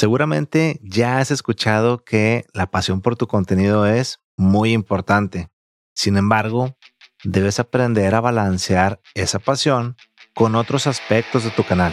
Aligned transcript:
Seguramente 0.00 0.78
ya 0.80 1.18
has 1.18 1.32
escuchado 1.32 2.04
que 2.04 2.46
la 2.52 2.70
pasión 2.70 3.00
por 3.00 3.16
tu 3.16 3.26
contenido 3.26 3.84
es 3.84 4.20
muy 4.36 4.72
importante. 4.72 5.48
Sin 5.92 6.16
embargo, 6.16 6.76
debes 7.24 7.58
aprender 7.58 8.14
a 8.14 8.20
balancear 8.20 9.00
esa 9.14 9.40
pasión 9.40 9.96
con 10.34 10.54
otros 10.54 10.86
aspectos 10.86 11.42
de 11.42 11.50
tu 11.50 11.64
canal. 11.64 11.92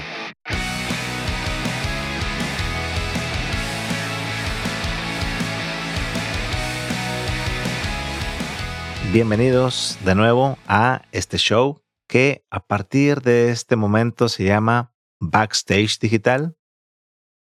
Bienvenidos 9.12 9.98
de 10.06 10.14
nuevo 10.14 10.60
a 10.68 11.02
este 11.12 11.40
show 11.40 11.82
que 12.08 12.46
a 12.52 12.60
partir 12.60 13.24
de 13.24 13.50
este 13.50 13.76
momento 13.76 14.30
se 14.30 14.44
llama 14.44 14.94
Backstage 15.20 15.98
Digital. 15.98 16.56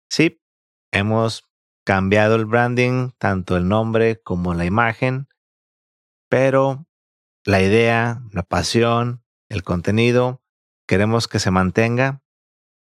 Sí, 0.09 0.41
hemos 0.97 1.45
cambiado 1.85 2.35
el 2.35 2.45
branding, 2.45 3.11
tanto 3.17 3.55
el 3.55 3.67
nombre 3.67 4.21
como 4.21 4.53
la 4.53 4.65
imagen, 4.65 5.29
pero 6.29 6.85
la 7.45 7.61
idea, 7.61 8.21
la 8.31 8.43
pasión, 8.43 9.23
el 9.49 9.63
contenido, 9.63 10.41
queremos 10.85 11.27
que 11.27 11.39
se 11.39 11.51
mantenga. 11.51 12.21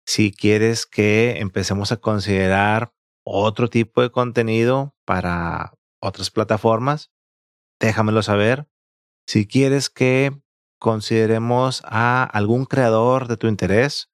Si 0.06 0.32
quieres 0.32 0.86
que 0.86 1.38
empecemos 1.40 1.92
a 1.92 1.98
considerar 1.98 2.94
otro 3.24 3.68
tipo 3.68 4.00
de 4.00 4.10
contenido 4.10 4.96
para 5.04 5.74
otras 6.00 6.30
plataformas, 6.30 7.10
déjamelo 7.78 8.22
saber. 8.22 8.68
Si 9.26 9.46
quieres 9.46 9.90
que 9.90 10.40
consideremos 10.78 11.82
a 11.84 12.24
algún 12.24 12.64
creador 12.64 13.28
de 13.28 13.36
tu 13.36 13.48
interés, 13.48 14.10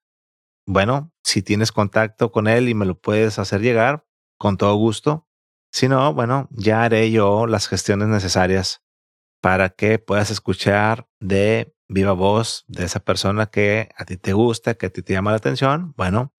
bueno, 0.66 1.12
si 1.22 1.42
tienes 1.42 1.72
contacto 1.72 2.32
con 2.32 2.46
él 2.46 2.68
y 2.68 2.74
me 2.74 2.86
lo 2.86 2.98
puedes 2.98 3.38
hacer 3.38 3.60
llegar, 3.60 4.06
con 4.38 4.56
todo 4.56 4.74
gusto. 4.76 5.28
Si 5.72 5.88
no, 5.88 6.14
bueno, 6.14 6.48
ya 6.50 6.84
haré 6.84 7.10
yo 7.10 7.46
las 7.46 7.68
gestiones 7.68 8.08
necesarias 8.08 8.82
para 9.40 9.70
que 9.70 9.98
puedas 9.98 10.30
escuchar 10.30 11.08
de 11.20 11.74
viva 11.88 12.12
voz 12.12 12.64
de 12.66 12.84
esa 12.84 13.00
persona 13.00 13.46
que 13.46 13.90
a 13.96 14.04
ti 14.04 14.16
te 14.16 14.32
gusta, 14.32 14.74
que 14.74 14.86
a 14.86 14.90
ti 14.90 15.02
te 15.02 15.12
llama 15.12 15.32
la 15.32 15.36
atención. 15.36 15.92
Bueno, 15.96 16.32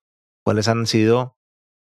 cuáles 0.43 0.67
han 0.67 0.87
sido 0.87 1.37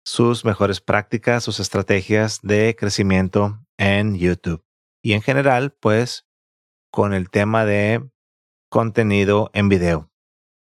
sus 0.04 0.44
mejores 0.44 0.80
prácticas, 0.80 1.44
sus 1.44 1.60
estrategias 1.60 2.40
de 2.42 2.76
crecimiento 2.78 3.64
en 3.76 4.16
YouTube. 4.16 4.64
Y 5.02 5.12
en 5.12 5.22
general, 5.22 5.76
pues, 5.80 6.26
con 6.90 7.12
el 7.12 7.30
tema 7.30 7.64
de 7.64 8.08
contenido 8.70 9.50
en 9.52 9.68
video. 9.68 10.10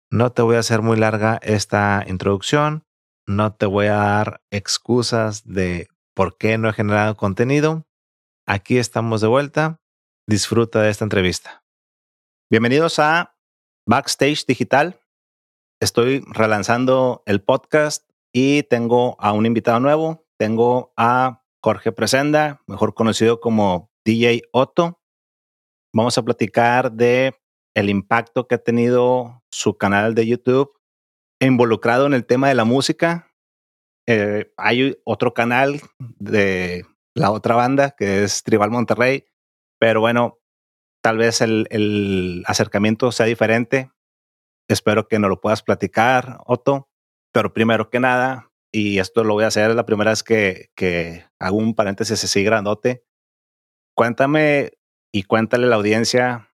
No 0.09 0.31
te 0.31 0.41
voy 0.41 0.55
a 0.55 0.59
hacer 0.59 0.81
muy 0.81 0.95
larga 0.95 1.37
esta 1.43 2.05
introducción, 2.07 2.85
no 3.27 3.53
te 3.53 3.65
voy 3.65 3.87
a 3.87 3.95
dar 3.95 4.41
excusas 4.51 5.43
de 5.45 5.89
por 6.15 6.37
qué 6.37 6.57
no 6.57 6.69
he 6.69 6.73
generado 6.73 7.17
contenido. 7.17 7.85
Aquí 8.47 8.77
estamos 8.77 9.19
de 9.19 9.27
vuelta. 9.27 9.81
Disfruta 10.25 10.81
de 10.81 10.91
esta 10.91 11.03
entrevista. 11.03 11.65
Bienvenidos 12.49 12.99
a 12.99 13.35
Backstage 13.85 14.45
Digital. 14.45 14.97
Estoy 15.81 16.23
relanzando 16.25 17.21
el 17.25 17.41
podcast 17.43 18.09
y 18.33 18.63
tengo 18.63 19.17
a 19.19 19.33
un 19.33 19.45
invitado 19.45 19.81
nuevo. 19.81 20.25
Tengo 20.39 20.93
a 20.95 21.43
Jorge 21.61 21.91
Presenda, 21.91 22.61
mejor 22.65 22.93
conocido 22.93 23.41
como 23.41 23.91
DJ 24.05 24.43
Otto. 24.53 25.01
Vamos 25.93 26.17
a 26.17 26.23
platicar 26.23 26.93
de 26.93 27.35
el 27.75 27.89
impacto 27.89 28.47
que 28.47 28.55
ha 28.55 28.63
tenido 28.63 29.43
su 29.57 29.75
canal 29.75 30.13
de 30.13 30.27
YouTube 30.27 30.71
involucrado 31.39 32.05
en 32.05 32.13
el 32.13 32.25
tema 32.25 32.47
de 32.47 32.53
la 32.53 32.63
música. 32.63 33.33
Eh, 34.07 34.53
hay 34.55 34.99
otro 35.03 35.33
canal 35.33 35.81
de 35.97 36.85
la 37.15 37.31
otra 37.31 37.55
banda 37.55 37.95
que 37.97 38.23
es 38.23 38.43
Tribal 38.43 38.69
Monterrey, 38.69 39.25
pero 39.79 39.99
bueno, 39.99 40.39
tal 41.03 41.17
vez 41.17 41.41
el, 41.41 42.43
acercamiento 42.45 43.11
sea 43.11 43.25
diferente. 43.25 43.91
Espero 44.69 45.07
que 45.07 45.17
nos 45.17 45.29
lo 45.29 45.41
puedas 45.41 45.63
platicar, 45.63 46.39
Otto. 46.45 46.89
Pero 47.33 47.51
primero 47.51 47.89
que 47.89 47.99
nada, 47.99 48.51
y 48.71 48.99
esto 48.99 49.23
lo 49.23 49.33
voy 49.33 49.43
a 49.43 49.47
hacer, 49.47 49.73
la 49.73 49.85
primera 49.85 50.11
vez 50.11 50.23
que, 50.23 50.69
que 50.75 51.25
hago 51.39 51.57
un 51.57 51.73
paréntesis 51.73 52.23
así 52.23 52.43
grandote. 52.43 53.03
Cuéntame 53.95 54.73
y 55.11 55.23
cuéntale 55.23 55.65
a 55.65 55.69
la 55.69 55.75
audiencia 55.77 56.53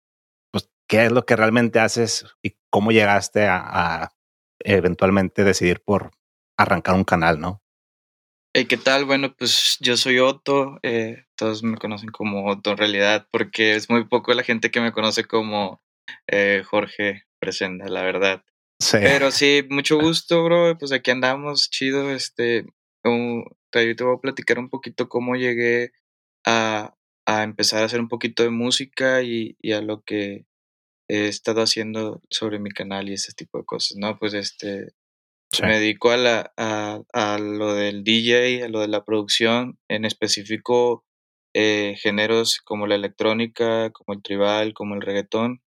qué 0.87 1.07
es 1.07 1.13
lo 1.13 1.25
que 1.25 1.37
realmente 1.37 1.79
haces 1.79 2.27
y 2.43 2.57
cómo 2.71 2.93
llegaste 2.93 3.47
a, 3.47 4.13
eventualmente 4.63 5.43
decidir 5.43 5.81
por 5.81 6.13
arrancar 6.57 6.95
un 6.95 7.05
canal, 7.05 7.41
¿no? 7.41 7.63
¿Qué 8.53 8.77
tal? 8.77 9.05
Bueno, 9.05 9.35
pues 9.37 9.77
yo 9.81 9.97
soy 9.97 10.19
Otto, 10.19 10.79
eh, 10.83 11.25
todos 11.37 11.63
me 11.63 11.79
conocen 11.79 12.11
como 12.11 12.47
Otto 12.47 12.73
en 12.73 12.77
realidad, 12.77 13.27
porque 13.31 13.75
es 13.75 13.89
muy 13.89 14.07
poco 14.07 14.35
la 14.35 14.43
gente 14.43 14.71
que 14.71 14.81
me 14.81 14.93
conoce 14.93 15.25
como 15.25 15.81
eh, 16.27 16.63
Jorge 16.67 17.25
Presenda, 17.39 17.89
la 17.89 18.03
verdad. 18.03 18.45
Sí. 18.81 18.99
Pero 19.01 19.31
sí, 19.31 19.65
mucho 19.71 19.99
gusto, 19.99 20.45
bro, 20.45 20.77
pues 20.77 20.93
aquí 20.93 21.11
andamos, 21.11 21.71
chido, 21.71 22.11
este, 22.11 22.67
te, 23.71 23.95
te 23.95 24.05
voy 24.05 24.17
a 24.17 24.21
platicar 24.21 24.59
un 24.59 24.69
poquito 24.69 25.09
cómo 25.09 25.37
llegué 25.37 25.93
a, 26.45 26.95
a 27.27 27.43
empezar 27.45 27.83
a 27.83 27.87
hacer 27.87 28.01
un 28.01 28.09
poquito 28.09 28.43
de 28.43 28.51
música 28.51 29.23
y, 29.23 29.57
y 29.61 29.73
a 29.73 29.81
lo 29.81 30.03
que 30.03 30.45
he 31.11 31.29
estado 31.29 31.63
haciendo 31.63 32.23
sobre 32.31 32.59
mi 32.61 32.71
canal 32.71 33.09
y 33.09 33.15
ese 33.15 33.33
tipo 33.33 33.59
de 33.59 33.65
cosas, 33.65 33.97
¿no? 33.99 34.19
Pues 34.19 34.33
este, 34.35 34.93
me 35.61 35.81
dedico 35.81 36.11
a, 36.11 36.17
la, 36.17 36.53
a, 36.57 37.39
lo 37.39 37.75
del 37.75 38.05
DJ, 38.05 38.65
a 38.65 38.69
lo 38.69 38.81
de 38.81 38.89
la 38.89 39.05
producción, 39.05 39.79
en 39.89 40.05
específico 40.05 41.05
eh, 41.53 41.97
géneros 41.99 42.61
como 42.61 42.87
la 42.87 42.95
electrónica, 42.95 43.91
como 43.91 44.15
el 44.15 44.23
tribal, 44.23 44.73
como 44.73 44.95
el 44.95 45.03
reggaetón. 45.03 45.63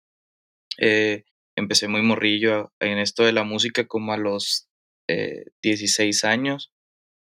Eh, 0.79 1.25
empecé 1.57 1.89
muy 1.89 2.03
morrillo 2.03 2.73
en 2.79 2.99
esto 2.99 3.25
de 3.25 3.33
la 3.33 3.43
música 3.43 3.87
como 3.89 4.13
a 4.13 4.19
los 4.19 4.69
16 5.09 6.25
eh, 6.25 6.27
años. 6.29 6.73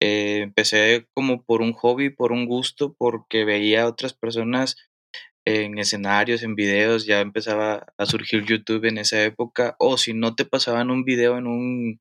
empecé 0.02 1.08
como 1.14 1.44
por 1.46 1.62
un 1.62 1.72
hobby, 1.72 2.10
por 2.10 2.34
un 2.34 2.46
gusto, 2.46 2.94
porque 2.94 3.46
veía 3.46 3.84
a 3.84 3.88
otras 3.88 4.14
personas 4.14 4.76
en 5.46 5.78
escenarios, 5.78 6.44
en 6.44 6.56
videos, 6.56 7.06
ya 7.06 7.20
empezaba 7.20 7.88
a 7.98 8.06
surgir 8.06 8.46
YouTube 8.46 8.86
en 8.86 8.98
esa 8.98 9.24
época, 9.24 9.76
o 9.80 9.98
si 9.98 10.14
no 10.14 10.36
te 10.36 10.46
pasaban 10.46 10.90
un 10.90 11.04
video 11.04 11.38
en 11.38 11.48
un 11.48 12.00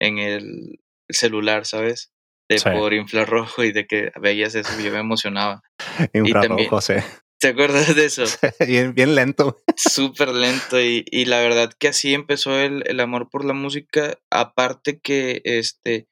en 0.00 0.18
el 0.18 0.80
celular, 1.08 1.64
¿sabes? 1.64 2.12
De 2.48 2.60
por 2.60 2.92
infrarrojo 2.92 3.64
y 3.64 3.72
de 3.72 3.86
que 3.86 4.12
veías 4.20 4.54
eso 4.54 4.70
yo 4.80 4.92
me 4.92 4.98
emocionaba. 4.98 5.62
infrarrojo, 6.12 6.80
sí. 6.80 6.94
¿Te 7.38 7.48
acuerdas 7.48 7.94
de 7.94 8.04
eso? 8.04 8.24
bien, 8.66 8.94
bien 8.94 9.14
lento. 9.14 9.58
Súper 9.76 10.28
lento 10.28 10.80
y, 10.80 11.04
y, 11.10 11.26
la 11.26 11.40
verdad 11.40 11.70
que 11.78 11.88
así 11.88 12.14
empezó 12.14 12.58
el, 12.58 12.84
el 12.86 13.00
amor 13.00 13.28
por 13.28 13.44
la 13.44 13.52
música, 13.52 14.18
aparte 14.30 15.00
que 15.00 15.42
este 15.44 16.08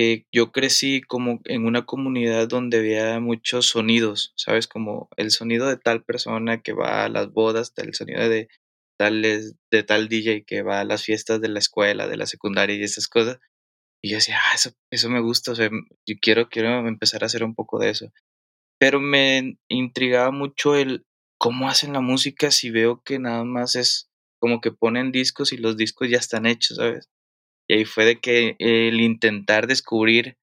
eh, 0.00 0.26
yo 0.30 0.52
crecí 0.52 1.00
como 1.00 1.40
en 1.44 1.66
una 1.66 1.84
comunidad 1.84 2.46
donde 2.46 2.78
había 2.78 3.18
muchos 3.18 3.66
sonidos, 3.66 4.32
¿sabes? 4.36 4.68
Como 4.68 5.08
el 5.16 5.32
sonido 5.32 5.66
de 5.66 5.76
tal 5.76 6.04
persona 6.04 6.62
que 6.62 6.72
va 6.72 7.04
a 7.04 7.08
las 7.08 7.32
bodas, 7.32 7.72
el 7.78 7.94
sonido 7.94 8.28
de 8.28 8.48
tal, 8.96 9.22
de 9.22 9.82
tal 9.82 10.08
DJ 10.08 10.44
que 10.44 10.62
va 10.62 10.78
a 10.78 10.84
las 10.84 11.02
fiestas 11.02 11.40
de 11.40 11.48
la 11.48 11.58
escuela, 11.58 12.06
de 12.06 12.16
la 12.16 12.26
secundaria 12.26 12.76
y 12.76 12.84
esas 12.84 13.08
cosas. 13.08 13.40
Y 14.00 14.10
yo 14.10 14.18
decía, 14.18 14.38
ah, 14.40 14.54
eso, 14.54 14.70
eso 14.92 15.10
me 15.10 15.20
gusta, 15.20 15.50
o 15.50 15.56
sea, 15.56 15.68
yo 16.06 16.14
quiero, 16.22 16.48
quiero 16.48 16.86
empezar 16.86 17.24
a 17.24 17.26
hacer 17.26 17.42
un 17.42 17.56
poco 17.56 17.80
de 17.80 17.90
eso. 17.90 18.12
Pero 18.78 19.00
me 19.00 19.58
intrigaba 19.68 20.30
mucho 20.30 20.76
el 20.76 21.06
cómo 21.38 21.68
hacen 21.68 21.92
la 21.92 22.00
música 22.00 22.52
si 22.52 22.70
veo 22.70 23.02
que 23.02 23.18
nada 23.18 23.42
más 23.42 23.74
es 23.74 24.08
como 24.38 24.60
que 24.60 24.70
ponen 24.70 25.10
discos 25.10 25.52
y 25.52 25.56
los 25.56 25.76
discos 25.76 26.08
ya 26.08 26.18
están 26.18 26.46
hechos, 26.46 26.76
¿sabes? 26.76 27.08
Y 27.68 27.74
ahí 27.74 27.84
fue 27.84 28.04
de 28.04 28.18
que 28.18 28.56
el 28.58 29.00
intentar 29.00 29.66
descubrir 29.66 30.36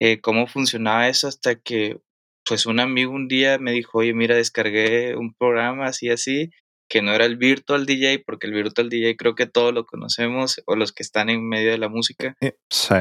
eh, 0.00 0.20
cómo 0.20 0.46
funcionaba 0.46 1.08
eso 1.08 1.28
hasta 1.28 1.56
que 1.56 2.00
pues 2.44 2.66
un 2.66 2.80
amigo 2.80 3.12
un 3.12 3.28
día 3.28 3.58
me 3.58 3.72
dijo, 3.72 3.98
oye, 3.98 4.14
mira, 4.14 4.34
descargué 4.36 5.16
un 5.16 5.34
programa 5.34 5.86
así, 5.86 6.08
así, 6.10 6.50
que 6.88 7.02
no 7.02 7.12
era 7.12 7.24
el 7.24 7.36
Virtual 7.36 7.86
DJ, 7.86 8.20
porque 8.26 8.46
el 8.46 8.52
Virtual 8.52 8.88
DJ 8.88 9.16
creo 9.16 9.34
que 9.34 9.46
todos 9.46 9.72
lo 9.72 9.86
conocemos, 9.86 10.60
o 10.66 10.74
los 10.74 10.92
que 10.92 11.04
están 11.04 11.30
en 11.30 11.48
medio 11.48 11.70
de 11.70 11.78
la 11.78 11.88
música. 11.88 12.36
Eh, 12.40 12.56
sí. 12.68 12.96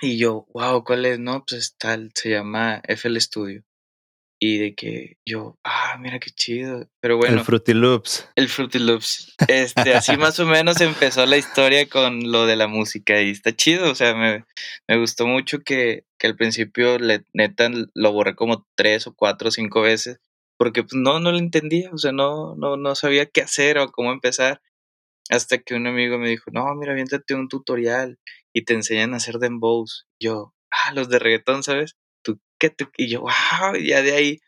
Y 0.00 0.18
yo, 0.18 0.46
wow, 0.54 0.84
¿cuál 0.84 1.06
es? 1.06 1.18
No, 1.18 1.44
pues 1.44 1.76
tal, 1.76 2.10
se 2.14 2.30
llama 2.30 2.80
FL 2.86 3.20
Studio 3.20 3.64
y 4.46 4.58
de 4.58 4.74
que 4.74 5.16
yo, 5.24 5.58
ah, 5.64 5.96
mira 5.98 6.18
qué 6.18 6.30
chido. 6.30 6.86
Pero 7.00 7.16
bueno. 7.16 7.38
El 7.38 7.44
Fruity 7.44 7.72
Loops. 7.72 8.28
El 8.34 8.50
Fruity 8.50 8.78
Loops. 8.78 9.34
Este, 9.48 9.94
así 9.94 10.18
más 10.18 10.38
o 10.38 10.44
menos 10.44 10.82
empezó 10.82 11.24
la 11.24 11.38
historia 11.38 11.88
con 11.88 12.30
lo 12.30 12.44
de 12.44 12.56
la 12.56 12.66
música 12.66 13.22
y 13.22 13.30
está 13.30 13.56
chido. 13.56 13.90
O 13.90 13.94
sea, 13.94 14.14
me, 14.14 14.44
me 14.86 14.98
gustó 14.98 15.26
mucho 15.26 15.60
que, 15.60 16.04
que, 16.18 16.26
al 16.26 16.36
principio 16.36 16.98
le, 16.98 17.24
neta 17.32 17.70
lo 17.94 18.12
borré 18.12 18.34
como 18.34 18.66
tres 18.74 19.06
o 19.06 19.14
cuatro 19.14 19.48
o 19.48 19.50
cinco 19.50 19.80
veces 19.80 20.20
porque 20.58 20.82
pues, 20.82 20.94
no, 20.94 21.20
no 21.20 21.32
lo 21.32 21.38
entendía. 21.38 21.88
O 21.94 21.98
sea, 21.98 22.12
no, 22.12 22.54
no, 22.56 22.76
no 22.76 22.94
sabía 22.94 23.24
qué 23.24 23.40
hacer 23.40 23.78
o 23.78 23.90
cómo 23.92 24.12
empezar. 24.12 24.60
Hasta 25.30 25.56
que 25.56 25.74
un 25.74 25.86
amigo 25.86 26.18
me 26.18 26.28
dijo, 26.28 26.50
no, 26.52 26.66
mira, 26.74 26.92
viéntate 26.92 27.34
un 27.34 27.48
tutorial. 27.48 28.18
y 28.52 28.64
te 28.66 28.74
enseñan 28.74 29.14
a 29.14 29.16
hacer 29.16 29.38
dembows. 29.38 30.06
Yo, 30.20 30.54
ah, 30.70 30.92
los 30.92 31.08
de 31.08 31.18
reggaetón, 31.18 31.62
¿sabes? 31.62 31.96
Tú, 32.70 32.86
¿qué 32.86 32.86
tú? 32.86 32.92
Y 32.96 33.08
yo, 33.08 33.20
wow, 33.20 33.76
ya 33.82 34.02
de 34.02 34.12
ahí 34.12 34.40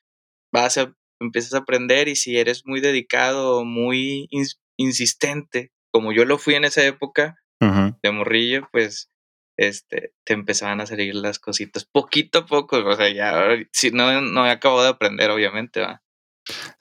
vas 0.53 0.79
a, 0.79 0.95
empiezas 1.21 1.55
a 1.55 1.59
aprender 1.59 2.09
y 2.09 2.17
si 2.17 2.39
eres 2.39 2.67
muy 2.67 2.81
dedicado, 2.81 3.65
muy 3.65 4.29
insistente, 4.77 5.73
como 5.93 6.13
yo 6.13 6.25
lo 6.25 6.39
fui 6.39 6.55
en 6.55 6.65
esa 6.65 6.85
época 6.85 7.37
de 7.61 8.11
morrillo, 8.13 8.69
pues 8.71 9.11
este, 9.59 10.13
te 10.25 10.35
empezaban 10.35 10.81
a 10.81 10.87
salir 10.87 11.15
las 11.15 11.39
cositas 11.39 11.87
poquito 11.87 12.41
a 12.41 12.47
poco, 12.47 12.77
o 12.85 12.95
sea, 12.95 13.09
ya, 13.09 13.49
si 13.73 13.91
no, 13.91 14.21
no 14.21 14.47
he 14.47 14.51
acabado 14.51 14.83
de 14.83 14.91
aprender, 14.91 15.31
obviamente, 15.31 15.81
va. 15.81 16.03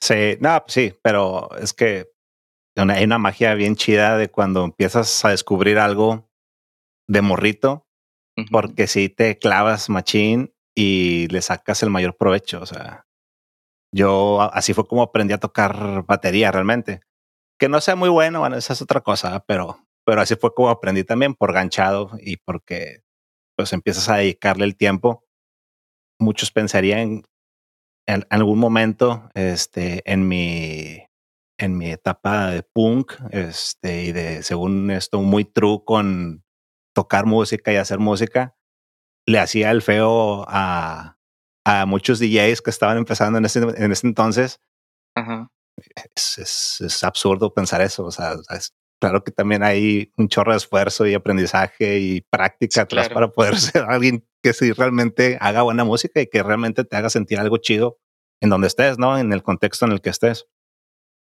Sí, 0.00 0.36
no, 0.40 0.60
pues 0.60 0.72
sí, 0.72 0.94
pero 1.02 1.48
es 1.58 1.72
que 1.72 2.08
hay 2.76 3.04
una 3.04 3.18
magia 3.18 3.54
bien 3.54 3.74
chida 3.74 4.18
de 4.18 4.28
cuando 4.28 4.64
empiezas 4.64 5.24
a 5.24 5.30
descubrir 5.30 5.78
algo 5.78 6.30
de 7.08 7.22
morrito, 7.22 7.86
porque 8.50 8.86
si 8.86 9.08
te 9.08 9.38
clavas 9.38 9.88
machín 9.88 10.54
y 10.76 11.26
le 11.28 11.42
sacas 11.42 11.82
el 11.82 11.90
mayor 11.90 12.16
provecho. 12.16 12.60
O 12.60 12.66
sea, 12.66 13.06
yo 13.92 14.42
así 14.42 14.74
fue 14.74 14.86
como 14.86 15.02
aprendí 15.02 15.34
a 15.34 15.40
tocar 15.40 16.04
batería 16.06 16.52
realmente. 16.52 17.00
Que 17.58 17.68
no 17.68 17.80
sea 17.80 17.96
muy 17.96 18.10
bueno, 18.10 18.40
bueno, 18.40 18.56
esa 18.56 18.74
es 18.74 18.82
otra 18.82 19.00
cosa, 19.00 19.44
pero, 19.48 19.78
pero 20.04 20.20
así 20.20 20.36
fue 20.36 20.54
como 20.54 20.68
aprendí 20.70 21.04
también 21.04 21.34
por 21.34 21.52
ganchado 21.54 22.10
y 22.20 22.36
porque 22.36 23.00
pues 23.56 23.72
empiezas 23.72 24.08
a 24.10 24.16
dedicarle 24.16 24.66
el 24.66 24.76
tiempo. 24.76 25.24
Muchos 26.20 26.52
pensarían 26.52 27.24
en 28.06 28.26
algún 28.30 28.58
momento, 28.58 29.30
este, 29.34 30.02
en 30.10 30.28
mi 30.28 31.02
en 31.58 31.78
mi 31.78 31.90
etapa 31.90 32.50
de 32.50 32.62
punk, 32.62 33.14
este, 33.30 34.04
y 34.04 34.12
de 34.12 34.42
según 34.42 34.90
esto, 34.90 35.22
muy 35.22 35.44
true 35.44 35.82
con 35.84 36.44
tocar 36.94 37.26
música 37.26 37.72
y 37.72 37.76
hacer 37.76 37.98
música, 37.98 38.56
le 39.26 39.38
hacía 39.38 39.70
el 39.70 39.82
feo 39.82 40.44
a, 40.48 41.18
a 41.64 41.86
muchos 41.86 42.20
DJs 42.20 42.62
que 42.62 42.70
estaban 42.70 42.96
empezando 42.96 43.38
en 43.38 43.44
ese, 43.44 43.58
en 43.58 43.92
ese 43.92 44.06
entonces. 44.06 44.60
Es, 46.14 46.80
es, 46.80 47.04
absurdo 47.04 47.52
pensar 47.52 47.82
eso. 47.82 48.04
O 48.04 48.10
sea, 48.10 48.36
es, 48.56 48.74
claro 49.00 49.24
que 49.24 49.32
también 49.32 49.62
hay 49.62 50.12
un 50.16 50.28
chorro 50.28 50.52
de 50.52 50.58
esfuerzo 50.58 51.06
y 51.06 51.14
aprendizaje 51.14 51.98
y 51.98 52.20
práctica 52.22 52.82
atrás 52.82 53.08
para 53.08 53.28
poder 53.28 53.56
ser 53.60 53.82
alguien 53.82 54.26
que 54.42 54.52
sí 54.52 54.72
realmente 54.72 55.38
haga 55.40 55.62
buena 55.62 55.84
música 55.84 56.20
y 56.20 56.28
que 56.28 56.42
realmente 56.42 56.84
te 56.84 56.96
haga 56.96 57.10
sentir 57.10 57.38
algo 57.40 57.56
chido 57.58 57.98
en 58.40 58.50
donde 58.50 58.68
estés, 58.68 58.98
¿no? 58.98 59.18
En 59.18 59.32
el 59.32 59.42
contexto 59.42 59.86
en 59.86 59.92
el 59.92 60.00
que 60.00 60.10
estés. 60.10 60.46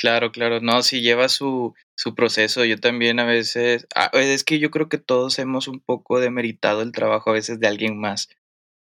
Claro, 0.02 0.32
claro, 0.32 0.62
no, 0.62 0.82
si 0.82 1.02
lleva 1.02 1.30
su, 1.30 1.76
su 1.96 2.16
proceso, 2.16 2.66
yo 2.66 2.80
también 2.80 3.20
a 3.20 3.26
veces, 3.26 3.86
ah, 3.94 4.10
es 4.14 4.44
que 4.44 4.58
yo 4.58 4.72
creo 4.72 4.90
que 4.90 4.98
todos 4.98 5.38
hemos 5.38 5.68
un 5.68 5.80
poco 5.80 6.20
demeritado 6.20 6.82
el 6.82 6.92
trabajo 6.92 7.30
a 7.30 7.34
veces 7.34 7.60
de 7.60 7.68
alguien 7.68 8.00
más, 8.00 8.28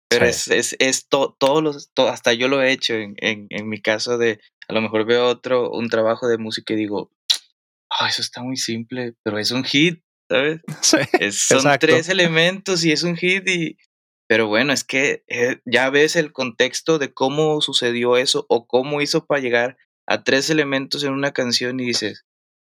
pero 0.09 0.25
es, 0.25 0.49
es, 0.49 0.75
es 0.79 1.09
todos 1.09 1.63
los, 1.63 1.91
hasta 2.09 2.33
yo 2.33 2.49
lo 2.49 2.63
he 2.63 2.73
hecho 2.73 2.95
en, 2.95 3.15
en, 3.19 3.47
en, 3.51 3.69
mi 3.69 3.83
caso 3.83 4.17
de, 4.17 4.41
a 4.69 4.73
lo 4.73 4.81
mejor 4.81 5.05
veo 5.05 5.27
otro, 5.27 5.71
un 5.71 5.91
trabajo 5.91 6.29
de 6.29 6.39
música 6.39 6.73
y 6.73 6.77
digo, 6.77 7.11
oh, 8.01 8.07
eso 8.07 8.23
está 8.23 8.43
muy 8.43 8.57
simple, 8.57 9.13
pero 9.23 9.39
es 9.39 9.51
un 9.51 9.65
hit, 9.65 10.03
¿sabes? 10.31 10.63
son 11.37 11.79
tres 11.79 12.09
elementos 12.09 12.87
y 12.87 12.93
es 12.93 13.03
un 13.03 13.17
hit 13.19 13.47
y, 13.47 13.77
pero 14.27 14.47
bueno, 14.47 14.73
es 14.73 14.83
que 14.83 15.25
eh, 15.29 15.61
ya 15.67 15.91
ves 15.91 16.17
el 16.17 16.33
contexto 16.33 16.99
de 16.99 17.13
cómo 17.13 17.61
sucedió 17.61 18.17
eso 18.17 18.47
o 18.49 18.67
cómo 18.67 19.03
hizo 19.03 19.27
para 19.27 19.43
llegar 19.43 19.77
a 20.07 20.23
tres 20.23 20.51
elementos 20.51 21.05
en 21.05 21.13
una 21.13 21.33
canción 21.33 21.81
y 21.81 21.87
dices, 21.87 22.25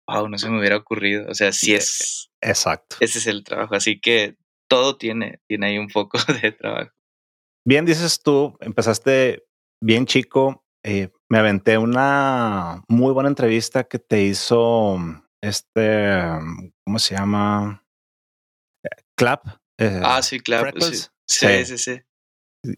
wow, 0.09 0.29
no 0.29 0.39
se 0.39 0.49
me 0.51 0.59
hubiera 0.59 0.77
ocurrido. 0.77 1.27
O 1.29 1.35
sea, 1.35 1.53
sí 1.53 1.75
es. 1.75 2.31
Exacto. 2.41 2.97
Ese 3.01 3.19
es 3.19 3.27
el 3.27 3.45
trabajo. 3.45 3.75
Así 3.75 4.01
que 4.01 4.37
todo 4.69 4.97
tiene, 4.97 5.41
tiene 5.47 5.69
ahí 5.69 5.79
un 5.79 5.89
poco 5.89 6.19
de 6.43 6.53
trabajo. 6.53 6.93
Bien, 7.65 7.85
dices 7.85 8.23
tú, 8.23 8.57
empezaste 8.61 9.45
bien 9.83 10.07
chico. 10.07 10.65
Eh, 10.85 11.11
me 11.29 11.39
aventé 11.39 11.79
una 11.79 12.85
muy 12.89 13.13
buena 13.13 13.29
entrevista 13.29 13.85
que 13.85 13.99
te 13.99 14.23
hizo 14.23 14.99
este, 15.41 16.21
¿cómo 16.85 16.99
se 16.99 17.17
llama? 17.17 17.85
Clap. 19.17 19.47
Eh, 19.79 20.01
ah, 20.03 20.23
sí, 20.23 20.41
Clap. 20.41 20.77
Sí. 20.81 21.09
Sí, 21.29 21.65
sí, 21.65 21.79
sí. 21.79 22.01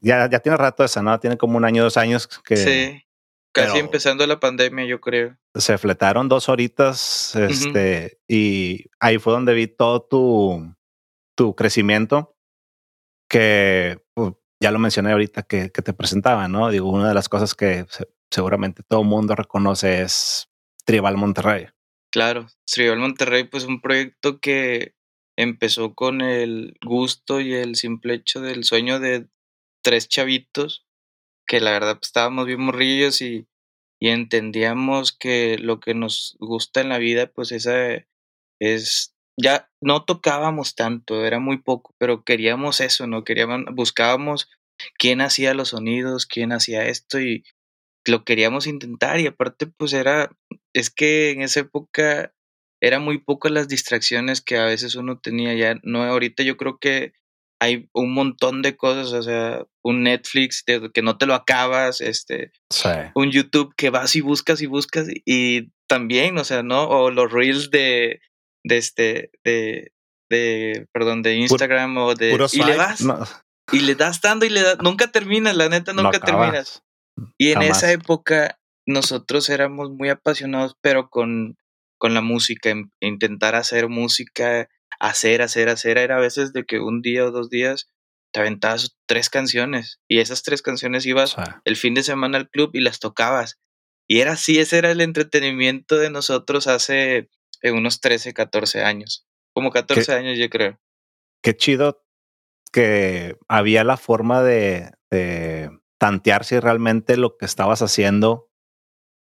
Ya, 0.01 0.29
ya 0.29 0.41
tiene 0.41 0.57
rato 0.57 0.85
esa, 0.85 1.03
¿no? 1.03 1.19
Tiene 1.21 1.37
como 1.37 1.57
un 1.57 1.65
año, 1.65 1.83
dos 1.83 1.97
años 1.97 2.27
que. 2.27 2.57
Sí. 2.57 3.08
Casi 3.53 3.79
empezando 3.79 4.27
la 4.27 4.41
pandemia, 4.41 4.85
yo 4.85 5.01
creo. 5.01 5.37
Se 5.55 5.79
fletaron 5.79 6.29
dos 6.29 6.49
horitas, 6.49 7.35
este, 7.35 8.21
y 8.29 8.87
ahí 9.01 9.19
fue 9.19 9.33
donde 9.33 9.55
vi 9.55 9.67
todo 9.67 10.03
tu, 10.03 10.75
tu 11.35 11.55
crecimiento, 11.57 12.37
que 13.29 14.01
pues, 14.15 14.35
ya 14.61 14.71
lo 14.71 14.79
mencioné 14.79 15.13
ahorita 15.13 15.43
que, 15.43 15.71
que, 15.71 15.83
te 15.83 15.93
presentaba, 15.93 16.47
¿no? 16.49 16.71
Digo, 16.71 16.91
una 16.91 17.09
de 17.09 17.15
las 17.15 17.29
cosas 17.29 17.55
que 17.55 17.87
seguramente 18.31 18.83
todo 18.83 19.03
mundo 19.03 19.35
reconoce 19.35 20.03
es 20.03 20.51
Tribal 20.85 21.17
Monterrey. 21.17 21.69
Claro, 22.11 22.47
Tribal 22.65 22.99
Monterrey, 22.99 23.45
pues 23.45 23.65
un 23.65 23.81
proyecto 23.81 24.41
que 24.41 24.95
empezó 25.37 25.95
con 25.95 26.21
el 26.21 26.77
gusto 26.85 27.41
y 27.41 27.55
el 27.55 27.77
simple 27.77 28.15
hecho 28.15 28.41
del 28.41 28.65
sueño 28.65 28.99
de 28.99 29.29
tres 29.83 30.09
chavitos 30.09 30.88
que 31.49 31.61
la 31.61 31.73
verdad 31.73 31.97
pues, 31.97 32.11
estábamos 32.11 32.47
bien 32.47 32.61
morrillos 32.61 33.21
y, 33.23 33.49
y, 34.01 34.11
entendíamos 34.11 35.13
que 35.13 35.59
lo 35.59 35.81
que 35.81 35.95
nos 35.95 36.37
gusta 36.39 36.81
en 36.81 36.91
la 36.91 36.99
vida 36.99 37.27
pues 37.27 37.51
esa 37.53 38.05
es 38.61 39.15
ya 39.41 39.71
no 39.81 40.05
tocábamos 40.05 40.75
tanto, 40.75 41.25
era 41.25 41.39
muy 41.39 41.59
poco, 41.59 41.95
pero 41.99 42.25
queríamos 42.25 42.81
eso, 42.81 43.07
¿no? 43.07 43.23
Queríamos, 43.23 43.67
buscábamos 43.73 44.51
quién 44.99 45.21
hacía 45.21 45.55
los 45.55 45.71
sonidos, 45.71 46.27
quién 46.27 46.53
hacía 46.53 46.87
esto 46.87 47.21
y 47.21 47.45
lo 48.07 48.25
queríamos 48.25 48.67
intentar 48.67 49.21
y 49.21 49.27
aparte 49.27 49.67
pues 49.67 49.93
era, 49.93 50.31
es 50.73 50.91
que 50.91 51.31
en 51.31 51.43
esa 51.43 51.61
época 51.61 52.35
era 52.81 52.99
muy 52.99 53.19
poco 53.19 53.49
las 53.49 53.69
distracciones 53.69 54.41
que 54.41 54.57
a 54.59 54.65
veces 54.65 54.95
uno 54.97 55.19
tenía 55.19 55.55
ya, 55.55 55.81
no, 55.83 56.03
ahorita 56.05 56.43
yo 56.43 56.57
creo 56.57 56.79
que 56.79 57.13
hay 57.61 57.89
un 57.93 58.13
montón 58.13 58.63
de 58.63 58.77
cosas, 58.77 59.13
o 59.13 59.23
sea, 59.23 59.65
un 59.83 60.05
Netflix 60.05 60.65
que 60.65 61.03
no 61.03 61.19
te 61.19 61.27
lo 61.27 61.35
acabas, 61.35 62.01
este, 62.01 62.53
un 63.15 63.31
YouTube 63.31 63.75
que 63.77 63.91
vas 63.91 64.15
y 64.17 64.21
buscas 64.21 64.61
y 64.63 64.67
buscas 64.67 65.09
y 65.25 65.71
también, 65.89 66.39
o 66.39 66.45
sea, 66.45 66.63
¿no? 66.63 66.89
O 66.89 67.11
los 67.11 67.33
reels 67.33 67.71
de, 67.71 68.21
de 68.65 68.77
este, 68.77 69.31
de, 69.45 69.93
de, 70.31 70.87
perdón, 70.93 71.23
de 71.23 71.35
Instagram 71.35 71.97
o 71.97 72.15
de... 72.15 72.33
y 72.53 72.63
le 72.63 72.77
vas, 72.77 73.05
y 73.73 73.81
le 73.81 73.95
das 73.95 74.21
dando 74.21 74.47
y 74.47 74.51
le 74.51 74.63
das, 74.63 74.79
nunca 74.81 75.11
terminas, 75.11 75.57
la 75.57 75.69
neta, 75.69 75.93
nunca 75.93 76.21
terminas. 76.21 76.85
Y 77.37 77.51
en 77.53 77.63
esa 77.63 77.91
época 77.91 78.61
nosotros 78.87 79.49
éramos 79.49 79.91
muy 79.91 80.09
apasionados, 80.09 80.77
pero 80.81 81.11
con 81.11 81.57
con 81.99 82.15
la 82.15 82.23
música, 82.23 82.73
intentar 83.01 83.57
hacer 83.57 83.89
música, 83.89 84.69
hacer, 85.01 85.43
hacer, 85.43 85.69
hacer, 85.69 85.99
era 85.99 86.17
a 86.17 86.21
veces 86.21 86.53
de 86.53 86.65
que 86.65 86.81
un 86.81 87.03
día 87.03 87.25
o 87.25 87.31
dos 87.31 87.51
días 87.51 87.91
te 88.33 88.41
aventabas 88.41 88.97
tres 89.07 89.31
canciones 89.31 90.01
y 90.09 90.19
esas 90.19 90.43
tres 90.43 90.63
canciones 90.63 91.07
ibas 91.07 91.37
el 91.65 91.77
fin 91.77 91.95
de 91.95 92.03
semana 92.03 92.39
al 92.39 92.51
club 92.51 92.71
y 92.75 92.81
las 92.81 92.99
tocabas. 92.99 93.59
Y 94.07 94.21
era 94.21 94.33
así, 94.33 94.59
ese 94.59 94.79
era 94.79 94.91
el 94.91 95.01
entretenimiento 95.01 95.97
de 95.97 96.11
nosotros 96.11 96.67
hace 96.67 97.29
eh, 97.63 97.71
unos 97.71 98.01
13, 98.01 98.33
14 98.33 98.83
años. 98.83 99.27
Como 99.53 99.71
14 99.71 100.13
años 100.15 100.39
yo 100.39 100.49
creo. 100.49 100.79
Qué 101.43 101.57
chido 101.57 102.05
que 102.73 103.37
había 103.49 103.85
la 103.85 103.97
forma 103.97 104.43
de, 104.43 104.93
de 105.11 105.71
tantear 105.99 106.45
si 106.45 106.59
realmente 106.59 107.17
lo 107.17 107.37
que 107.37 107.47
estabas 107.47 107.83
haciendo 107.83 108.49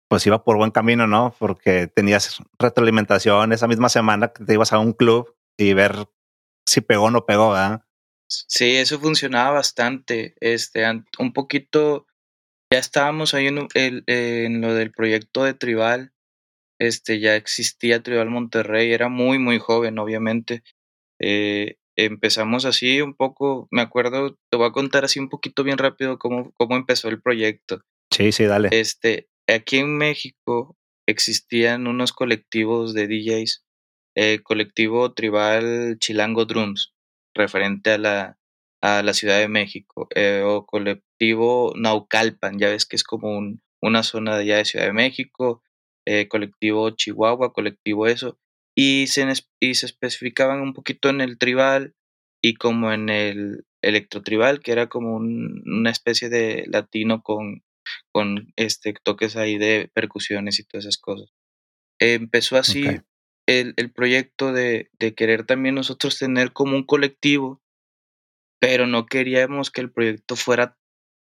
pues 0.08 0.26
iba 0.26 0.44
por 0.44 0.56
buen 0.56 0.70
camino, 0.70 1.06
¿no? 1.06 1.34
Porque 1.38 1.88
tenías 1.88 2.38
retroalimentación 2.58 3.52
esa 3.52 3.66
misma 3.66 3.88
semana 3.88 4.28
que 4.28 4.44
te 4.44 4.54
ibas 4.54 4.72
a 4.72 4.78
un 4.78 4.92
club 4.92 5.33
y 5.56 5.72
ver 5.74 6.06
si 6.66 6.80
pegó 6.80 7.04
o 7.04 7.10
no 7.10 7.26
pegó, 7.26 7.50
¿verdad? 7.50 7.84
Sí, 8.28 8.76
eso 8.76 8.98
funcionaba 8.98 9.52
bastante. 9.52 10.34
Este, 10.40 10.84
un 11.18 11.32
poquito, 11.32 12.06
ya 12.72 12.78
estábamos 12.78 13.34
ahí 13.34 13.46
en, 13.46 13.68
en 13.74 14.60
lo 14.60 14.74
del 14.74 14.92
proyecto 14.92 15.44
de 15.44 15.54
Tribal. 15.54 16.12
Este, 16.80 17.20
ya 17.20 17.36
existía 17.36 18.02
Tribal 18.02 18.30
Monterrey, 18.30 18.92
era 18.92 19.08
muy, 19.08 19.38
muy 19.38 19.58
joven, 19.58 19.98
obviamente. 19.98 20.62
Eh, 21.20 21.76
empezamos 21.96 22.64
así 22.64 23.00
un 23.00 23.14
poco, 23.14 23.68
me 23.70 23.82
acuerdo, 23.82 24.36
te 24.50 24.56
voy 24.56 24.66
a 24.66 24.72
contar 24.72 25.04
así 25.04 25.20
un 25.20 25.28
poquito 25.28 25.62
bien 25.62 25.78
rápido 25.78 26.18
cómo, 26.18 26.52
cómo 26.56 26.76
empezó 26.76 27.08
el 27.08 27.22
proyecto. 27.22 27.82
Sí, 28.10 28.32
sí, 28.32 28.44
dale. 28.44 28.68
Este, 28.72 29.28
aquí 29.46 29.78
en 29.78 29.96
México 29.96 30.76
existían 31.06 31.86
unos 31.86 32.12
colectivos 32.12 32.94
de 32.94 33.06
DJs, 33.06 33.63
el 34.14 34.42
colectivo 34.42 35.12
tribal 35.12 35.96
Chilango 35.98 36.44
Drums, 36.44 36.94
referente 37.34 37.92
a 37.92 37.98
la, 37.98 38.38
a 38.80 39.02
la 39.02 39.14
Ciudad 39.14 39.38
de 39.38 39.48
México, 39.48 40.08
eh, 40.14 40.42
o 40.44 40.66
colectivo 40.66 41.72
Naucalpan, 41.76 42.58
ya 42.58 42.68
ves 42.68 42.86
que 42.86 42.96
es 42.96 43.04
como 43.04 43.36
un, 43.36 43.62
una 43.82 44.02
zona 44.02 44.36
de 44.36 44.42
allá 44.42 44.56
de 44.58 44.64
Ciudad 44.64 44.86
de 44.86 44.92
México, 44.92 45.62
eh, 46.06 46.28
colectivo 46.28 46.90
Chihuahua, 46.90 47.52
colectivo 47.52 48.06
eso, 48.06 48.38
y 48.76 49.06
se, 49.08 49.26
se 49.34 49.86
especificaban 49.86 50.60
un 50.60 50.74
poquito 50.74 51.08
en 51.08 51.20
el 51.20 51.38
tribal, 51.38 51.94
y 52.42 52.54
como 52.54 52.92
en 52.92 53.08
el 53.08 53.64
electrotribal, 53.80 54.60
que 54.60 54.72
era 54.72 54.88
como 54.90 55.16
una 55.16 55.90
especie 55.90 56.28
de 56.28 56.66
latino 56.66 57.22
con, 57.22 57.62
con 58.12 58.52
este, 58.56 58.94
toques 59.02 59.36
ahí 59.36 59.56
de 59.56 59.90
percusiones 59.94 60.58
y 60.58 60.64
todas 60.64 60.84
esas 60.84 60.98
cosas. 60.98 61.30
empezó 61.98 62.58
así 62.58 62.84
el, 63.46 63.74
el, 63.76 63.92
proyecto 63.92 64.52
de, 64.52 64.90
de 64.98 65.14
querer 65.14 65.44
también 65.44 65.74
nosotros 65.74 66.18
tener 66.18 66.52
como 66.52 66.76
un 66.76 66.84
colectivo, 66.84 67.60
pero 68.60 68.86
no 68.86 69.06
queríamos 69.06 69.70
que 69.70 69.80
el 69.80 69.92
proyecto 69.92 70.36
fuera 70.36 70.76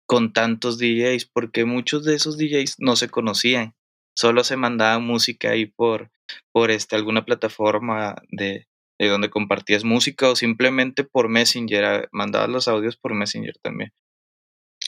con 0.07 0.33
tantos 0.33 0.77
DJs, 0.79 1.25
porque 1.25 1.65
muchos 1.65 2.03
de 2.05 2.15
esos 2.15 2.37
DJs 2.37 2.75
no 2.79 2.95
se 2.95 3.09
conocían, 3.09 3.75
solo 4.15 4.43
se 4.43 4.55
mandaba 4.57 4.99
música 4.99 5.51
ahí 5.51 5.65
por, 5.65 6.11
por 6.51 6.71
este, 6.71 6.95
alguna 6.95 7.25
plataforma 7.25 8.15
de, 8.29 8.67
de 8.99 9.07
donde 9.07 9.29
compartías 9.29 9.83
música 9.83 10.29
o 10.29 10.35
simplemente 10.35 11.03
por 11.03 11.29
Messenger, 11.29 11.85
ah, 11.85 12.07
mandabas 12.11 12.49
los 12.49 12.67
audios 12.67 12.97
por 12.97 13.13
Messenger 13.13 13.55
también. 13.61 13.93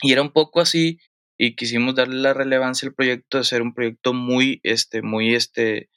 Y 0.02 0.14
era 0.14 0.22
un 0.22 0.32
poco 0.32 0.62
así 0.62 1.00
y 1.38 1.56
quisimos 1.56 1.96
darle 1.96 2.16
la 2.16 2.34
relevancia 2.34 2.88
al 2.88 2.96
proyecto 2.96 3.38
de 3.38 3.44
ser 3.44 3.62
un 3.62 3.74
proyecto 3.74 4.14
muy, 4.14 4.60
este, 4.64 5.02
muy, 5.02 5.36
este, 5.36 5.90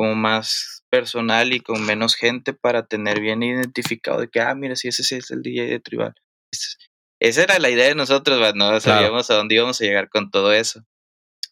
como 0.00 0.14
más 0.14 0.82
personal 0.88 1.52
y 1.52 1.60
con 1.60 1.84
menos 1.84 2.14
gente 2.14 2.54
para 2.54 2.86
tener 2.86 3.20
bien 3.20 3.42
identificado 3.42 4.18
de 4.18 4.28
que, 4.28 4.40
ah, 4.40 4.54
mira, 4.54 4.74
si 4.74 4.88
ese 4.88 5.02
sí 5.02 5.16
es 5.16 5.30
el 5.30 5.42
DJ 5.42 5.66
de 5.66 5.78
Tribal. 5.78 6.14
Esa 7.20 7.42
era 7.42 7.58
la 7.58 7.68
idea 7.68 7.86
de 7.86 7.94
nosotros, 7.94 8.54
no 8.54 8.80
sabíamos 8.80 9.30
a 9.30 9.34
dónde 9.34 9.56
íbamos 9.56 9.78
a 9.78 9.84
llegar 9.84 10.08
con 10.08 10.30
todo 10.30 10.54
eso. 10.54 10.80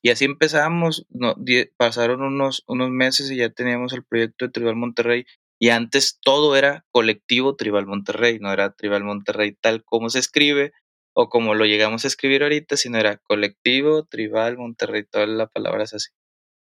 Y 0.00 0.08
así 0.08 0.24
empezamos, 0.24 1.04
no, 1.10 1.34
pasaron 1.76 2.22
unos, 2.22 2.64
unos 2.66 2.88
meses 2.88 3.30
y 3.30 3.36
ya 3.36 3.50
teníamos 3.50 3.92
el 3.92 4.02
proyecto 4.02 4.46
de 4.46 4.52
Tribal 4.52 4.76
Monterrey. 4.76 5.26
Y 5.60 5.68
antes 5.68 6.18
todo 6.22 6.56
era 6.56 6.86
colectivo 6.90 7.54
Tribal 7.54 7.84
Monterrey, 7.84 8.38
no 8.38 8.50
era 8.50 8.72
Tribal 8.72 9.04
Monterrey 9.04 9.58
tal 9.60 9.84
como 9.84 10.08
se 10.08 10.20
escribe 10.20 10.72
o 11.14 11.28
como 11.28 11.54
lo 11.54 11.66
llegamos 11.66 12.06
a 12.06 12.08
escribir 12.08 12.44
ahorita, 12.44 12.78
sino 12.78 12.96
era 12.96 13.18
colectivo 13.18 14.06
Tribal 14.06 14.56
Monterrey, 14.56 15.04
todas 15.04 15.28
las 15.28 15.50
palabras 15.50 15.92
así. 15.92 16.08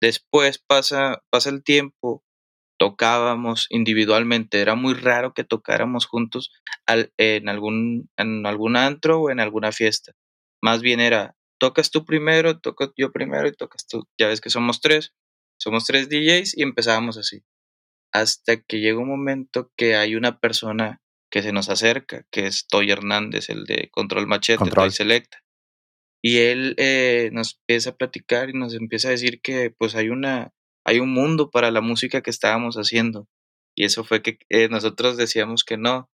Después 0.02 0.60
pasa, 0.60 1.22
pasa 1.30 1.50
el 1.50 1.64
tiempo, 1.64 2.24
tocábamos 2.80 3.68
individualmente, 3.70 4.62
era 4.62 4.76
muy 4.76 4.94
raro 4.94 5.34
que 5.34 5.44
tocáramos 5.44 6.06
juntos 6.06 6.52
en, 7.18 7.50
algún, 7.50 8.10
en 8.18 8.46
algún 8.46 8.78
antro 8.78 9.22
o 9.22 9.30
en 9.30 9.40
alguna 9.40 9.72
fiesta. 9.72 10.14
Más 10.62 10.82
bien 10.82 11.00
era 11.00 11.36
tocas 11.60 11.92
tú 11.92 12.06
primero, 12.06 12.60
toco 12.60 12.94
yo 12.98 13.12
primero 13.12 13.48
y 13.48 13.52
tocas 13.52 13.86
tú. 13.86 14.08
Ya 14.18 14.28
ves 14.28 14.42
que 14.42 14.50
somos 14.50 14.82
tres, 14.82 15.14
somos 15.60 15.86
tres 15.86 16.10
DJs 16.10 16.58
y 16.58 16.64
empezábamos 16.64 17.18
así. 17.18 17.44
Hasta 18.12 18.62
que 18.62 18.80
llega 18.80 18.98
un 18.98 19.10
momento 19.10 19.72
que 19.76 19.96
hay 19.96 20.16
una 20.16 20.40
persona 20.40 21.02
que 21.30 21.44
se 21.44 21.52
nos 21.52 21.70
acerca, 21.70 22.26
que 22.32 22.48
es 22.48 22.66
Toy 22.68 22.90
Hernández, 22.90 23.50
el 23.50 23.66
de 23.66 23.90
Control 23.92 24.26
Machete, 24.26 24.58
Control. 24.58 24.92
Selecta. 24.92 25.44
Y 26.22 26.40
él 26.40 26.76
eh, 26.78 27.30
nos 27.34 27.60
empieza 27.60 27.92
a 27.92 27.96
platicar 27.96 28.50
y 28.50 28.54
nos 28.54 28.74
empieza 28.74 29.08
a 29.08 29.12
decir 29.12 29.42
que 29.42 29.72
pues 29.72 29.96
hay 29.96 30.10
una, 30.10 30.54
hay 30.86 31.00
un 31.00 31.14
mundo 31.14 31.50
para 31.50 31.72
la 31.72 31.82
música 31.82 32.22
que 32.22 32.30
estábamos 32.30 32.76
haciendo. 32.76 33.28
Y 33.76 33.86
eso 33.86 34.04
fue 34.04 34.22
que 34.22 34.40
eh, 34.50 34.68
nosotros 34.70 35.16
decíamos 35.16 35.64
que 35.64 35.78
no, 35.78 36.10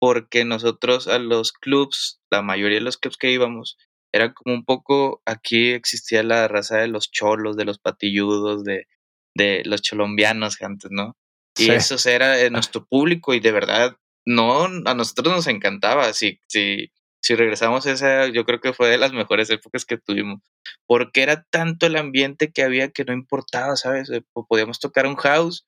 porque 0.00 0.44
nosotros 0.44 1.06
a 1.06 1.18
los 1.18 1.52
clubs, 1.52 2.20
la 2.30 2.42
mayoría 2.42 2.78
de 2.78 2.84
los 2.84 2.98
clubs 2.98 3.16
que 3.16 3.30
íbamos, 3.30 3.78
era 4.12 4.32
como 4.32 4.54
un 4.54 4.64
poco, 4.64 5.22
aquí 5.24 5.70
existía 5.72 6.22
la 6.22 6.48
raza 6.48 6.78
de 6.78 6.88
los 6.88 7.10
cholos, 7.10 7.56
de 7.56 7.64
los 7.64 7.78
patilludos, 7.78 8.64
de, 8.64 8.86
de 9.34 9.62
los 9.64 9.82
cholombianos 9.82 10.60
antes, 10.62 10.90
¿no? 10.90 11.16
Y 11.56 11.70
eso 11.70 11.96
era 12.08 12.34
ah. 12.34 12.50
nuestro 12.50 12.84
público 12.84 13.34
y 13.34 13.40
de 13.40 13.52
verdad, 13.52 13.96
no, 14.26 14.64
a 14.64 14.94
nosotros 14.94 15.34
nos 15.34 15.46
encantaba. 15.46 16.12
Si, 16.12 16.40
si, 16.48 16.92
si 17.24 17.34
regresamos 17.34 17.86
a 17.86 17.92
esa, 17.92 18.28
yo 18.28 18.44
creo 18.44 18.60
que 18.60 18.74
fue 18.74 18.88
de 18.88 18.98
las 18.98 19.12
mejores 19.12 19.48
épocas 19.50 19.84
que 19.84 19.96
tuvimos, 19.96 20.42
porque 20.86 21.22
era 21.22 21.44
tanto 21.50 21.86
el 21.86 21.96
ambiente 21.96 22.52
que 22.52 22.62
había 22.62 22.90
que 22.90 23.04
no 23.04 23.12
importaba, 23.12 23.76
¿sabes? 23.76 24.10
Eh, 24.10 24.22
podíamos 24.48 24.78
tocar 24.80 25.06
un 25.06 25.16
house 25.16 25.66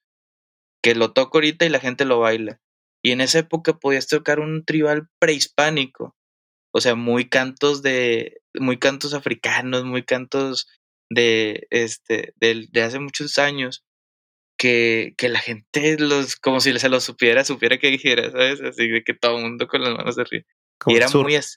que 0.82 0.94
lo 0.94 1.12
toco 1.12 1.38
ahorita 1.38 1.64
y 1.64 1.70
la 1.70 1.80
gente 1.80 2.04
lo 2.04 2.20
baila. 2.20 2.60
Y 3.02 3.12
en 3.12 3.20
esa 3.20 3.38
época 3.40 3.78
podías 3.78 4.06
tocar 4.08 4.40
un 4.40 4.64
tribal 4.64 5.08
prehispánico 5.18 6.16
o 6.76 6.80
sea, 6.82 6.94
muy 6.94 7.30
cantos 7.30 7.80
de, 7.80 8.42
muy 8.52 8.78
cantos 8.78 9.14
africanos, 9.14 9.84
muy 9.84 10.04
cantos 10.04 10.68
de, 11.08 11.66
este, 11.70 12.34
de, 12.36 12.66
de 12.70 12.82
hace 12.82 12.98
muchos 12.98 13.38
años, 13.38 13.82
que, 14.58 15.14
que, 15.16 15.30
la 15.30 15.38
gente 15.38 15.98
los, 15.98 16.36
como 16.36 16.60
si 16.60 16.78
se 16.78 16.90
lo 16.90 17.00
supiera, 17.00 17.44
supiera 17.44 17.78
que 17.78 17.90
dijera, 17.90 18.30
¿sabes? 18.30 18.60
Así 18.60 18.88
de 18.88 19.02
que 19.04 19.14
todo 19.14 19.38
el 19.38 19.44
mundo 19.44 19.68
con 19.68 19.82
las 19.82 19.94
manos 19.94 20.16
de 20.16 20.25
y 20.87 20.97
era 20.97 21.09
muy 21.09 21.37
así. 21.37 21.56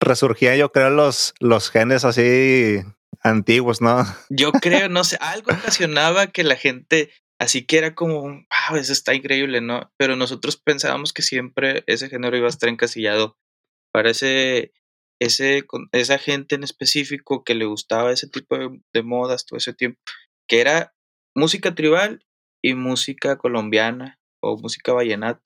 Resurgían, 0.00 0.56
yo 0.56 0.72
creo, 0.72 0.88
los, 0.90 1.34
los 1.40 1.70
genes 1.70 2.04
así 2.04 2.80
antiguos, 3.22 3.80
¿no? 3.80 4.04
Yo 4.30 4.52
creo, 4.52 4.88
no 4.88 5.04
sé, 5.04 5.18
algo 5.20 5.52
ocasionaba 5.52 6.28
que 6.28 6.42
la 6.42 6.56
gente, 6.56 7.10
así 7.38 7.66
que 7.66 7.78
era 7.78 7.94
como, 7.94 8.22
wow, 8.22 8.76
eso 8.78 8.92
está 8.92 9.14
increíble, 9.14 9.60
¿no? 9.60 9.92
Pero 9.98 10.16
nosotros 10.16 10.56
pensábamos 10.56 11.12
que 11.12 11.22
siempre 11.22 11.84
ese 11.86 12.08
género 12.08 12.36
iba 12.36 12.46
a 12.46 12.50
estar 12.50 12.68
encasillado 12.68 13.36
para 13.92 14.10
ese, 14.10 14.72
esa 15.18 16.18
gente 16.18 16.54
en 16.54 16.64
específico 16.64 17.44
que 17.44 17.54
le 17.54 17.66
gustaba 17.66 18.12
ese 18.12 18.28
tipo 18.28 18.56
de, 18.56 19.02
modas 19.02 19.44
todo 19.44 19.58
ese 19.58 19.74
tiempo, 19.74 20.00
que 20.48 20.60
era 20.60 20.94
música 21.34 21.74
tribal 21.74 22.24
y 22.62 22.74
música 22.74 23.36
colombiana 23.36 24.18
o 24.42 24.56
música 24.56 24.92
vallenata. 24.92 25.42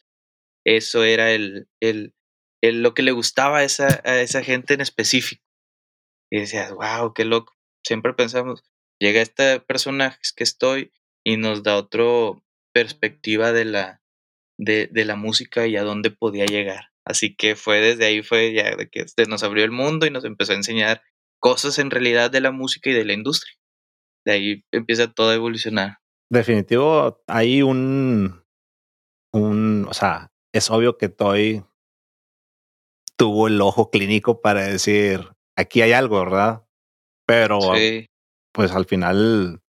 Eso 0.65 1.03
era 1.03 1.33
el, 1.33 1.69
el, 1.81 2.15
lo 2.73 2.95
que 2.95 3.03
le 3.03 3.13
gustaba 3.13 3.59
a 3.59 3.65
esa, 3.65 4.01
a 4.05 4.21
esa 4.21 4.43
gente 4.43 4.75
en 4.75 4.81
específico. 4.81 5.43
Y 6.31 6.41
decías, 6.41 6.73
wow, 6.73 7.13
qué 7.15 7.25
loco. 7.25 7.55
Siempre 7.85 8.15
pensamos, 8.15 8.65
llega 8.99 9.21
este 9.21 9.61
personaje 9.61 10.19
que 10.35 10.45
estoy 10.45 10.93
y 11.25 11.37
nos 11.37 11.63
da 11.63 11.77
otra 11.77 12.05
perspectiva 12.73 13.53
de 13.53 13.65
la, 13.65 14.03
de, 14.59 14.89
de 14.91 15.05
la 15.05 15.17
música 15.17 15.67
y 15.67 15.77
a 15.77 15.85
dónde 15.85 16.11
podía 16.11 16.47
llegar. 16.47 16.91
Así 17.07 17.35
que 17.35 17.55
fue 17.55 17.81
desde 17.81 18.07
ahí, 18.07 18.23
fue 18.23 18.55
ya 18.55 18.77
que 18.87 19.05
nos 19.29 19.43
abrió 19.43 19.65
el 19.65 19.71
mundo 19.71 20.07
y 20.07 20.11
nos 20.11 20.25
empezó 20.25 20.53
a 20.53 20.57
enseñar 20.57 21.03
cosas 21.39 21.79
en 21.79 21.91
realidad 21.91 22.31
de 22.31 22.41
la 22.41 22.51
música 22.51 22.89
y 22.91 22.95
de 22.95 23.05
la 23.05 23.13
industria. 23.13 23.55
De 24.25 24.33
ahí 24.33 24.65
empieza 24.73 25.13
todo 25.13 25.31
a 25.31 25.35
evolucionar. 25.35 25.99
Definitivo, 26.31 27.23
hay 27.27 27.61
un, 27.61 28.43
un, 29.33 29.87
o 29.87 29.93
sea, 29.93 30.33
es 30.55 30.71
obvio 30.71 30.97
que 30.97 31.11
Toy 31.11 31.63
tuvo 33.17 33.49
el 33.49 33.61
ojo 33.61 33.91
clínico 33.91 34.41
para 34.41 34.63
decir, 34.63 35.31
aquí 35.57 35.83
hay 35.83 35.93
algo, 35.93 36.21
¿verdad? 36.21 36.67
Pero, 37.27 37.61
pues 38.53 38.73
al 38.73 38.85
final, 38.85 39.63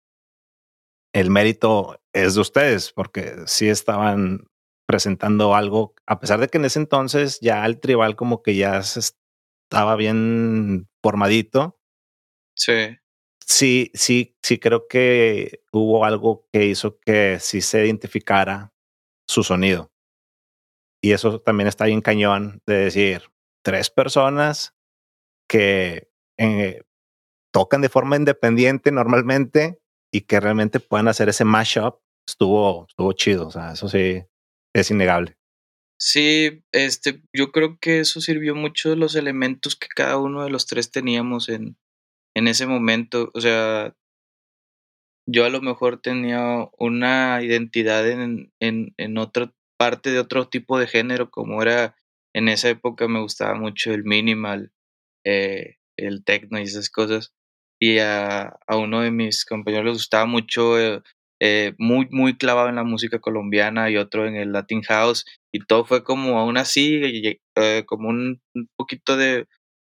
el 1.12 1.30
mérito 1.30 2.00
es 2.12 2.34
de 2.34 2.40
ustedes, 2.40 2.92
porque 2.92 3.36
sí 3.46 3.68
estaban 3.68 4.46
presentando 4.86 5.54
algo, 5.54 5.94
a 6.06 6.20
pesar 6.20 6.40
de 6.40 6.48
que 6.48 6.58
en 6.58 6.66
ese 6.66 6.78
entonces 6.78 7.40
ya 7.40 7.64
el 7.64 7.80
tribal 7.80 8.16
como 8.16 8.42
que 8.42 8.56
ya 8.56 8.78
estaba 8.78 9.96
bien 9.96 10.88
formadito. 11.02 11.78
Sí. 12.56 12.98
Sí, 13.46 13.90
sí, 13.94 14.36
sí 14.42 14.58
creo 14.58 14.86
que 14.88 15.62
hubo 15.72 16.04
algo 16.04 16.46
que 16.52 16.66
hizo 16.66 16.98
que 17.00 17.38
sí 17.40 17.60
se 17.60 17.84
identificara 17.84 18.72
su 19.26 19.42
sonido. 19.42 19.90
Y 21.02 21.12
eso 21.12 21.40
también 21.40 21.68
está 21.68 21.86
bien 21.86 22.00
cañón 22.00 22.60
de 22.66 22.74
decir, 22.76 23.31
tres 23.62 23.90
personas 23.90 24.74
que 25.48 26.08
eh, 26.38 26.82
tocan 27.52 27.80
de 27.80 27.88
forma 27.88 28.16
independiente 28.16 28.90
normalmente 28.90 29.80
y 30.12 30.22
que 30.22 30.40
realmente 30.40 30.80
puedan 30.80 31.08
hacer 31.08 31.28
ese 31.28 31.44
mashup, 31.44 32.00
estuvo, 32.26 32.86
estuvo 32.88 33.12
chido. 33.12 33.46
O 33.46 33.50
sea, 33.50 33.72
eso 33.72 33.88
sí, 33.88 34.22
es 34.74 34.90
innegable. 34.90 35.36
Sí, 35.98 36.64
este, 36.72 37.22
yo 37.32 37.52
creo 37.52 37.78
que 37.78 38.00
eso 38.00 38.20
sirvió 38.20 38.54
mucho 38.54 38.90
de 38.90 38.96
los 38.96 39.14
elementos 39.14 39.76
que 39.76 39.86
cada 39.86 40.18
uno 40.18 40.42
de 40.42 40.50
los 40.50 40.66
tres 40.66 40.90
teníamos 40.90 41.48
en, 41.48 41.76
en 42.34 42.48
ese 42.48 42.66
momento. 42.66 43.30
O 43.34 43.40
sea, 43.40 43.94
yo 45.28 45.44
a 45.44 45.50
lo 45.50 45.60
mejor 45.60 46.00
tenía 46.00 46.68
una 46.76 47.40
identidad 47.42 48.08
en, 48.10 48.52
en, 48.60 48.94
en 48.96 49.18
otra 49.18 49.54
parte 49.78 50.10
de 50.10 50.18
otro 50.18 50.48
tipo 50.48 50.78
de 50.78 50.88
género, 50.88 51.30
como 51.30 51.62
era 51.62 51.96
en 52.34 52.48
esa 52.48 52.70
época 52.70 53.08
me 53.08 53.20
gustaba 53.20 53.54
mucho 53.54 53.92
el 53.92 54.04
minimal, 54.04 54.72
eh, 55.24 55.76
el 55.96 56.24
techno 56.24 56.58
y 56.58 56.62
esas 56.62 56.90
cosas. 56.90 57.32
Y 57.80 57.98
a, 57.98 58.56
a, 58.66 58.76
uno 58.76 59.00
de 59.00 59.10
mis 59.10 59.44
compañeros 59.44 59.84
le 59.84 59.92
gustaba 59.92 60.26
mucho 60.26 60.78
eh, 60.78 61.02
eh, 61.40 61.74
muy, 61.78 62.06
muy 62.10 62.36
clavado 62.36 62.68
en 62.68 62.76
la 62.76 62.84
música 62.84 63.18
colombiana 63.18 63.90
y 63.90 63.96
otro 63.96 64.26
en 64.26 64.36
el 64.36 64.52
Latin 64.52 64.82
House, 64.82 65.24
y 65.52 65.64
todo 65.66 65.84
fue 65.84 66.04
como 66.04 66.38
aún 66.38 66.56
así, 66.56 67.40
como 67.86 68.08
un, 68.08 68.40
poquito 68.76 69.16
de 69.16 69.46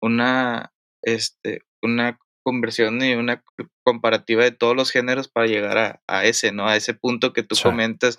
una, 0.02 0.72
este, 1.02 1.62
una 1.82 2.18
conversión 2.44 3.02
y 3.02 3.14
una 3.14 3.42
comparativa 3.82 4.44
de 4.44 4.52
todos 4.52 4.76
los 4.76 4.90
géneros 4.90 5.28
para 5.28 5.46
llegar 5.46 6.00
a, 6.06 6.24
ese, 6.24 6.52
¿no? 6.52 6.68
A 6.68 6.76
ese 6.76 6.94
punto 6.94 7.32
que 7.32 7.42
tú 7.42 7.56
comentas, 7.62 8.18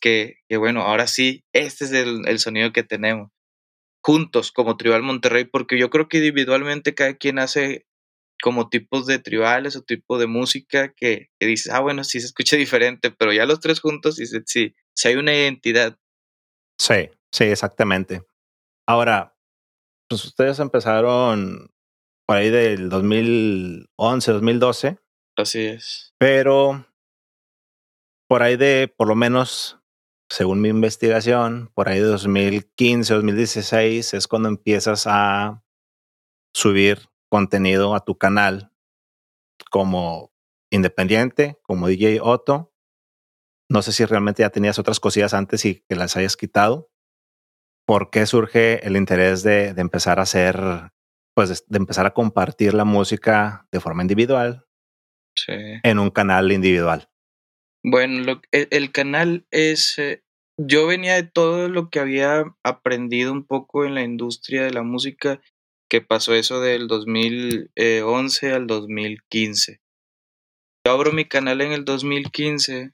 que, 0.00 0.36
que 0.48 0.56
bueno, 0.56 0.82
ahora 0.82 1.08
sí, 1.08 1.44
este 1.52 1.84
es 1.86 1.92
el, 1.92 2.28
el 2.28 2.38
sonido 2.38 2.72
que 2.72 2.84
tenemos 2.84 3.32
juntos 4.02 4.52
como 4.52 4.76
Tribal 4.76 5.02
Monterrey, 5.02 5.44
porque 5.44 5.78
yo 5.78 5.90
creo 5.90 6.08
que 6.08 6.18
individualmente 6.18 6.94
cada 6.94 7.14
quien 7.14 7.38
hace 7.38 7.86
como 8.42 8.68
tipos 8.68 9.06
de 9.06 9.18
tribales 9.18 9.76
o 9.76 9.82
tipo 9.82 10.18
de 10.18 10.26
música 10.26 10.92
que, 10.94 11.30
que 11.38 11.46
dices, 11.46 11.72
ah, 11.72 11.80
bueno, 11.80 12.04
sí 12.04 12.20
se 12.20 12.26
escucha 12.26 12.56
diferente, 12.56 13.10
pero 13.10 13.32
ya 13.32 13.46
los 13.46 13.60
tres 13.60 13.80
juntos 13.80 14.16
sí, 14.16 14.26
sí, 14.26 14.74
sí 14.94 15.08
hay 15.08 15.16
una 15.16 15.34
identidad. 15.34 15.98
Sí, 16.78 17.10
sí, 17.32 17.44
exactamente. 17.44 18.22
Ahora, 18.86 19.36
pues 20.08 20.24
ustedes 20.24 20.58
empezaron 20.60 21.70
por 22.26 22.36
ahí 22.36 22.50
del 22.50 22.88
2011, 22.88 24.32
2012. 24.32 24.98
Así 25.36 25.66
es. 25.66 26.14
Pero 26.18 26.86
por 28.28 28.42
ahí 28.42 28.56
de, 28.56 28.92
por 28.94 29.08
lo 29.08 29.16
menos, 29.16 29.77
según 30.30 30.60
mi 30.60 30.68
investigación, 30.68 31.70
por 31.74 31.88
ahí 31.88 32.00
de 32.00 32.06
2015, 32.06 33.14
2016 33.14 34.14
es 34.14 34.28
cuando 34.28 34.48
empiezas 34.48 35.06
a 35.06 35.64
subir 36.54 37.08
contenido 37.30 37.94
a 37.94 38.04
tu 38.04 38.18
canal 38.18 38.72
como 39.70 40.32
independiente, 40.70 41.58
como 41.62 41.88
DJ 41.88 42.20
Otto. 42.20 42.74
No 43.70 43.82
sé 43.82 43.92
si 43.92 44.04
realmente 44.04 44.42
ya 44.42 44.50
tenías 44.50 44.78
otras 44.78 45.00
cosillas 45.00 45.34
antes 45.34 45.64
y 45.64 45.84
que 45.88 45.96
las 45.96 46.16
hayas 46.16 46.36
quitado. 46.36 46.90
¿Por 47.86 48.10
qué 48.10 48.26
surge 48.26 48.86
el 48.86 48.96
interés 48.96 49.42
de, 49.42 49.72
de 49.72 49.80
empezar 49.80 50.18
a 50.18 50.22
hacer, 50.22 50.60
pues 51.34 51.64
de, 51.66 51.78
empezar 51.78 52.04
a 52.06 52.12
compartir 52.12 52.74
la 52.74 52.84
música 52.84 53.66
de 53.72 53.80
forma 53.80 54.02
individual 54.02 54.66
sí. 55.34 55.54
en 55.82 55.98
un 55.98 56.10
canal 56.10 56.52
individual? 56.52 57.10
Bueno, 57.84 58.20
lo, 58.20 58.42
el, 58.50 58.68
el, 58.70 58.92
canal 58.92 59.46
es, 59.50 59.98
eh, 59.98 60.22
yo 60.58 60.86
venía 60.86 61.14
de 61.14 61.22
todo 61.22 61.68
lo 61.68 61.90
que 61.90 62.00
había 62.00 62.44
aprendido 62.64 63.32
un 63.32 63.44
poco 63.44 63.84
en 63.84 63.94
la 63.94 64.02
industria 64.02 64.64
de 64.64 64.72
la 64.72 64.82
música 64.82 65.40
que 65.88 66.00
pasó 66.00 66.34
eso 66.34 66.60
del 66.60 66.88
2011 66.88 68.52
al 68.52 68.66
2015. 68.66 69.80
Yo 70.84 70.92
abro 70.92 71.12
mi 71.12 71.24
canal 71.24 71.60
en 71.60 71.72
el 71.72 71.84
2015 71.84 72.92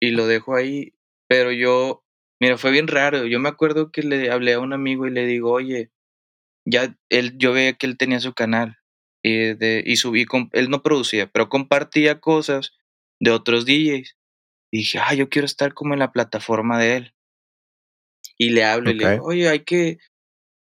y 0.00 0.10
lo 0.10 0.26
dejo 0.26 0.54
ahí, 0.54 0.94
pero 1.28 1.52
yo, 1.52 2.04
mira, 2.40 2.58
fue 2.58 2.70
bien 2.70 2.88
raro. 2.88 3.26
Yo 3.26 3.38
me 3.40 3.48
acuerdo 3.48 3.90
que 3.90 4.02
le 4.02 4.30
hablé 4.30 4.54
a 4.54 4.60
un 4.60 4.72
amigo 4.72 5.06
y 5.06 5.10
le 5.10 5.26
digo, 5.26 5.50
oye, 5.50 5.90
ya 6.64 6.96
él, 7.08 7.36
yo 7.38 7.52
veía 7.52 7.74
que 7.74 7.86
él 7.86 7.96
tenía 7.96 8.20
su 8.20 8.32
canal 8.34 8.78
y, 9.22 9.54
de, 9.54 9.82
y 9.84 9.94
él 10.52 10.70
no 10.70 10.82
producía, 10.82 11.26
pero 11.30 11.48
compartía 11.48 12.20
cosas 12.20 12.72
de 13.22 13.30
otros 13.30 13.64
DJs. 13.64 14.16
Y 14.72 14.78
dije, 14.78 14.98
ah, 14.98 15.14
yo 15.14 15.28
quiero 15.28 15.46
estar 15.46 15.74
como 15.74 15.94
en 15.94 16.00
la 16.00 16.12
plataforma 16.12 16.78
de 16.78 16.96
él. 16.96 17.14
Y 18.36 18.50
le 18.50 18.64
hablo 18.64 18.90
okay. 18.90 18.96
y 18.96 19.04
le 19.04 19.10
digo, 19.12 19.24
oye, 19.24 19.48
hay 19.48 19.60
que, 19.60 19.98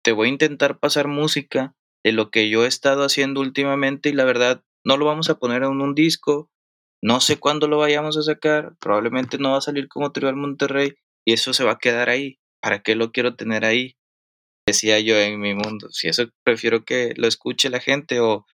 te 0.04 0.12
voy 0.12 0.28
a 0.28 0.32
intentar 0.32 0.78
pasar 0.78 1.08
música 1.08 1.74
de 2.04 2.12
lo 2.12 2.30
que 2.30 2.50
yo 2.50 2.64
he 2.64 2.68
estado 2.68 3.04
haciendo 3.04 3.40
últimamente 3.40 4.10
y 4.10 4.12
la 4.12 4.24
verdad 4.24 4.62
no 4.84 4.96
lo 4.96 5.06
vamos 5.06 5.30
a 5.30 5.38
poner 5.38 5.62
en 5.62 5.80
un 5.80 5.94
disco, 5.94 6.50
no 7.02 7.20
sé 7.20 7.38
cuándo 7.38 7.68
lo 7.68 7.78
vayamos 7.78 8.16
a 8.16 8.22
sacar, 8.22 8.76
probablemente 8.78 9.38
no 9.38 9.52
va 9.52 9.58
a 9.58 9.62
salir 9.62 9.88
como 9.88 10.12
Tribal 10.12 10.36
Monterrey 10.36 10.94
y 11.24 11.32
eso 11.32 11.54
se 11.54 11.64
va 11.64 11.72
a 11.72 11.78
quedar 11.78 12.08
ahí. 12.08 12.38
¿Para 12.60 12.82
qué 12.82 12.94
lo 12.94 13.12
quiero 13.12 13.36
tener 13.36 13.64
ahí? 13.64 13.96
Decía 14.66 15.00
yo 15.00 15.18
en 15.18 15.40
mi 15.40 15.54
mundo, 15.54 15.88
si 15.90 16.08
eso 16.08 16.28
prefiero 16.44 16.84
que 16.84 17.14
lo 17.16 17.26
escuche 17.26 17.70
la 17.70 17.80
gente 17.80 18.20
o, 18.20 18.46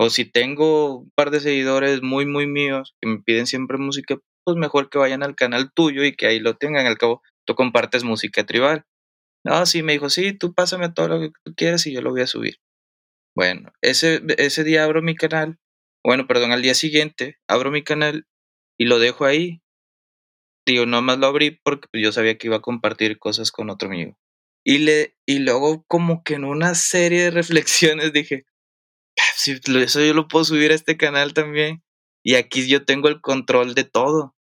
o 0.00 0.10
si 0.10 0.24
tengo 0.24 0.98
un 0.98 1.10
par 1.14 1.30
de 1.30 1.40
seguidores 1.40 2.02
muy, 2.02 2.24
muy 2.24 2.46
míos 2.46 2.94
que 3.00 3.08
me 3.08 3.20
piden 3.20 3.46
siempre 3.46 3.78
música, 3.78 4.16
pues 4.44 4.56
mejor 4.56 4.90
que 4.90 4.98
vayan 4.98 5.22
al 5.22 5.34
canal 5.34 5.72
tuyo 5.72 6.04
y 6.04 6.14
que 6.14 6.26
ahí 6.26 6.38
lo 6.38 6.56
tengan. 6.56 6.86
Al 6.86 6.98
cabo, 6.98 7.22
tú 7.44 7.54
compartes 7.54 8.04
música 8.04 8.46
tribal. 8.46 8.84
No, 9.44 9.66
sí, 9.66 9.82
me 9.82 9.92
dijo, 9.92 10.08
sí, 10.08 10.32
tú 10.32 10.54
pásame 10.54 10.90
todo 10.90 11.08
lo 11.08 11.20
que 11.20 11.30
tú 11.44 11.54
quieras 11.56 11.86
y 11.86 11.92
yo 11.92 12.00
lo 12.00 12.10
voy 12.10 12.22
a 12.22 12.26
subir. 12.26 12.58
Bueno, 13.36 13.72
ese, 13.82 14.22
ese 14.36 14.64
día 14.64 14.84
abro 14.84 15.02
mi 15.02 15.14
canal, 15.14 15.58
bueno, 16.04 16.26
perdón, 16.26 16.52
al 16.52 16.62
día 16.62 16.74
siguiente 16.74 17.38
abro 17.48 17.70
mi 17.70 17.82
canal 17.82 18.26
y 18.78 18.86
lo 18.86 18.98
dejo 18.98 19.24
ahí. 19.24 19.62
Digo, 20.66 20.86
nomás 20.86 21.18
lo 21.18 21.26
abrí 21.26 21.60
porque 21.62 21.88
yo 21.94 22.12
sabía 22.12 22.36
que 22.36 22.46
iba 22.46 22.56
a 22.56 22.62
compartir 22.62 23.18
cosas 23.18 23.50
con 23.50 23.70
otro 23.70 23.88
amigo. 23.88 24.16
Y, 24.64 24.78
le, 24.78 25.16
y 25.26 25.38
luego 25.38 25.84
como 25.88 26.22
que 26.22 26.34
en 26.34 26.44
una 26.44 26.74
serie 26.74 27.24
de 27.24 27.30
reflexiones 27.32 28.12
dije, 28.12 28.44
si 29.36 29.60
eso 29.66 30.00
yo 30.00 30.14
lo 30.14 30.28
puedo 30.28 30.44
subir 30.44 30.72
a 30.72 30.74
este 30.74 30.96
canal 30.96 31.34
también. 31.34 31.82
Y 32.22 32.34
aquí 32.34 32.66
yo 32.68 32.84
tengo 32.84 33.08
el 33.08 33.20
control 33.20 33.74
de 33.74 33.84
todo. 33.84 34.34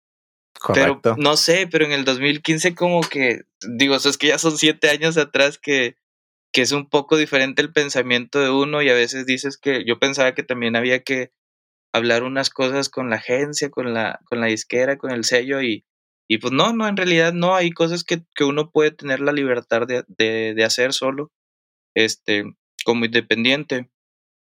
Correcto. 0.60 1.00
Pero 1.02 1.16
no 1.18 1.38
sé, 1.38 1.68
pero 1.70 1.86
en 1.86 1.92
el 1.92 2.06
2015 2.06 2.76
como 2.76 3.02
que, 3.02 3.42
digo, 3.68 3.96
eso 3.96 4.10
es 4.10 4.18
que 4.18 4.28
ya 4.28 4.38
son 4.38 4.58
siete 4.58 4.90
años 4.90 5.18
atrás 5.18 5.58
que, 5.58 5.98
que 6.54 6.62
es 6.62 6.72
un 6.72 6.90
poco 6.90 7.18
diferente 7.18 7.62
el 7.62 7.74
pensamiento 7.74 8.40
de 8.40 8.50
uno 8.50 8.82
y 8.82 8.90
a 8.90 8.94
veces 8.94 9.26
dices 9.26 9.58
que 9.58 9.84
yo 9.86 10.00
pensaba 10.00 10.34
que 10.34 10.44
también 10.44 10.76
había 10.76 11.04
que 11.04 11.32
hablar 11.94 12.24
unas 12.24 12.50
cosas 12.50 12.90
con 12.90 13.10
la 13.10 13.18
agencia, 13.18 13.70
con 13.70 13.94
la, 13.94 14.20
con 14.26 14.40
la 14.40 14.48
disquera, 14.48 14.98
con 14.98 15.12
el 15.12 15.24
sello 15.24 15.62
y, 15.62 15.86
y 16.28 16.38
pues 16.40 16.54
no, 16.54 16.74
no, 16.74 16.88
en 16.88 16.98
realidad 16.98 17.34
no, 17.34 17.56
hay 17.56 17.72
cosas 17.72 18.04
que, 18.04 18.24
que 18.34 18.44
uno 18.44 18.72
puede 18.72 18.92
tener 18.92 19.20
la 19.20 19.32
libertad 19.32 19.86
de, 19.86 20.04
de, 20.08 20.54
de 20.56 20.64
hacer 20.64 20.94
solo, 20.94 21.32
este, 21.94 22.46
como 22.84 23.06
independiente. 23.06 23.90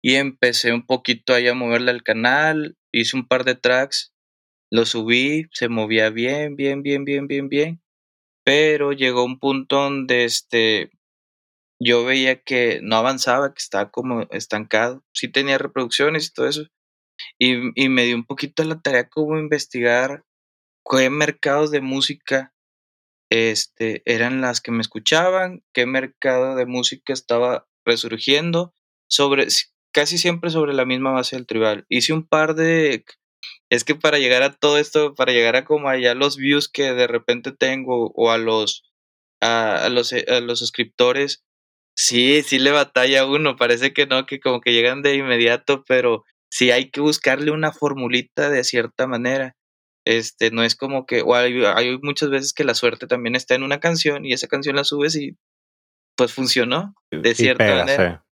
Y 0.01 0.15
empecé 0.15 0.73
un 0.73 0.86
poquito 0.86 1.33
ahí 1.33 1.47
a 1.47 1.53
moverle 1.53 1.91
al 1.91 2.03
canal, 2.03 2.77
hice 2.91 3.17
un 3.17 3.27
par 3.27 3.43
de 3.43 3.55
tracks 3.55 4.13
lo 4.69 4.86
subí, 4.86 5.47
se 5.51 5.69
movía 5.69 6.10
bien, 6.10 6.55
bien, 6.55 6.81
bien, 6.83 7.05
bien, 7.05 7.27
bien, 7.27 7.49
bien, 7.49 7.81
pero 8.43 8.91
llegó 8.91 9.23
un 9.23 9.39
punto 9.39 9.77
donde 9.77 10.25
este, 10.25 10.91
yo 11.79 12.05
veía 12.05 12.41
que 12.41 12.79
no 12.81 12.97
avanzaba, 12.97 13.53
que 13.53 13.60
estaba 13.60 13.91
como 13.91 14.23
estancado. 14.31 15.03
Sí 15.13 15.29
tenía 15.29 15.57
reproducciones 15.57 16.27
y 16.27 16.33
todo 16.33 16.47
eso. 16.47 16.63
Y, 17.39 17.55
y 17.81 17.89
me 17.89 18.05
dio 18.05 18.15
un 18.15 18.25
poquito 18.25 18.63
la 18.63 18.79
tarea 18.81 19.10
como 19.10 19.39
investigar 19.39 20.23
qué 20.89 21.10
mercados 21.10 21.71
de 21.71 21.81
música 21.81 22.53
este, 23.29 24.03
eran 24.05 24.41
las 24.41 24.62
que 24.62 24.71
me 24.71 24.81
escuchaban, 24.81 25.63
qué 25.73 25.86
mercado 25.86 26.55
de 26.55 26.65
música 26.65 27.13
estaba 27.13 27.67
resurgiendo, 27.86 28.73
sobre, 29.10 29.47
casi 29.97 30.19
siempre 30.19 30.51
sobre 30.51 30.75
la 30.75 30.86
misma 30.86 31.10
base 31.10 31.36
del 31.36 31.47
tribal. 31.47 31.88
Hice 31.89 32.13
un 32.13 32.27
par 32.27 32.53
de 32.53 33.03
es 33.71 33.83
que 33.83 33.95
para 33.95 34.19
llegar 34.19 34.43
a 34.43 34.53
todo 34.53 34.77
esto, 34.77 35.15
para 35.15 35.33
llegar 35.33 35.55
a 35.55 35.65
como 35.65 35.89
allá 35.89 36.13
los 36.13 36.38
views 36.38 36.69
que 36.69 36.93
de 36.93 37.07
repente 37.07 37.51
tengo 37.51 38.12
o 38.13 38.29
a 38.29 38.38
los 38.38 38.83
a, 39.41 39.86
a 39.86 39.89
los 39.89 40.13
a 40.13 40.39
los 40.39 40.60
suscriptores, 40.60 41.43
sí, 41.95 42.43
sí 42.43 42.60
le 42.60 42.69
batalla 42.69 43.21
a 43.21 43.25
uno, 43.25 43.55
parece 43.55 43.91
que 43.91 44.05
no, 44.05 44.27
que 44.27 44.39
como 44.39 44.62
que 44.62 44.71
llegan 44.71 45.01
de 45.01 45.15
inmediato, 45.15 45.83
pero 45.88 46.25
sí 46.51 46.69
hay 46.69 46.91
que 46.91 47.01
buscarle 47.01 47.49
una 47.49 47.71
formulita 47.71 48.51
de 48.51 48.63
cierta 48.63 49.07
manera. 49.07 49.55
Este, 50.05 50.51
no 50.51 50.62
es 50.62 50.75
como 50.75 51.07
que, 51.07 51.23
o 51.23 51.33
hay, 51.33 51.65
hay 51.65 51.97
muchas 52.03 52.29
veces 52.29 52.53
que 52.53 52.65
la 52.65 52.75
suerte 52.75 53.07
también 53.07 53.36
está 53.36 53.55
en 53.55 53.63
una 53.63 53.79
canción 53.79 54.25
y 54.25 54.33
esa 54.33 54.47
canción 54.47 54.75
la 54.75 54.83
subes 54.83 55.15
y 55.15 55.38
pues 56.15 56.33
funcionó 56.33 56.93
de 57.10 57.33
cierta 57.33 57.65
pega, 57.65 57.77
manera. 57.79 58.26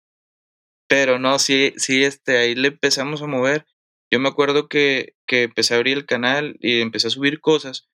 Pero 0.93 1.17
no, 1.17 1.39
sí, 1.39 1.73
sí, 1.77 2.03
este, 2.03 2.37
ahí 2.37 2.53
le 2.53 2.67
empezamos 2.67 3.23
a 3.23 3.25
mover. 3.25 3.65
Yo 4.11 4.19
me 4.19 4.29
acuerdo 4.29 4.67
que, 4.69 5.15
que 5.25 5.41
empecé 5.41 5.73
a 5.73 5.77
abrir 5.77 5.97
el 5.97 6.05
canal 6.05 6.55
y 6.59 6.81
empecé 6.81 7.07
a 7.07 7.09
subir 7.09 7.41
cosas, 7.41 7.89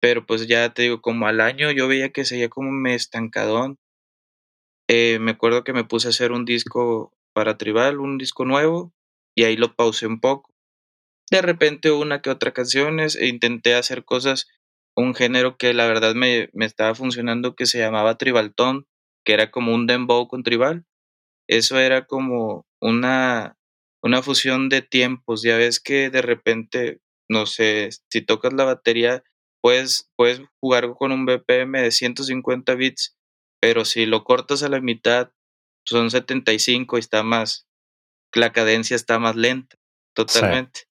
pero 0.00 0.26
pues 0.26 0.48
ya 0.48 0.74
te 0.74 0.82
digo, 0.82 1.00
como 1.00 1.28
al 1.28 1.40
año 1.40 1.70
yo 1.70 1.88
veía 1.88 2.10
que 2.10 2.24
seguía 2.24 2.48
como 2.48 2.72
me 2.72 2.96
estancadón. 2.96 3.78
Eh, 4.88 5.20
me 5.20 5.30
acuerdo 5.30 5.62
que 5.62 5.72
me 5.72 5.84
puse 5.84 6.08
a 6.08 6.10
hacer 6.10 6.32
un 6.32 6.44
disco 6.44 7.14
para 7.34 7.56
Tribal, 7.56 8.00
un 8.00 8.18
disco 8.18 8.44
nuevo, 8.44 8.92
y 9.36 9.44
ahí 9.44 9.56
lo 9.56 9.76
pausé 9.76 10.08
un 10.08 10.18
poco. 10.18 10.52
De 11.30 11.40
repente 11.40 11.92
una 11.92 12.20
que 12.20 12.30
otra 12.30 12.52
canciones 12.52 13.14
e 13.14 13.28
intenté 13.28 13.76
hacer 13.76 14.04
cosas, 14.04 14.48
un 14.96 15.14
género 15.14 15.56
que 15.56 15.72
la 15.72 15.86
verdad 15.86 16.16
me, 16.16 16.50
me 16.52 16.66
estaba 16.66 16.96
funcionando 16.96 17.54
que 17.54 17.66
se 17.66 17.78
llamaba 17.78 18.18
Tribaltón, 18.18 18.88
que 19.24 19.34
era 19.34 19.52
como 19.52 19.72
un 19.72 19.86
dembow 19.86 20.26
con 20.26 20.42
tribal. 20.42 20.87
Eso 21.48 21.78
era 21.78 22.06
como 22.06 22.66
una 22.80 23.58
una 24.02 24.22
fusión 24.22 24.68
de 24.68 24.82
tiempos. 24.82 25.42
Ya 25.42 25.56
ves 25.56 25.80
que 25.80 26.10
de 26.10 26.22
repente, 26.22 27.00
no 27.28 27.46
sé, 27.46 27.90
si 28.10 28.22
tocas 28.22 28.52
la 28.52 28.64
batería, 28.64 29.22
puedes, 29.60 30.10
puedes 30.16 30.42
jugar 30.60 30.94
con 30.96 31.12
un 31.12 31.26
BPM 31.26 31.80
de 31.80 31.90
150 31.90 32.74
bits, 32.74 33.16
pero 33.60 33.84
si 33.84 34.06
lo 34.06 34.24
cortas 34.24 34.62
a 34.62 34.68
la 34.68 34.80
mitad, 34.80 35.30
son 35.84 36.10
75 36.10 36.96
y 36.96 37.00
está 37.00 37.22
más, 37.22 37.66
la 38.34 38.52
cadencia 38.52 38.94
está 38.94 39.18
más 39.18 39.36
lenta, 39.36 39.76
totalmente. 40.14 40.80
Sí. 40.80 40.86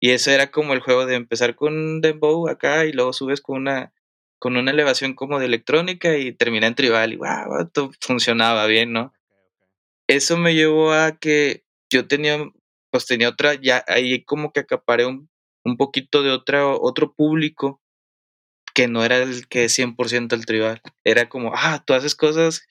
Y 0.00 0.10
eso 0.10 0.30
era 0.30 0.50
como 0.50 0.74
el 0.74 0.80
juego 0.80 1.06
de 1.06 1.16
empezar 1.16 1.54
con 1.54 1.74
un 1.74 2.00
dembow 2.00 2.48
acá 2.48 2.86
y 2.86 2.92
luego 2.92 3.12
subes 3.12 3.40
con 3.40 3.58
una 3.58 3.92
con 4.40 4.56
una 4.56 4.70
elevación 4.70 5.14
como 5.14 5.40
de 5.40 5.46
electrónica 5.46 6.16
y 6.16 6.30
termina 6.30 6.68
en 6.68 6.76
tribal 6.76 7.12
y 7.12 7.16
wow, 7.16 7.68
todo 7.72 7.90
funcionaba 8.00 8.66
bien, 8.66 8.92
¿no? 8.92 9.12
Eso 10.08 10.38
me 10.38 10.54
llevó 10.54 10.92
a 10.92 11.18
que 11.18 11.64
yo 11.92 12.08
tenía, 12.08 12.38
pues 12.90 13.06
tenía 13.06 13.28
otra, 13.28 13.54
ya 13.54 13.84
ahí 13.86 14.24
como 14.24 14.52
que 14.52 14.60
acaparé 14.60 15.06
un, 15.06 15.30
un 15.64 15.76
poquito 15.76 16.22
de 16.22 16.30
otra, 16.30 16.66
otro 16.66 17.14
público 17.14 17.80
que 18.74 18.88
no 18.88 19.04
era 19.04 19.18
el 19.18 19.48
que 19.48 19.64
es 19.64 19.78
100% 19.78 20.34
el 20.34 20.46
tribal. 20.46 20.80
Era 21.04 21.28
como, 21.28 21.52
ah, 21.54 21.82
tú 21.86 21.94
haces 21.94 22.14
cosas 22.14 22.66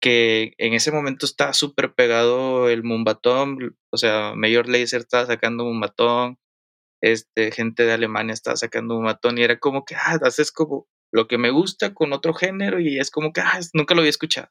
que 0.00 0.54
en 0.58 0.74
ese 0.74 0.92
momento 0.92 1.24
estaba 1.26 1.52
súper 1.54 1.94
pegado 1.94 2.68
el 2.68 2.82
Mumbatón, 2.82 3.76
o 3.90 3.96
sea, 3.96 4.34
Mayor 4.34 4.68
Laser 4.68 5.00
estaba 5.02 5.26
sacando 5.26 5.64
Mumbatón, 5.64 6.38
este, 7.02 7.52
gente 7.52 7.84
de 7.84 7.92
Alemania 7.92 8.34
estaba 8.34 8.56
sacando 8.56 8.96
Mumbatón 8.96 9.38
y 9.38 9.44
era 9.44 9.58
como 9.58 9.84
que, 9.84 9.94
ah, 9.94 10.18
haces 10.24 10.52
como 10.52 10.88
lo 11.12 11.28
que 11.28 11.38
me 11.38 11.50
gusta 11.50 11.94
con 11.94 12.12
otro 12.12 12.34
género 12.34 12.80
y 12.80 12.98
es 12.98 13.10
como 13.10 13.32
que, 13.32 13.42
ah, 13.42 13.60
nunca 13.74 13.94
lo 13.94 14.00
había 14.00 14.10
escuchado. 14.10 14.48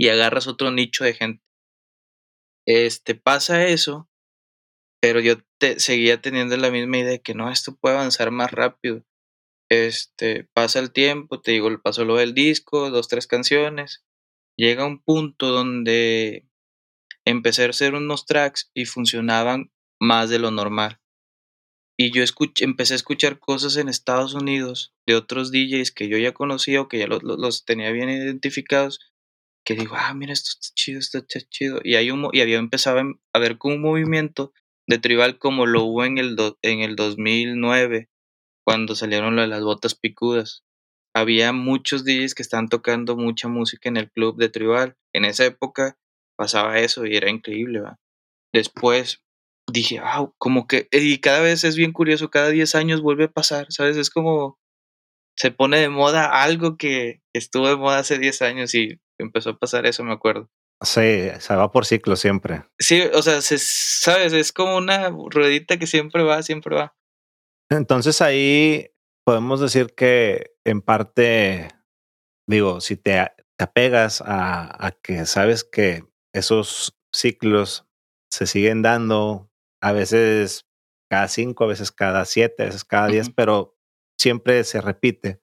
Y 0.00 0.08
agarras 0.08 0.46
otro 0.46 0.70
nicho 0.70 1.04
de 1.04 1.12
gente. 1.12 1.44
Este, 2.66 3.14
pasa 3.14 3.66
eso, 3.66 4.08
pero 4.98 5.20
yo 5.20 5.36
te, 5.58 5.78
seguía 5.78 6.22
teniendo 6.22 6.56
la 6.56 6.70
misma 6.70 6.96
idea 6.96 7.10
de 7.10 7.20
que 7.20 7.34
no, 7.34 7.50
esto 7.50 7.76
puede 7.76 7.96
avanzar 7.96 8.30
más 8.30 8.50
rápido. 8.50 9.04
Este, 9.70 10.44
pasa 10.54 10.78
el 10.78 10.90
tiempo, 10.90 11.42
te 11.42 11.52
digo, 11.52 11.68
pasó 11.82 12.06
lo 12.06 12.16
del 12.16 12.32
disco, 12.32 12.88
dos, 12.88 13.08
tres 13.08 13.26
canciones. 13.26 14.02
Llega 14.56 14.86
un 14.86 15.02
punto 15.02 15.48
donde 15.48 16.48
empecé 17.26 17.66
a 17.66 17.68
hacer 17.68 17.94
unos 17.94 18.24
tracks 18.24 18.70
y 18.72 18.86
funcionaban 18.86 19.70
más 20.00 20.30
de 20.30 20.38
lo 20.38 20.50
normal. 20.50 20.98
Y 21.98 22.10
yo 22.10 22.22
escuché, 22.22 22.64
empecé 22.64 22.94
a 22.94 22.96
escuchar 22.96 23.38
cosas 23.38 23.76
en 23.76 23.90
Estados 23.90 24.32
Unidos 24.32 24.94
de 25.06 25.14
otros 25.14 25.52
DJs 25.52 25.92
que 25.92 26.08
yo 26.08 26.16
ya 26.16 26.32
conocía 26.32 26.80
o 26.80 26.88
que 26.88 26.98
ya 27.00 27.06
los, 27.06 27.22
los 27.22 27.66
tenía 27.66 27.90
bien 27.92 28.08
identificados 28.08 29.00
que 29.70 29.80
digo, 29.82 29.94
ah, 29.96 30.12
mira, 30.14 30.32
esto 30.32 30.50
está 30.50 30.74
chido, 30.74 30.98
esto 30.98 31.18
está 31.18 31.40
chido. 31.48 31.80
Y, 31.84 31.94
hay 31.94 32.10
un, 32.10 32.28
y 32.32 32.40
había 32.40 32.58
empezado 32.58 33.02
a 33.32 33.38
ver 33.38 33.56
con 33.56 33.74
un 33.74 33.80
movimiento 33.80 34.52
de 34.88 34.98
tribal 34.98 35.38
como 35.38 35.64
lo 35.64 35.84
hubo 35.84 36.04
en 36.04 36.18
el, 36.18 36.36
en 36.62 36.80
el 36.80 36.96
2009, 36.96 38.10
cuando 38.66 38.96
salieron 38.96 39.36
lo 39.36 39.42
de 39.42 39.48
las 39.48 39.62
botas 39.62 39.94
picudas. 39.94 40.64
Había 41.14 41.52
muchos 41.52 42.04
DJs 42.04 42.34
que 42.34 42.42
estaban 42.42 42.68
tocando 42.68 43.16
mucha 43.16 43.46
música 43.46 43.88
en 43.88 43.96
el 43.96 44.10
club 44.10 44.36
de 44.38 44.48
tribal. 44.48 44.96
En 45.12 45.24
esa 45.24 45.44
época 45.44 45.96
pasaba 46.36 46.80
eso 46.80 47.06
y 47.06 47.16
era 47.16 47.30
increíble, 47.30 47.80
¿va? 47.80 48.00
Después 48.52 49.22
dije, 49.72 50.00
wow, 50.00 50.34
como 50.38 50.66
que, 50.66 50.88
y 50.90 51.18
cada 51.18 51.42
vez 51.42 51.62
es 51.62 51.76
bien 51.76 51.92
curioso, 51.92 52.28
cada 52.28 52.48
10 52.48 52.74
años 52.74 53.02
vuelve 53.02 53.24
a 53.26 53.32
pasar, 53.32 53.66
¿sabes? 53.70 53.96
Es 53.96 54.10
como, 54.10 54.58
se 55.36 55.52
pone 55.52 55.78
de 55.78 55.90
moda 55.90 56.42
algo 56.42 56.76
que 56.76 57.22
estuvo 57.32 57.68
de 57.68 57.76
moda 57.76 58.00
hace 58.00 58.18
10 58.18 58.42
años 58.42 58.74
y 58.74 58.98
empezó 59.20 59.50
a 59.50 59.58
pasar 59.58 59.86
eso, 59.86 60.04
me 60.04 60.12
acuerdo. 60.12 60.50
Sí, 60.82 61.28
se 61.38 61.54
va 61.54 61.70
por 61.70 61.84
ciclo 61.84 62.16
siempre. 62.16 62.64
Sí, 62.78 63.02
o 63.14 63.22
sea, 63.22 63.42
se, 63.42 63.58
sabes, 63.58 64.32
es 64.32 64.52
como 64.52 64.76
una 64.76 65.10
ruedita 65.10 65.78
que 65.78 65.86
siempre 65.86 66.22
va, 66.22 66.42
siempre 66.42 66.74
va. 66.74 66.96
Entonces 67.70 68.20
ahí 68.22 68.90
podemos 69.24 69.60
decir 69.60 69.94
que 69.94 70.54
en 70.64 70.80
parte, 70.80 71.68
digo, 72.48 72.80
si 72.80 72.96
te, 72.96 73.30
te 73.56 73.64
apegas 73.64 74.22
a, 74.22 74.86
a, 74.86 74.90
que 74.92 75.26
sabes 75.26 75.64
que 75.64 76.04
esos 76.32 76.98
ciclos 77.12 77.86
se 78.30 78.46
siguen 78.46 78.82
dando, 78.82 79.50
a 79.82 79.92
veces 79.92 80.66
cada 81.10 81.28
cinco, 81.28 81.64
a 81.64 81.68
veces 81.68 81.92
cada 81.92 82.24
siete, 82.24 82.62
a 82.62 82.66
veces 82.66 82.84
cada 82.84 83.08
diez, 83.08 83.30
pero 83.30 83.76
siempre 84.18 84.64
se 84.64 84.80
repite. 84.80 85.42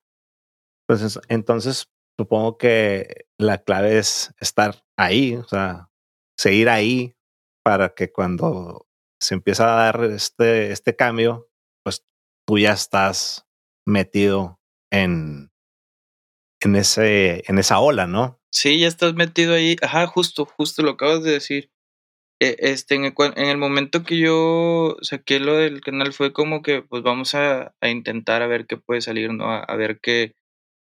Entonces, 0.88 1.20
entonces 1.28 1.90
supongo 2.18 2.58
que 2.58 3.28
la 3.38 3.60
clave 3.60 3.98
es 3.98 4.34
estar 4.40 4.84
ahí, 4.98 5.36
o 5.36 5.48
sea, 5.48 5.90
seguir 6.38 6.70
ahí 6.70 7.16
para 7.64 7.94
que 7.94 8.12
cuando 8.12 8.88
se 9.22 9.36
empieza 9.36 9.74
a 9.74 9.84
dar 9.84 10.04
este, 10.06 10.72
este 10.72 10.96
cambio, 10.96 11.50
pues 11.84 12.06
tú 12.48 12.58
ya 12.58 12.74
estás 12.74 13.46
metido 13.86 14.60
en, 14.92 15.52
en, 16.62 16.76
ese, 16.76 17.44
en 17.48 17.60
esa 17.60 17.80
ola, 17.80 18.08
¿no? 18.08 18.40
Sí, 18.52 18.80
ya 18.80 18.88
estás 18.88 19.14
metido 19.14 19.54
ahí. 19.54 19.76
Ajá, 19.82 20.08
justo, 20.08 20.46
justo 20.46 20.82
lo 20.82 20.92
acabas 20.92 21.24
de 21.24 21.32
decir. 21.32 21.72
E, 22.40 22.56
este, 22.60 22.96
en 22.96 23.06
el, 23.06 23.14
en 23.36 23.60
momento 23.60 24.04
que 24.04 24.20
yo 24.20 24.98
saqué 25.02 25.40
lo 25.40 25.56
del 25.56 25.82
canal 25.82 26.14
fue 26.14 26.34
como 26.34 26.62
que, 26.62 26.84
pues 26.84 27.04
vamos 27.04 27.36
a, 27.36 27.76
a 27.82 27.90
intentar 27.90 28.42
a 28.42 28.48
ver 28.48 28.68
qué 28.68 28.78
puede 28.78 29.02
salir, 29.02 29.34
¿no? 29.34 29.52
a 29.52 29.76
ver 29.76 30.00
qué, 30.00 30.36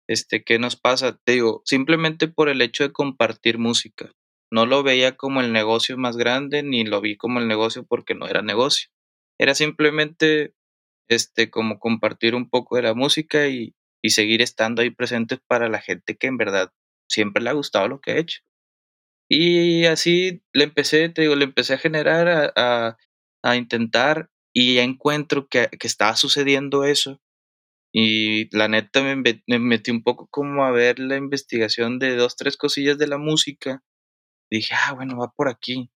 este, 0.08 0.44
¿qué 0.44 0.58
nos 0.60 0.76
pasa? 0.76 1.18
Te 1.24 1.34
digo, 1.34 1.62
simplemente 1.66 2.28
por 2.28 2.50
el 2.50 2.62
hecho 2.62 2.84
de 2.84 2.94
compartir 2.94 3.58
música. 3.58 4.12
No 4.50 4.66
lo 4.66 4.82
veía 4.82 5.18
como 5.18 5.42
el 5.42 5.52
negocio 5.52 5.98
más 5.98 6.16
grande, 6.16 6.64
ni 6.64 6.86
lo 6.86 7.02
vi 7.02 7.18
como 7.18 7.40
el 7.40 7.48
negocio 7.48 7.86
porque 7.86 8.16
no 8.16 8.28
era 8.28 8.42
negocio. 8.42 8.90
Era 9.38 9.54
simplemente 9.54 10.54
este, 11.10 11.50
como 11.50 11.80
compartir 11.80 12.36
un 12.36 12.50
poco 12.50 12.78
de 12.78 12.84
la 12.84 12.94
música 12.94 13.48
y, 13.48 13.76
y 14.02 14.12
seguir 14.12 14.42
estando 14.42 14.82
ahí 14.82 14.90
presentes 14.90 15.40
para 15.46 15.68
la 15.68 15.82
gente 15.82 16.16
que 16.16 16.28
en 16.28 16.38
verdad 16.38 16.72
siempre 17.10 17.44
le 17.44 17.50
ha 17.50 17.54
gustado 17.54 17.88
lo 17.90 18.00
que 18.00 18.14
he 18.14 18.20
hecho. 18.20 18.42
Y 19.30 19.86
así 19.86 20.42
le 20.54 20.64
empecé, 20.64 21.10
te 21.10 21.24
digo, 21.24 21.36
le 21.36 21.44
empecé 21.44 21.74
a 21.74 21.78
generar, 21.78 22.54
a, 22.56 22.98
a, 23.44 23.56
intentar 23.58 24.30
y 24.54 24.76
ya 24.76 24.84
encuentro 24.84 25.48
que, 25.50 25.68
que 25.68 25.88
estaba 25.88 26.16
sucediendo 26.16 26.86
eso 26.86 27.20
y 28.00 28.56
la 28.56 28.68
neta 28.68 29.02
me, 29.02 29.42
metí 29.58 29.90
un 29.90 30.04
poco 30.04 30.28
como 30.28 30.64
a 30.66 30.72
ver 30.72 31.00
la 31.00 31.18
investigación 31.18 31.98
de 31.98 32.16
dos, 32.16 32.36
tres 32.36 32.56
cosillas 32.56 33.00
de 33.00 33.08
la 33.08 33.18
música. 33.18 33.84
Dije, 34.52 34.76
ah, 34.76 34.94
bueno, 34.94 35.18
va 35.18 35.34
por 35.36 35.50
aquí. 35.50 35.90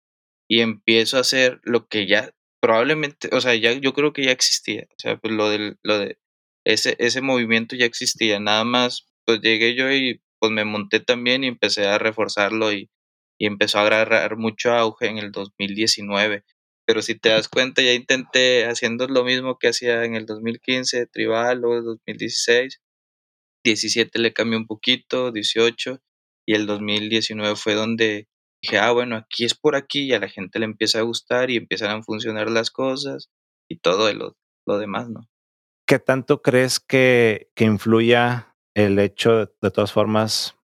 Y 0.50 0.62
empiezo 0.62 1.18
a 1.18 1.22
hacer 1.22 1.62
lo 1.64 1.88
que 1.88 2.08
ya 2.08 2.34
probablemente, 2.60 3.30
o 3.34 3.40
sea, 3.40 3.54
ya 3.54 3.74
yo 3.74 3.94
creo 3.94 4.14
que 4.14 4.24
ya 4.24 4.32
existía. 4.32 4.88
O 4.90 4.96
sea, 4.98 5.18
pues 5.18 5.32
lo, 5.36 5.50
del, 5.50 5.78
lo 5.84 6.00
de 6.00 6.18
ese, 6.66 6.96
ese 6.98 7.22
movimiento 7.22 7.76
ya 7.76 7.86
existía. 7.86 8.40
Nada 8.40 8.64
más, 8.64 9.08
pues 9.26 9.42
llegué 9.42 9.76
yo 9.76 9.92
y 9.92 10.24
pues 10.40 10.52
me 10.52 10.66
monté 10.66 11.02
también 11.02 11.44
y 11.44 11.50
empecé 11.50 11.86
a 11.88 12.00
reforzarlo 12.00 12.74
y, 12.74 12.90
y 13.38 13.46
empezó 13.46 13.78
a 13.78 13.84
agarrar 13.84 14.38
mucho 14.38 14.74
auge 14.74 15.08
en 15.08 15.20
el 15.20 15.32
2019 15.32 16.44
pero 16.92 17.02
si 17.02 17.16
te 17.16 17.30
das 17.30 17.48
cuenta, 17.48 17.82
ya 17.82 17.94
intenté 17.94 18.66
haciendo 18.66 19.08
lo 19.08 19.24
mismo 19.24 19.58
que 19.58 19.70
hacía 19.70 20.04
en 20.04 20.16
el 20.16 20.26
2015, 20.26 21.08
Tribal, 21.08 21.62
luego 21.62 21.78
el 21.78 21.86
2016, 21.86 22.82
17 23.64 24.20
le 24.20 24.34
cambié 24.34 24.58
un 24.58 24.68
poquito, 24.68 25.32
18, 25.32 26.02
y 26.46 26.54
el 26.54 26.66
2019 26.66 27.56
fue 27.56 27.76
donde 27.76 28.28
dije, 28.62 28.78
ah, 28.78 28.92
bueno, 28.92 29.16
aquí 29.16 29.46
es 29.46 29.54
por 29.56 29.78
aquí, 29.78 30.02
y 30.02 30.14
a 30.14 30.20
la 30.20 30.28
gente 30.28 30.60
le 30.60 30.66
empieza 30.66 31.00
a 31.00 31.04
gustar 31.04 31.50
y 31.50 31.56
empiezan 31.56 31.98
a 31.98 32.04
funcionar 32.04 32.50
las 32.50 32.72
cosas 32.72 33.30
y 33.70 33.78
todo 33.78 34.12
lo, 34.14 34.36
lo 34.68 34.78
demás, 34.78 35.10
¿no? 35.10 35.30
¿Qué 35.88 35.98
tanto 35.98 36.42
crees 36.42 36.82
que, 36.82 37.52
que 37.56 37.64
influya 37.64 38.58
el 38.74 39.00
hecho, 39.00 39.46
de, 39.62 39.72
todas 39.72 39.94
formas, 39.94 40.58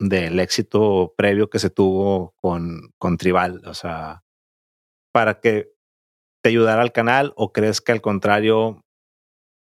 del 0.00 0.40
éxito 0.40 1.14
previo 1.16 1.48
que 1.48 1.60
se 1.60 1.70
tuvo 1.70 2.34
con, 2.34 2.92
con 2.98 3.16
Tribal? 3.16 3.62
O 3.64 3.74
sea, 3.74 4.24
para 5.12 5.40
que 5.40 5.72
te 6.42 6.50
ayudara 6.50 6.82
al 6.82 6.92
canal 6.92 7.32
o 7.36 7.52
crees 7.52 7.80
que 7.80 7.92
al 7.92 8.00
contrario, 8.00 8.84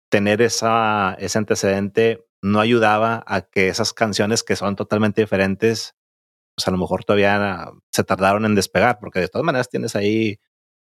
tener 0.10 0.42
esa, 0.42 1.16
ese 1.20 1.38
antecedente 1.38 2.26
no 2.42 2.60
ayudaba 2.60 3.24
a 3.28 3.42
que 3.42 3.68
esas 3.68 3.94
canciones 3.94 4.44
que 4.44 4.56
son 4.56 4.76
totalmente 4.76 5.22
diferentes, 5.22 5.96
pues 6.56 6.68
a 6.68 6.72
lo 6.72 6.78
mejor 6.78 7.04
todavía 7.04 7.72
se 7.92 8.04
tardaron 8.04 8.46
en 8.46 8.56
despegar, 8.56 9.00
porque 9.00 9.20
de 9.20 9.28
todas 9.28 9.46
maneras 9.46 9.70
tienes 9.70 9.96
ahí 9.96 10.40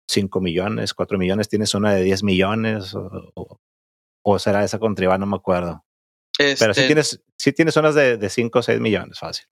5 0.07 0.41
millones, 0.41 0.93
4 0.93 1.17
millones, 1.17 1.49
tienes 1.49 1.73
una 1.73 1.93
de 1.93 2.03
10 2.03 2.23
millones, 2.23 2.93
o, 2.95 3.59
o, 4.23 4.39
será 4.39 4.63
esa 4.63 4.79
con 4.79 4.95
Tribal, 4.95 5.19
no 5.19 5.25
me 5.25 5.37
acuerdo. 5.37 5.85
Pero 6.37 6.73
sí 6.73 6.81
este 6.81 6.87
tienes, 6.87 7.23
sí 7.37 7.53
tienes 7.53 7.77
unas 7.77 7.95
de, 7.95 8.17
de 8.17 8.29
5 8.29 8.59
o 8.59 8.61
6 8.61 8.79
millones, 8.79 9.19
fácil. 9.19 9.45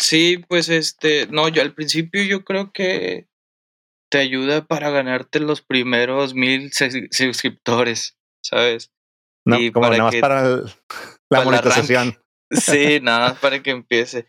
Sí, 0.00 0.38
pues 0.48 0.70
este, 0.70 1.26
no, 1.26 1.48
yo 1.48 1.60
al 1.60 1.74
principio 1.74 2.22
yo 2.22 2.42
creo 2.44 2.72
que 2.72 3.28
te 4.10 4.18
ayuda 4.18 4.66
para 4.66 4.90
ganarte 4.90 5.40
los 5.40 5.62
primeros 5.62 6.34
mil 6.34 6.70
suscriptores, 6.72 8.16
¿sabes? 8.44 8.90
No, 9.46 9.56
como 9.72 9.88
nada 9.88 10.04
más 10.04 10.16
para 10.16 10.62
la 11.30 11.44
monetización. 11.44 12.18
sí, 12.50 13.00
nada 13.02 13.30
más 13.30 13.38
para 13.38 13.62
que 13.62 13.70
empiece. 13.70 14.26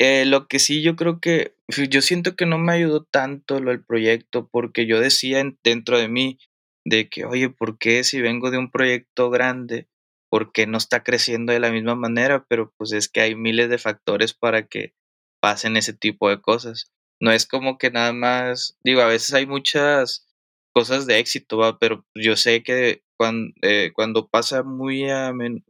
Eh, 0.00 0.24
lo 0.24 0.48
que 0.48 0.58
sí 0.58 0.82
yo 0.82 0.96
creo 0.96 1.20
que, 1.20 1.54
yo 1.68 2.00
siento 2.00 2.34
que 2.34 2.46
no 2.46 2.58
me 2.58 2.72
ayudó 2.72 3.04
tanto 3.04 3.60
lo 3.60 3.70
del 3.70 3.84
proyecto 3.84 4.48
porque 4.50 4.86
yo 4.86 4.98
decía 4.98 5.44
dentro 5.62 5.98
de 5.98 6.08
mí 6.08 6.38
de 6.84 7.08
que, 7.08 7.24
oye, 7.24 7.50
¿por 7.50 7.78
qué 7.78 8.02
si 8.02 8.20
vengo 8.20 8.50
de 8.50 8.58
un 8.58 8.70
proyecto 8.70 9.30
grande, 9.30 9.86
por 10.28 10.50
qué 10.50 10.66
no 10.66 10.78
está 10.78 11.04
creciendo 11.04 11.52
de 11.52 11.60
la 11.60 11.70
misma 11.70 11.94
manera? 11.94 12.44
Pero 12.48 12.72
pues 12.76 12.92
es 12.92 13.08
que 13.08 13.20
hay 13.20 13.36
miles 13.36 13.68
de 13.68 13.78
factores 13.78 14.34
para 14.34 14.66
que 14.66 14.94
pasen 15.40 15.76
ese 15.76 15.92
tipo 15.92 16.28
de 16.30 16.40
cosas 16.40 16.91
no 17.22 17.32
es 17.32 17.46
como 17.46 17.78
que 17.78 17.90
nada 17.90 18.12
más, 18.12 18.76
digo, 18.82 19.00
a 19.00 19.06
veces 19.06 19.32
hay 19.34 19.46
muchas 19.46 20.26
cosas 20.74 21.06
de 21.06 21.18
éxito, 21.18 21.58
¿va? 21.58 21.78
pero 21.78 22.06
yo 22.14 22.36
sé 22.36 22.62
que 22.62 23.02
cuando, 23.16 23.54
eh, 23.62 23.92
cuando 23.94 24.28
pasa 24.28 24.62
muy 24.62 25.06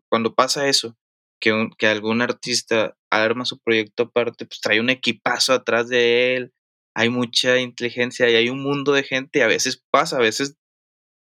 cuando 0.09 0.35
pasa 0.35 0.69
eso, 0.69 0.97
que, 1.41 1.69
que 1.79 1.87
algún 1.87 2.23
artista 2.23 2.97
arma 3.11 3.45
su 3.45 3.59
proyecto 3.59 4.05
aparte, 4.05 4.47
pues 4.47 4.61
trae 4.61 4.81
un 4.81 4.91
equipazo 4.91 5.53
atrás 5.53 5.89
de 5.89 6.37
él, 6.37 6.55
hay 6.95 7.11
mucha 7.11 7.59
inteligencia 7.59 8.31
y 8.31 8.37
hay 8.37 8.49
un 8.49 8.63
mundo 8.63 8.93
de 8.93 9.03
gente, 9.03 9.41
y 9.41 9.43
a 9.43 9.47
veces 9.47 9.85
pasa, 9.91 10.17
a 10.17 10.21
veces 10.21 10.57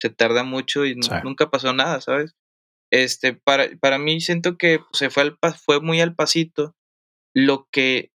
se 0.00 0.10
tarda 0.10 0.44
mucho 0.44 0.86
y 0.86 0.94
nunca 1.24 1.50
pasó 1.50 1.72
nada, 1.72 2.00
¿sabes? 2.00 2.36
este, 2.90 3.34
para, 3.34 3.68
para 3.80 3.98
mí 3.98 4.20
siento 4.20 4.58
que 4.58 4.80
se 4.92 5.10
fue, 5.10 5.22
al, 5.22 5.38
fue 5.64 5.80
muy 5.80 6.00
al 6.00 6.14
pasito. 6.14 6.76
Lo 7.34 7.68
que 7.70 8.10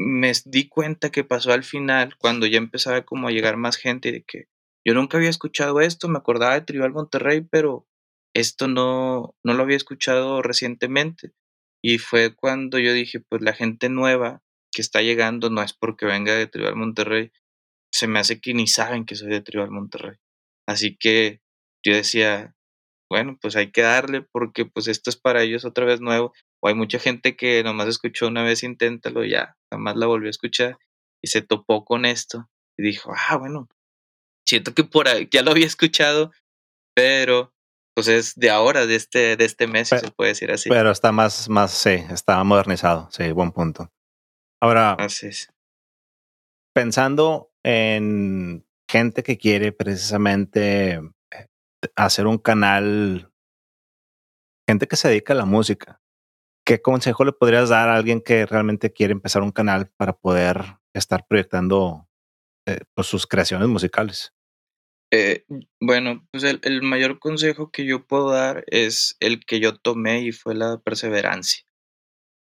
me 0.00 0.32
di 0.46 0.68
cuenta 0.68 1.10
que 1.10 1.24
pasó 1.24 1.52
al 1.52 1.64
final, 1.64 2.16
cuando 2.16 2.46
ya 2.46 2.58
empezaba 2.58 3.02
como 3.02 3.28
a 3.28 3.32
llegar 3.32 3.56
más 3.56 3.76
gente, 3.76 4.12
de 4.12 4.22
que 4.22 4.46
yo 4.86 4.94
nunca 4.94 5.18
había 5.18 5.28
escuchado 5.28 5.80
esto, 5.80 6.08
me 6.08 6.18
acordaba 6.18 6.54
de 6.54 6.62
Tribal 6.62 6.92
Monterrey, 6.92 7.42
pero 7.42 7.86
esto 8.34 8.66
no, 8.66 9.34
no 9.44 9.54
lo 9.54 9.62
había 9.62 9.76
escuchado 9.76 10.40
recientemente. 10.42 11.32
Y 11.82 11.98
fue 11.98 12.34
cuando 12.34 12.78
yo 12.78 12.92
dije, 12.92 13.20
pues 13.20 13.42
la 13.42 13.52
gente 13.52 13.88
nueva 13.88 14.42
que 14.72 14.82
está 14.82 15.02
llegando 15.02 15.50
no 15.50 15.62
es 15.62 15.72
porque 15.74 16.06
venga 16.06 16.34
de 16.34 16.46
Tribal 16.46 16.76
Monterrey, 16.76 17.32
se 17.92 18.06
me 18.06 18.20
hace 18.20 18.40
que 18.40 18.54
ni 18.54 18.66
saben 18.66 19.04
que 19.04 19.16
soy 19.16 19.28
de 19.28 19.42
Tribal 19.42 19.70
Monterrey. 19.70 20.16
Así 20.66 20.96
que 20.96 21.40
yo 21.84 21.94
decía, 21.94 22.54
bueno, 23.10 23.38
pues 23.40 23.56
hay 23.56 23.72
que 23.72 23.82
darle 23.82 24.22
porque 24.22 24.64
pues 24.64 24.88
esto 24.88 25.10
es 25.10 25.16
para 25.16 25.42
ellos 25.42 25.64
otra 25.64 25.84
vez 25.84 26.00
nuevo. 26.00 26.32
O 26.62 26.68
hay 26.68 26.74
mucha 26.74 26.98
gente 26.98 27.36
que 27.36 27.62
nomás 27.62 27.88
escuchó 27.88 28.28
una 28.28 28.42
vez, 28.42 28.62
inténtalo, 28.62 29.24
ya, 29.24 29.56
jamás 29.72 29.96
la 29.96 30.06
volvió 30.06 30.28
a 30.28 30.30
escuchar 30.30 30.78
y 31.22 31.28
se 31.28 31.42
topó 31.42 31.84
con 31.84 32.04
esto 32.04 32.48
y 32.78 32.82
dijo, 32.82 33.12
ah, 33.14 33.36
bueno, 33.36 33.68
siento 34.46 34.74
que 34.74 34.84
por 34.84 35.08
ahí 35.08 35.28
ya 35.30 35.42
lo 35.42 35.50
había 35.50 35.66
escuchado, 35.66 36.32
pero 36.94 37.52
pues 37.94 38.08
es 38.08 38.34
de 38.36 38.50
ahora, 38.50 38.86
de 38.86 38.94
este, 38.94 39.36
de 39.36 39.44
este 39.44 39.66
mes, 39.66 39.88
se 39.88 40.10
puede 40.12 40.30
decir 40.30 40.50
así. 40.50 40.68
Pero 40.68 40.90
está 40.90 41.12
más, 41.12 41.48
más, 41.48 41.72
sí, 41.72 42.04
está 42.10 42.42
modernizado, 42.44 43.08
sí, 43.10 43.30
buen 43.32 43.52
punto. 43.52 43.90
Ahora, 44.62 44.96
pensando 46.74 47.50
en 47.64 48.64
gente 48.90 49.22
que 49.22 49.38
quiere 49.38 49.72
precisamente 49.72 50.94
eh, 50.94 51.46
hacer 51.96 52.26
un 52.26 52.38
canal, 52.38 53.32
gente 54.68 54.86
que 54.86 54.96
se 54.96 55.08
dedica 55.08 55.32
a 55.32 55.36
la 55.36 55.46
música, 55.46 55.99
¿qué 56.70 56.80
consejo 56.80 57.24
le 57.24 57.32
podrías 57.32 57.68
dar 57.68 57.88
a 57.88 57.96
alguien 57.96 58.20
que 58.20 58.46
realmente 58.46 58.92
quiere 58.92 59.10
empezar 59.10 59.42
un 59.42 59.50
canal 59.50 59.90
para 59.96 60.12
poder 60.12 60.76
estar 60.94 61.26
proyectando 61.26 62.08
eh, 62.64 62.78
pues, 62.94 63.08
sus 63.08 63.26
creaciones 63.26 63.66
musicales? 63.66 64.32
Eh, 65.12 65.44
bueno, 65.80 66.24
pues 66.30 66.44
el, 66.44 66.82
mayor 66.82 67.18
consejo 67.18 67.72
que 67.72 67.84
yo 67.84 68.06
puedo 68.06 68.30
dar 68.30 68.62
es 68.68 69.16
el 69.18 69.44
que 69.44 69.58
yo 69.58 69.78
tomé 69.78 70.20
y 70.20 70.30
fue 70.30 70.54
la 70.54 70.78
perseverancia. 70.78 71.64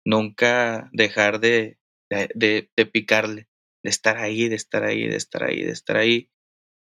Nunca 0.05 0.89
dejar 0.93 1.41
de, 1.41 1.77
de, 2.09 2.69
de, 2.73 2.85
picarle, 2.85 3.49
de 3.83 3.89
estar 3.89 4.15
ahí, 4.15 4.47
de 4.47 4.55
estar 4.55 4.85
ahí, 4.85 5.09
de 5.09 5.17
estar 5.17 5.43
ahí, 5.43 5.61
de 5.61 5.73
estar 5.73 5.97
ahí. 5.97 6.31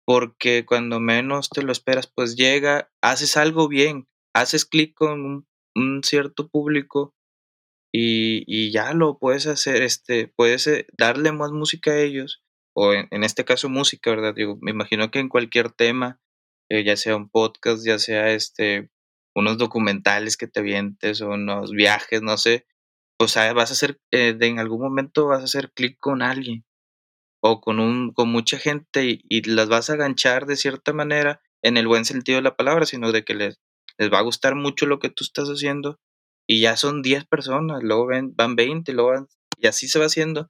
Porque 0.05 0.67
cuando 0.67 1.01
menos 1.01 1.49
te 1.49 1.63
lo 1.63 1.73
esperas, 1.73 2.07
pues 2.07 2.37
llega, 2.37 2.93
haces 3.01 3.39
algo 3.39 3.67
bien, 3.67 4.09
haces 4.35 4.67
clic 4.67 4.93
con 4.93 5.25
un, 5.25 5.47
un 5.75 6.03
cierto 6.05 6.49
público 6.49 7.15
y, 7.93 8.45
y, 8.47 8.73
ya 8.73 8.93
lo 8.93 9.19
puedes 9.19 9.47
hacer, 9.47 9.83
este, 9.83 10.29
puedes 10.29 10.67
eh, 10.67 10.87
darle 10.99 11.33
más 11.33 11.53
música 11.53 11.93
a 11.93 12.01
ellos 12.01 12.43
o 12.75 12.93
en, 12.93 13.25
este 13.25 13.45
caso 13.45 13.69
música, 13.69 14.11
¿verdad? 14.11 14.35
Digo, 14.35 14.59
me 14.61 14.73
imagino 14.73 15.11
que 15.11 15.21
en 15.21 15.29
cualquier 15.29 15.71
tema, 15.71 16.21
eh, 16.69 16.85
ya 16.85 16.97
sea 16.97 17.17
un 17.17 17.31
podcast, 17.31 17.87
ya 17.87 17.99
sea 17.99 18.31
este, 18.31 18.91
unos 19.35 19.59
documentales 19.59 20.37
que 20.37 20.49
te 20.49 20.63
vientes 20.63 21.21
o 21.21 21.31
unos 21.31 21.71
viajes, 21.71 22.23
no 22.23 22.37
sé, 22.37 22.67
o 23.19 23.29
sea, 23.29 23.53
vas 23.53 23.71
a 23.71 23.75
hacer, 23.75 24.01
eh, 24.11 24.37
en 24.41 24.59
algún 24.59 24.81
momento 24.81 25.27
vas 25.27 25.41
a 25.41 25.45
hacer 25.45 25.73
clic 25.73 25.99
con 26.01 26.23
alguien 26.23 26.65
o 27.41 27.61
con, 27.61 27.79
un, 27.79 28.13
con 28.13 28.31
mucha 28.31 28.59
gente 28.59 29.21
y, 29.23 29.43
las 29.51 29.69
vas 29.69 29.91
a 29.91 29.97
ganchar 29.97 30.47
de 30.47 30.57
cierta 30.57 30.93
manera, 30.93 31.43
en 31.63 31.77
el 31.77 31.87
buen 31.87 32.05
sentido 32.05 32.37
de 32.37 32.43
la 32.43 32.57
palabra, 32.57 32.87
sino 32.87 33.13
de 33.13 33.25
que 33.25 33.35
les, 33.35 33.61
les 33.99 34.13
va 34.13 34.19
a 34.19 34.23
gustar 34.23 34.55
mucho 34.55 34.87
lo 34.87 34.99
que 34.99 35.11
tú 35.11 35.25
estás 35.25 35.49
haciendo 35.49 36.01
y 36.47 36.61
ya 36.61 36.77
son 36.77 37.03
10 37.03 37.27
personas, 37.27 37.83
luego 37.83 38.07
ven, 38.07 38.35
van 38.37 38.57
20, 38.57 38.93
luego 38.93 39.11
van, 39.11 39.29
y 39.59 39.67
así 39.67 39.89
se 39.89 39.99
va 39.99 40.07
haciendo 40.07 40.49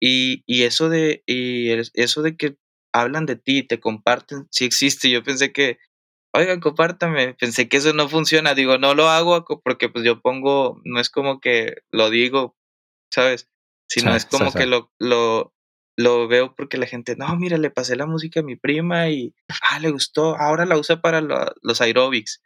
y, 0.00 0.44
y 0.46 0.62
eso 0.62 0.88
de, 0.88 1.22
y 1.26 1.70
eso 1.94 2.22
de 2.22 2.36
que 2.36 2.56
hablan 2.92 3.26
de 3.26 3.36
ti, 3.36 3.62
te 3.62 3.80
comparten, 3.80 4.46
sí 4.50 4.64
existe. 4.64 5.10
Yo 5.10 5.22
pensé 5.22 5.52
que, 5.52 5.78
oigan, 6.32 6.60
compártame. 6.60 7.34
Pensé 7.34 7.68
que 7.68 7.78
eso 7.78 7.92
no 7.92 8.08
funciona. 8.08 8.54
Digo, 8.54 8.78
no 8.78 8.94
lo 8.94 9.08
hago 9.08 9.44
porque 9.62 9.88
pues 9.88 10.04
yo 10.04 10.20
pongo, 10.20 10.80
no 10.84 11.00
es 11.00 11.10
como 11.10 11.40
que 11.40 11.76
lo 11.90 12.10
digo, 12.10 12.56
¿sabes? 13.12 13.48
Sino 13.88 14.14
es 14.14 14.26
como 14.26 14.52
que 14.52 14.66
lo, 14.66 14.92
lo, 14.98 15.54
lo 15.96 16.28
veo 16.28 16.54
porque 16.54 16.76
la 16.76 16.86
gente, 16.86 17.16
no, 17.16 17.34
mira, 17.36 17.56
le 17.56 17.70
pasé 17.70 17.96
la 17.96 18.06
música 18.06 18.40
a 18.40 18.44
mi 18.44 18.56
prima 18.56 19.08
y, 19.08 19.34
ah, 19.70 19.78
le 19.80 19.90
gustó, 19.90 20.36
ahora 20.36 20.66
la 20.66 20.76
usa 20.76 21.00
para 21.00 21.20
los 21.20 21.80
aerobics. 21.80 22.42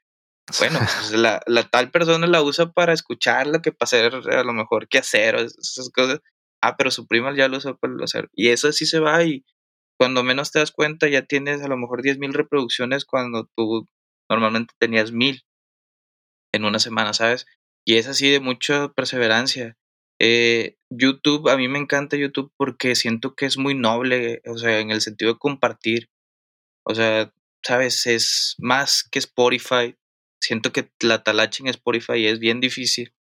Bueno, 0.59 0.79
pues 0.79 1.13
la, 1.13 1.41
la, 1.47 1.63
tal 1.69 1.91
persona 1.91 2.27
la 2.27 2.43
usa 2.43 2.73
para 2.73 2.93
escuchar 2.93 3.47
lo 3.47 3.63
que 3.63 3.73
pasa, 3.73 3.97
a 4.05 4.45
lo 4.45 4.53
mejor 4.53 4.89
qué 4.89 4.99
hacer, 4.99 5.37
esas 5.37 5.91
cosas 5.95 6.21
ah, 6.63 6.77
pero 6.77 6.91
su 6.91 7.07
prima 7.07 7.35
ya 7.37 7.49
lo 7.49 7.59
usó 7.59 7.77
para 7.77 7.95
hacer. 8.05 8.31
Y 8.35 8.49
eso 8.49 8.69
así 8.69 8.87
se 8.87 9.01
va 9.01 9.23
y 9.25 9.45
cuando 9.99 10.23
menos 10.25 10.53
te 10.53 10.61
das 10.61 10.73
cuenta 10.73 11.09
ya 11.09 11.23
tienes 11.23 11.63
a 11.63 11.69
lo 11.69 11.77
mejor 11.77 12.03
10.000 12.03 12.33
reproducciones 12.33 13.05
cuando 13.05 13.49
tú 13.57 13.89
normalmente 14.31 14.75
tenías 14.79 15.13
1.000 15.13 15.45
en 16.53 16.65
una 16.65 16.79
semana, 16.79 17.13
¿sabes? 17.13 17.47
Y 17.85 17.97
es 17.97 18.07
así 18.09 18.31
de 18.31 18.41
mucha 18.41 18.89
perseverancia. 18.93 19.77
Eh, 20.21 20.77
YouTube, 20.91 21.49
a 21.49 21.57
mí 21.57 21.69
me 21.69 21.79
encanta 21.79 22.17
YouTube 22.17 22.53
porque 22.57 22.95
siento 22.95 23.35
que 23.35 23.47
es 23.47 23.59
muy 23.59 23.75
noble, 23.75 24.41
o 24.47 24.59
sea, 24.59 24.81
en 24.81 24.91
el 24.91 25.01
sentido 25.01 25.33
de 25.35 25.39
compartir. 25.39 26.11
O 26.85 26.95
sea, 26.95 27.33
¿sabes? 27.65 28.07
Es 28.07 28.57
más 28.59 29.05
que 29.11 29.19
Spotify. 29.19 29.97
Siento 30.43 30.73
que 30.73 30.91
la 31.01 31.23
talacha 31.23 31.63
en 31.63 31.69
Spotify 31.69 32.27
es 32.27 32.41
bien 32.41 32.59
difícil, 32.59 33.15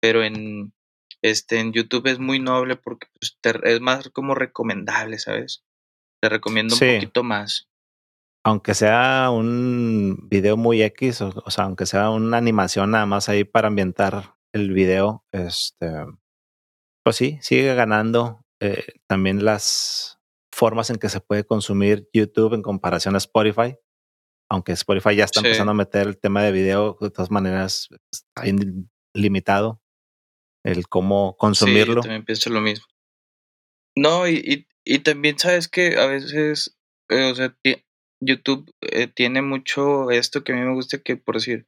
pero 0.00 0.24
en, 0.24 0.74
este, 1.22 1.60
en 1.60 1.72
YouTube 1.72 2.08
es 2.08 2.18
muy 2.18 2.40
noble 2.40 2.74
porque 2.74 3.06
pues, 3.18 3.38
es 3.62 3.80
más 3.80 4.10
como 4.10 4.34
recomendable, 4.34 5.20
¿sabes? 5.20 5.64
Te 6.20 6.28
recomiendo 6.28 6.74
un 6.74 6.80
poquito 6.80 7.22
más. 7.22 7.68
Aunque 8.44 8.74
sea 8.74 9.30
un 9.30 10.28
video 10.28 10.56
muy 10.56 10.82
X, 10.82 11.22
o, 11.22 11.50
sea, 11.50 11.64
aunque 11.64 11.86
sea 11.86 12.10
una 12.10 12.38
animación 12.38 12.90
nada 12.90 13.06
más 13.06 13.28
ahí 13.28 13.44
para 13.44 13.68
ambientar 13.68 14.34
el 14.52 14.72
video, 14.72 15.24
este, 15.30 15.90
pues 17.04 17.14
sí, 17.14 17.38
sigue 17.40 17.74
ganando 17.76 18.44
eh, 18.60 18.84
también 19.06 19.44
las 19.44 20.18
formas 20.52 20.90
en 20.90 20.96
que 20.96 21.08
se 21.08 21.20
puede 21.20 21.44
consumir 21.44 22.08
YouTube 22.12 22.54
en 22.54 22.62
comparación 22.62 23.14
a 23.14 23.18
Spotify. 23.18 23.76
Aunque 24.50 24.72
Spotify 24.72 25.16
ya 25.16 25.24
está 25.24 25.40
empezando 25.40 25.72
a 25.72 25.74
meter 25.74 26.06
el 26.06 26.18
tema 26.18 26.42
de 26.42 26.52
video, 26.52 26.96
de 27.00 27.10
todas 27.10 27.30
maneras 27.30 27.88
está 28.12 28.44
limitado 29.14 29.80
el 30.64 30.88
cómo 30.88 31.36
consumirlo. 31.36 32.02
Sí, 32.02 32.08
también 32.08 32.24
pienso 32.24 32.50
lo 32.50 32.60
mismo. 32.60 32.86
No, 33.96 34.28
y, 34.28 34.66
y, 34.84 34.98
también 35.00 35.38
sabes 35.38 35.68
que 35.68 35.96
a 35.98 36.06
veces, 36.06 36.76
eh, 37.10 37.30
o 37.30 37.34
sea, 37.34 37.56
YouTube 38.20 38.72
eh, 38.80 39.06
tiene 39.06 39.40
mucho 39.42 40.10
esto 40.10 40.42
que 40.42 40.52
a 40.52 40.56
mí 40.56 40.62
me 40.62 40.74
gusta 40.74 40.98
que, 40.98 41.16
por 41.16 41.36
decir, 41.36 41.66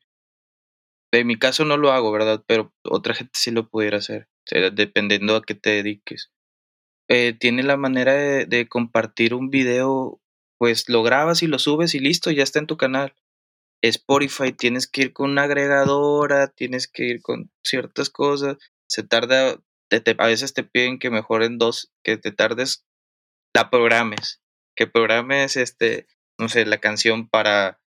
en 1.13 1.27
mi 1.27 1.39
caso 1.39 1.65
no 1.65 1.77
lo 1.77 1.93
hago, 1.93 2.11
¿verdad? 2.11 2.43
Pero 2.47 2.75
otra 2.85 3.15
gente 3.15 3.33
sí 3.35 3.51
lo 3.51 3.69
pudiera 3.69 3.99
hacer, 3.99 4.29
dependiendo 4.73 5.37
a 5.37 5.43
qué 5.43 5.55
te 5.55 5.71
dediques. 5.71 6.33
Eh, 7.09 7.35
tiene 7.39 7.63
la 7.63 7.77
manera 7.77 8.15
de, 8.15 8.47
de 8.47 8.69
compartir 8.69 9.33
un 9.33 9.51
video, 9.51 10.21
pues 10.59 10.89
lo 10.89 11.03
grabas 11.03 11.43
y 11.43 11.47
lo 11.47 11.59
subes 11.59 11.95
y 11.95 12.01
listo, 12.01 12.31
ya 12.31 12.43
está 12.43 12.59
en 12.59 12.67
tu 12.67 12.77
canal. 12.77 13.15
Spotify 13.83 14.53
tienes 14.53 14.87
que 14.87 15.03
ir 15.03 15.13
con 15.13 15.31
una 15.31 15.45
agregadora, 15.45 16.49
tienes 16.49 16.89
que 16.89 17.05
ir 17.05 17.23
con 17.23 17.51
ciertas 17.63 18.11
cosas 18.11 18.57
se 18.89 19.03
tarda, 19.03 19.61
a 20.19 20.27
veces 20.27 20.55
te 20.55 20.65
piden 20.65 20.99
que 20.99 21.11
mejoren 21.11 21.59
dos, 21.59 21.93
que 22.05 22.17
te 22.17 22.33
tardes, 22.33 22.87
la 23.55 23.71
programes, 23.71 24.43
que 24.77 24.87
programes, 24.87 25.57
este, 25.57 26.07
no 26.39 26.49
sé, 26.49 26.67
la 26.67 26.79
canción 26.79 27.29
para 27.29 27.81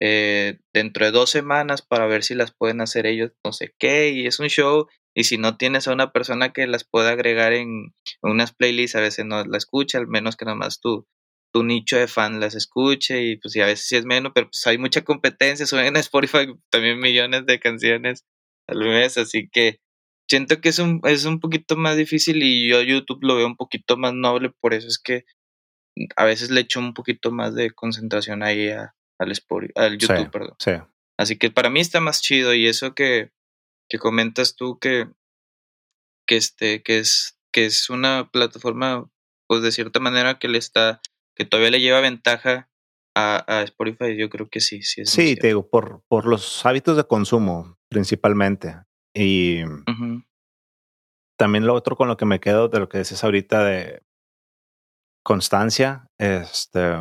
eh, 0.00 0.58
dentro 0.72 1.04
de 1.04 1.12
dos 1.12 1.30
semanas 1.30 1.82
para 1.82 2.06
ver 2.06 2.24
si 2.24 2.34
las 2.34 2.52
pueden 2.52 2.80
hacer 2.80 3.06
ellos, 3.06 3.32
no 3.44 3.52
sé 3.52 3.74
qué, 3.78 4.10
y 4.10 4.26
es 4.26 4.40
un 4.40 4.48
show, 4.48 4.88
y 5.14 5.24
si 5.24 5.38
no 5.38 5.56
tienes 5.56 5.88
a 5.88 5.92
una 5.92 6.12
persona 6.12 6.52
que 6.52 6.66
las 6.66 6.84
pueda 6.84 7.10
agregar 7.10 7.52
en, 7.52 7.94
unas 8.22 8.52
playlists, 8.52 8.96
a 8.96 9.00
veces 9.00 9.24
no 9.24 9.44
la 9.44 9.58
escucha, 9.58 9.98
al 9.98 10.08
menos 10.08 10.36
que 10.36 10.44
nada 10.44 10.56
más 10.56 10.80
tú 10.80 11.06
tu 11.52 11.62
nicho 11.62 11.96
de 11.96 12.08
fan 12.08 12.40
las 12.40 12.54
escuche 12.54 13.22
y 13.22 13.36
pues 13.36 13.54
y 13.56 13.60
a 13.60 13.66
veces 13.66 13.86
sí 13.86 13.96
es 13.96 14.04
menos, 14.04 14.32
pero 14.34 14.48
pues 14.48 14.66
hay 14.66 14.78
mucha 14.78 15.02
competencia, 15.02 15.66
suben 15.66 15.86
en 15.86 15.96
Spotify 15.96 16.54
también 16.70 16.98
millones 16.98 17.46
de 17.46 17.60
canciones 17.60 18.24
al 18.66 18.78
mes, 18.78 19.18
así 19.18 19.48
que 19.50 19.80
siento 20.28 20.60
que 20.60 20.70
es 20.70 20.78
un, 20.78 21.00
es 21.04 21.24
un 21.24 21.40
poquito 21.40 21.76
más 21.76 21.96
difícil 21.96 22.42
y 22.42 22.68
yo 22.68 22.82
YouTube 22.82 23.22
lo 23.22 23.36
veo 23.36 23.46
un 23.46 23.56
poquito 23.56 23.96
más 23.96 24.14
noble, 24.14 24.50
por 24.60 24.74
eso 24.74 24.88
es 24.88 24.98
que 24.98 25.24
a 26.16 26.24
veces 26.24 26.50
le 26.50 26.62
echo 26.62 26.80
un 26.80 26.94
poquito 26.94 27.30
más 27.30 27.54
de 27.54 27.70
concentración 27.70 28.42
ahí 28.42 28.68
a, 28.70 28.94
al, 29.18 29.32
al 29.74 29.98
YouTube, 29.98 30.30
perdón. 30.30 30.56
Así 31.18 31.36
que 31.36 31.50
para 31.50 31.70
mí 31.70 31.80
está 31.80 32.00
más 32.00 32.22
chido 32.22 32.54
y 32.54 32.66
eso 32.66 32.94
que, 32.94 33.30
que 33.88 33.98
comentas 33.98 34.56
tú 34.56 34.78
que, 34.78 35.08
que, 36.26 36.36
este, 36.36 36.82
que, 36.82 36.98
es, 36.98 37.38
que 37.52 37.66
es 37.66 37.90
una 37.90 38.30
plataforma, 38.30 39.08
pues 39.46 39.62
de 39.62 39.72
cierta 39.72 40.00
manera 40.00 40.38
que 40.38 40.48
le 40.48 40.58
está, 40.58 41.00
que 41.34 41.44
todavía 41.44 41.70
le 41.70 41.80
lleva 41.80 42.00
ventaja 42.00 42.68
a, 43.14 43.62
Spotify, 43.64 44.16
yo 44.16 44.30
creo 44.30 44.48
que 44.48 44.60
sí, 44.60 44.82
sí 44.82 45.04
Sí, 45.04 45.36
te 45.36 45.48
digo, 45.48 45.68
por, 45.68 46.02
por 46.08 46.26
los 46.26 46.64
hábitos 46.64 46.96
de 46.96 47.04
consumo, 47.04 47.78
principalmente. 47.90 48.76
Y 49.14 49.60
también 51.38 51.66
lo 51.66 51.74
otro 51.74 51.96
con 51.96 52.08
lo 52.08 52.16
que 52.16 52.24
me 52.24 52.40
quedo 52.40 52.68
de 52.68 52.80
lo 52.80 52.88
que 52.88 52.98
dices 52.98 53.22
ahorita 53.22 53.64
de 53.64 54.02
constancia, 55.22 56.06
este, 56.18 56.96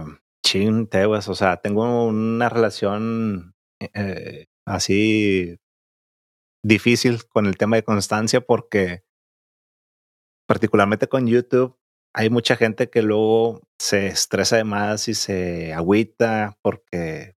ching, 0.45 0.89
o 0.93 1.35
sea, 1.35 1.57
tengo 1.57 2.05
una 2.05 2.49
relación 2.49 3.55
eh, 3.79 4.47
así 4.65 5.57
difícil 6.63 7.25
con 7.27 7.45
el 7.47 7.57
tema 7.57 7.77
de 7.77 7.83
constancia 7.83 8.41
porque 8.41 9.03
particularmente 10.47 11.07
con 11.07 11.27
YouTube 11.27 11.77
hay 12.13 12.29
mucha 12.29 12.55
gente 12.55 12.89
que 12.89 13.01
luego 13.01 13.61
se 13.81 14.07
estresa 14.07 14.57
de 14.57 14.63
más 14.63 15.07
y 15.07 15.15
se 15.15 15.73
agüita 15.73 16.55
porque 16.61 17.35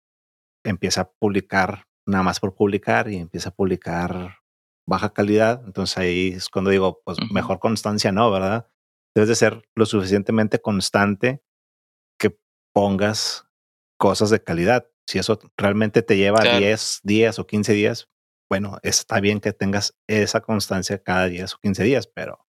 empieza 0.66 1.02
a 1.02 1.10
publicar 1.10 1.88
nada 2.06 2.24
más 2.24 2.42
por 2.42 2.54
publicar 2.54 3.10
y 3.10 3.16
empieza 3.16 3.50
a 3.50 3.56
publicar 3.56 4.40
baja 4.86 5.14
calidad. 5.14 5.64
Entonces 5.66 5.98
ahí 5.98 6.34
es 6.36 6.50
cuando 6.50 6.70
digo, 6.70 7.02
pues 7.06 7.18
mejor 7.32 7.60
constancia 7.60 8.12
no, 8.12 8.30
¿verdad? 8.30 8.68
Debes 9.16 9.30
de 9.30 9.36
ser 9.36 9.64
lo 9.74 9.86
suficientemente 9.86 10.60
constante 10.60 11.42
que 12.20 12.38
pongas 12.74 13.48
cosas 13.98 14.30
de 14.30 14.44
calidad. 14.44 14.90
Si 15.08 15.20
eso 15.20 15.40
realmente 15.58 16.02
te 16.02 16.18
lleva 16.18 16.42
10 16.42 17.00
días 17.04 17.40
o 17.40 17.48
15 17.48 17.72
días, 17.72 18.10
bueno, 18.50 18.80
está 18.84 19.22
bien 19.22 19.40
que 19.40 19.54
tengas 19.54 19.98
esa 20.08 20.42
constancia 20.42 21.02
cada 21.02 21.28
10 21.28 21.54
o 21.54 21.58
15 21.60 21.84
días, 21.84 22.08
pero 22.08 22.46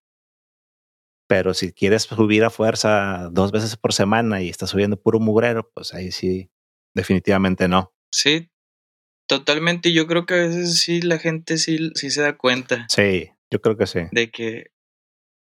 pero 1.27 1.53
si 1.53 1.71
quieres 1.71 2.03
subir 2.03 2.43
a 2.43 2.49
fuerza 2.49 3.29
dos 3.31 3.51
veces 3.51 3.75
por 3.77 3.93
semana 3.93 4.41
y 4.41 4.49
estás 4.49 4.69
subiendo 4.69 5.01
puro 5.01 5.19
mugrero, 5.19 5.71
pues 5.73 5.93
ahí 5.93 6.11
sí, 6.11 6.49
definitivamente 6.93 7.67
no. 7.67 7.93
Sí, 8.11 8.51
totalmente. 9.27 9.91
Yo 9.91 10.07
creo 10.07 10.25
que 10.25 10.35
a 10.35 10.37
veces 10.37 10.79
sí 10.79 11.01
la 11.01 11.19
gente 11.19 11.57
sí, 11.57 11.91
sí 11.95 12.11
se 12.11 12.21
da 12.21 12.37
cuenta. 12.37 12.85
Sí, 12.89 13.31
yo 13.51 13.61
creo 13.61 13.77
que 13.77 13.87
sí. 13.87 14.01
De 14.11 14.29
que, 14.29 14.71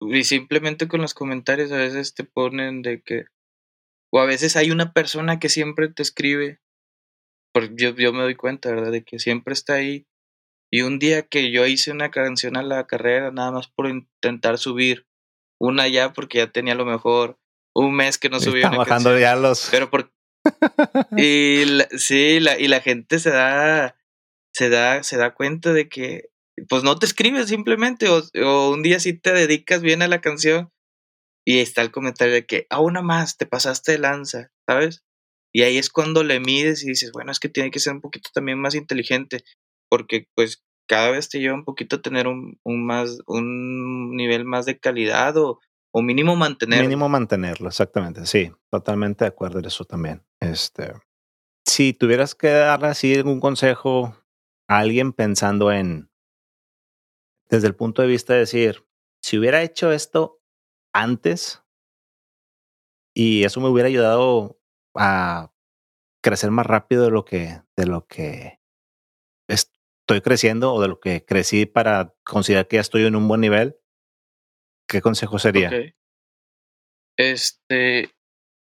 y 0.00 0.24
simplemente 0.24 0.88
con 0.88 1.00
los 1.00 1.14
comentarios 1.14 1.72
a 1.72 1.76
veces 1.78 2.14
te 2.14 2.24
ponen 2.24 2.82
de 2.82 3.02
que, 3.02 3.24
o 4.12 4.20
a 4.20 4.26
veces 4.26 4.56
hay 4.56 4.70
una 4.70 4.92
persona 4.92 5.38
que 5.38 5.48
siempre 5.48 5.88
te 5.88 6.02
escribe, 6.02 6.60
porque 7.52 7.74
yo, 7.76 7.94
yo 7.94 8.12
me 8.12 8.22
doy 8.22 8.34
cuenta, 8.34 8.70
¿verdad? 8.70 8.92
De 8.92 9.02
que 9.02 9.18
siempre 9.18 9.54
está 9.54 9.74
ahí. 9.74 10.06
Y 10.72 10.82
un 10.82 11.00
día 11.00 11.22
que 11.22 11.50
yo 11.50 11.66
hice 11.66 11.90
una 11.90 12.10
canción 12.12 12.56
a 12.56 12.62
la 12.62 12.86
carrera, 12.86 13.32
nada 13.32 13.50
más 13.50 13.66
por 13.66 13.88
intentar 13.88 14.56
subir 14.58 15.06
una 15.60 15.86
ya 15.86 16.12
porque 16.12 16.38
ya 16.38 16.50
tenía 16.50 16.74
lo 16.74 16.84
mejor 16.84 17.38
un 17.74 17.94
mes 17.94 18.18
que 18.18 18.30
no 18.30 18.40
subía 18.40 18.68
una 18.68 18.78
bajando 18.78 19.16
ya 19.18 19.36
los 19.36 19.68
pero 19.70 19.90
por 19.90 20.12
y 21.16 21.64
sí 21.96 22.40
la, 22.40 22.58
y 22.58 22.66
la 22.66 22.80
gente 22.80 23.18
se 23.18 23.30
da 23.30 23.96
se 24.52 24.70
da 24.70 25.02
se 25.02 25.18
da 25.18 25.34
cuenta 25.34 25.72
de 25.72 25.88
que 25.88 26.30
pues 26.68 26.82
no 26.82 26.98
te 26.98 27.06
escribes 27.06 27.48
simplemente 27.48 28.08
o, 28.08 28.70
un 28.70 28.82
día 28.82 28.98
sí 28.98 29.12
te 29.12 29.32
dedicas 29.32 29.82
bien 29.82 30.02
a 30.02 30.08
la 30.08 30.20
canción 30.20 30.70
y 31.46 31.58
está 31.60 31.82
el 31.82 31.90
comentario 31.90 32.34
de 32.34 32.46
que 32.46 32.66
a 32.70 32.80
una 32.80 33.02
más 33.02 33.36
te 33.36 33.46
pasaste 33.46 33.92
de 33.92 33.98
lanza 33.98 34.50
sabes 34.66 35.04
y 35.52 35.62
ahí 35.62 35.76
es 35.76 35.90
cuando 35.90 36.24
le 36.24 36.40
mides 36.40 36.82
y 36.82 36.88
dices 36.88 37.12
bueno 37.12 37.32
es 37.32 37.38
que 37.38 37.48
tiene 37.50 37.70
que 37.70 37.80
ser 37.80 37.92
un 37.92 38.00
poquito 38.00 38.30
también 38.32 38.58
más 38.58 38.74
inteligente 38.74 39.44
porque 39.90 40.26
pues 40.34 40.62
cada 40.90 41.12
vez 41.12 41.28
te 41.28 41.38
lleva 41.38 41.54
un 41.54 41.64
poquito 41.64 41.96
a 41.96 42.02
tener 42.02 42.26
un, 42.26 42.58
más, 42.64 43.20
un 43.28 44.16
nivel 44.16 44.44
más 44.44 44.66
de 44.66 44.80
calidad 44.80 45.36
o, 45.36 45.60
o 45.92 46.02
mínimo 46.02 46.34
mantenerlo. 46.34 46.82
Mínimo 46.82 47.08
mantenerlo, 47.08 47.68
exactamente. 47.68 48.26
Sí, 48.26 48.50
totalmente 48.70 49.24
de 49.24 49.28
acuerdo 49.28 49.60
en 49.60 49.66
eso 49.66 49.84
también. 49.84 50.26
Este, 50.40 50.94
si 51.64 51.92
tuvieras 51.92 52.34
que 52.34 52.48
darle 52.48 52.88
así 52.88 53.14
algún 53.14 53.38
consejo 53.38 54.16
a 54.68 54.78
alguien 54.78 55.12
pensando 55.12 55.70
en, 55.70 56.10
desde 57.48 57.68
el 57.68 57.76
punto 57.76 58.02
de 58.02 58.08
vista 58.08 58.32
de 58.32 58.40
decir, 58.40 58.84
si 59.22 59.38
hubiera 59.38 59.62
hecho 59.62 59.92
esto 59.92 60.40
antes 60.92 61.62
y 63.14 63.44
eso 63.44 63.60
me 63.60 63.68
hubiera 63.68 63.86
ayudado 63.86 64.60
a 64.96 65.52
crecer 66.20 66.50
más 66.50 66.66
rápido 66.66 67.04
de 67.04 67.10
lo 67.12 67.24
que, 67.24 67.62
de 67.76 67.86
lo 67.86 68.08
que 68.08 68.59
estoy 70.10 70.22
creciendo 70.22 70.72
o 70.72 70.82
de 70.82 70.88
lo 70.88 70.98
que 70.98 71.24
crecí 71.24 71.66
para 71.66 72.12
considerar 72.24 72.66
que 72.66 72.76
ya 72.76 72.80
estoy 72.80 73.04
en 73.04 73.14
un 73.14 73.28
buen 73.28 73.40
nivel, 73.40 73.76
¿qué 74.88 75.00
consejo 75.00 75.38
sería? 75.38 75.70
Este, 77.16 78.00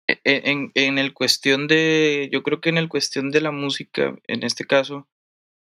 e, 0.06 0.20
e, 0.22 0.50
en, 0.50 0.70
en 0.74 0.98
el 0.98 1.12
cuestión 1.12 1.66
de, 1.66 2.28
yo 2.32 2.44
creo 2.44 2.60
que 2.60 2.68
en 2.68 2.78
el 2.78 2.88
cuestión 2.88 3.32
de 3.32 3.40
la 3.40 3.50
música, 3.50 4.16
en 4.28 4.44
este 4.44 4.64
caso, 4.64 5.08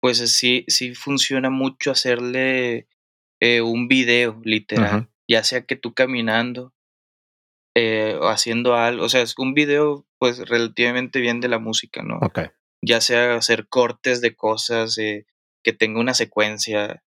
pues 0.02 0.18
sí, 0.18 0.66
sí 0.68 0.94
funciona 0.94 1.50
mucho 1.50 1.92
hacerle 1.92 2.90
eh, 3.40 3.62
un 3.62 3.88
video, 3.88 4.42
literal, 4.44 5.10
ya 5.26 5.46
sea 5.46 5.66
que 5.66 5.78
tú 5.78 5.94
caminando 5.94 6.74
eh, 7.76 8.18
o 8.20 8.28
haciendo 8.28 8.76
algo, 8.76 9.06
o 9.06 9.10
sea, 9.10 9.22
es 9.22 9.38
un 9.38 9.54
video 9.54 10.06
pues 10.20 10.40
relativamente 10.50 11.22
bien 11.22 11.40
de 11.40 11.48
la 11.48 11.60
música, 11.60 12.04
¿no? 12.04 12.18
Ok. 12.18 12.40
Ya 12.82 13.00
sea 13.00 13.36
hacer 13.36 13.68
cortes 13.70 14.20
de 14.20 14.36
cosas, 14.36 14.98
eh, 14.98 15.26
que 15.66 15.74
tenga 15.74 16.00
una 16.00 16.14
secuencia. 16.14 17.04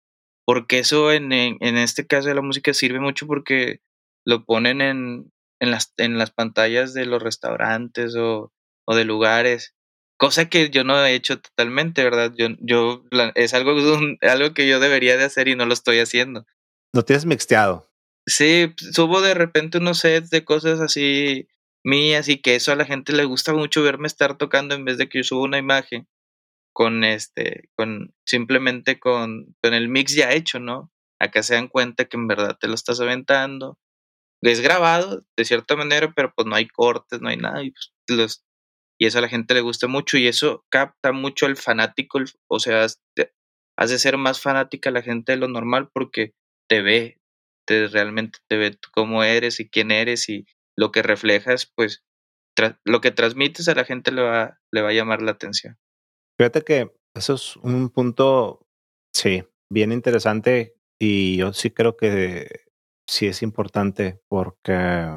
Porque 0.47 0.79
eso 0.79 1.13
en, 1.13 1.33
en, 1.33 1.77
este 1.77 2.07
caso 2.07 2.29
de 2.29 2.35
la 2.35 2.43
música 2.43 2.73
sirve 2.73 3.01
mucho 3.01 3.27
porque 3.27 3.81
lo 4.25 4.45
ponen 4.45 4.81
en, 4.81 5.33
en, 5.61 5.71
las, 5.71 5.93
en 5.97 6.17
las 6.17 6.31
pantallas 6.31 6.95
de 6.95 7.07
los 7.07 7.23
restaurantes 7.23 8.15
o, 8.17 8.53
o 8.87 8.95
de 8.95 9.05
lugares. 9.05 9.75
Cosa 10.17 10.49
que 10.49 10.71
yo 10.71 10.85
no 10.85 11.05
he 11.05 11.15
hecho 11.15 11.41
totalmente, 11.41 12.05
¿verdad? 12.05 12.33
Yo, 12.37 12.49
yo 12.61 13.05
es 13.35 13.53
algo, 13.53 13.73
algo 14.21 14.55
que 14.55 14.69
yo 14.69 14.81
debería 14.81 15.17
de 15.17 15.25
hacer 15.25 15.49
y 15.49 15.57
no 15.57 15.67
lo 15.67 15.75
estoy 15.75 15.99
haciendo. 15.99 16.47
Lo 16.93 17.05
tienes 17.05 17.27
mixteado. 17.27 17.91
Sí, 18.27 18.73
subo 18.93 19.21
de 19.21 19.35
repente 19.35 19.79
unos 19.79 19.99
sets 19.99 20.31
de 20.31 20.45
cosas 20.45 20.81
así 20.81 21.49
mías 21.83 22.29
y 22.29 22.41
que 22.41 22.55
eso 22.55 22.73
a 22.73 22.77
la 22.77 22.87
gente 22.87 23.13
le 23.13 23.25
gusta 23.25 23.53
mucho 23.53 23.83
verme 23.83 24.07
estar 24.07 24.39
tocando 24.39 24.75
en 24.75 24.85
vez 24.85 24.97
de 24.97 25.09
que 25.09 25.19
yo 25.19 25.25
suba 25.25 25.43
una 25.43 25.59
imagen 25.59 26.07
con 26.75 27.05
este, 27.05 27.71
con 27.77 28.15
simplemente 28.27 28.99
con, 28.99 29.57
con 29.63 29.75
el 29.75 29.89
mix 29.89 30.15
ya 30.15 30.33
hecho, 30.33 30.59
¿no? 30.61 30.93
Acá 31.21 31.43
se 31.43 31.55
dan 31.55 31.69
cuenta 31.69 32.05
que 32.07 32.17
en 32.17 32.27
verdad 32.27 32.59
te 32.61 32.69
lo 32.69 32.75
estás 32.75 33.01
aventando. 33.01 33.79
Es 34.43 34.61
grabado 34.61 35.25
de 35.39 35.45
cierta 35.45 35.77
manera, 35.77 36.13
pero 36.15 36.35
pues 36.35 36.47
no 36.47 36.57
hay 36.57 36.69
cortes, 36.69 37.21
no 37.23 37.29
hay 37.31 37.39
nada. 37.39 37.63
Y, 37.63 37.71
pues, 37.71 37.95
los, 38.09 38.45
y 38.99 39.07
eso 39.07 39.19
a 39.19 39.23
la 39.23 39.29
gente 39.29 39.55
le 39.55 39.61
gusta 39.63 39.87
mucho 39.87 40.19
y 40.19 40.27
eso 40.27 40.67
capta 40.71 41.13
mucho 41.13 41.47
al 41.47 41.57
fanático. 41.57 42.21
O 42.51 42.59
sea, 42.59 42.87
hace 43.79 43.99
ser 43.99 44.19
más 44.19 44.41
fanática 44.41 44.91
la 44.91 45.03
gente 45.03 45.33
de 45.33 45.39
lo 45.39 45.49
normal 45.49 45.91
porque 45.93 46.35
te 46.69 46.83
ve, 46.83 47.21
te, 47.67 47.89
realmente 47.89 48.41
te 48.49 48.57
ve 48.57 48.77
cómo 48.93 49.25
eres 49.25 49.61
y 49.61 49.69
quién 49.69 49.91
eres 49.91 50.29
y 50.29 50.47
lo 50.77 50.93
que 50.93 51.03
reflejas, 51.03 51.71
pues 51.75 52.05
lo 52.85 53.01
que 53.01 53.11
transmites 53.11 53.69
a 53.69 53.75
la 53.75 53.85
gente 53.85 54.13
le 54.13 54.23
va, 54.23 54.61
le 54.73 54.83
va 54.83 54.91
a 54.91 54.93
llamar 54.93 55.23
la 55.23 55.33
atención. 55.33 55.79
Fíjate 56.39 56.63
que 56.63 56.93
eso 57.15 57.35
es 57.35 57.57
un 57.59 57.91
punto, 57.91 58.67
sí, 59.15 59.45
bien 59.71 59.93
interesante 59.93 60.77
y 61.01 61.37
yo 61.37 61.53
sí 61.53 61.71
creo 61.71 61.97
que 61.97 62.49
sí 63.09 63.27
es 63.29 63.43
importante 63.43 64.21
porque 64.29 65.09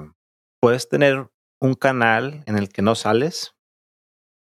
puedes 0.62 0.89
tener 0.89 1.30
un 1.60 1.73
canal 1.73 2.43
en 2.45 2.58
el 2.58 2.69
que 2.69 2.84
no 2.84 2.93
sales. 2.93 3.56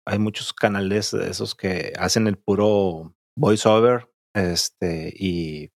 Hay 0.05 0.19
muchos 0.19 0.53
canales 0.53 1.11
de 1.11 1.29
esos 1.29 1.55
que 1.55 1.93
hacen 1.97 2.27
el 2.27 2.37
puro 2.37 3.15
voiceover 3.37 4.09
este, 4.35 5.13
y 5.15 5.71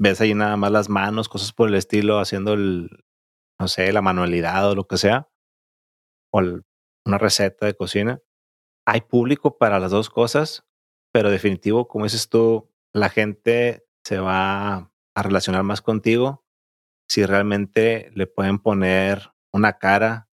ves 0.00 0.20
ahí 0.20 0.34
nada 0.34 0.56
más 0.56 0.72
las 0.72 0.88
manos, 0.88 1.28
cosas 1.28 1.52
por 1.52 1.68
el 1.68 1.74
estilo, 1.76 2.18
haciendo 2.18 2.54
el, 2.54 2.90
no 3.60 3.68
sé, 3.68 3.92
la 3.92 4.02
manualidad 4.02 4.70
o 4.70 4.74
lo 4.74 4.86
que 4.86 4.98
sea, 4.98 5.28
o 6.32 6.40
una 7.06 7.18
receta 7.18 7.66
de 7.66 7.74
cocina 7.74 8.20
hay 8.86 9.02
público 9.02 9.58
para 9.58 9.80
las 9.80 9.90
dos 9.90 10.08
cosas, 10.08 10.64
pero 11.12 11.30
definitivo, 11.30 11.88
como 11.88 12.04
dices 12.04 12.28
tú, 12.28 12.70
la 12.92 13.10
gente 13.10 13.86
se 14.04 14.18
va 14.18 14.92
a 15.14 15.22
relacionar 15.22 15.62
más 15.64 15.82
contigo 15.82 16.44
si 17.08 17.24
realmente 17.24 18.10
le 18.14 18.26
pueden 18.26 18.58
poner 18.58 19.32
una 19.52 19.78
cara 19.78 20.28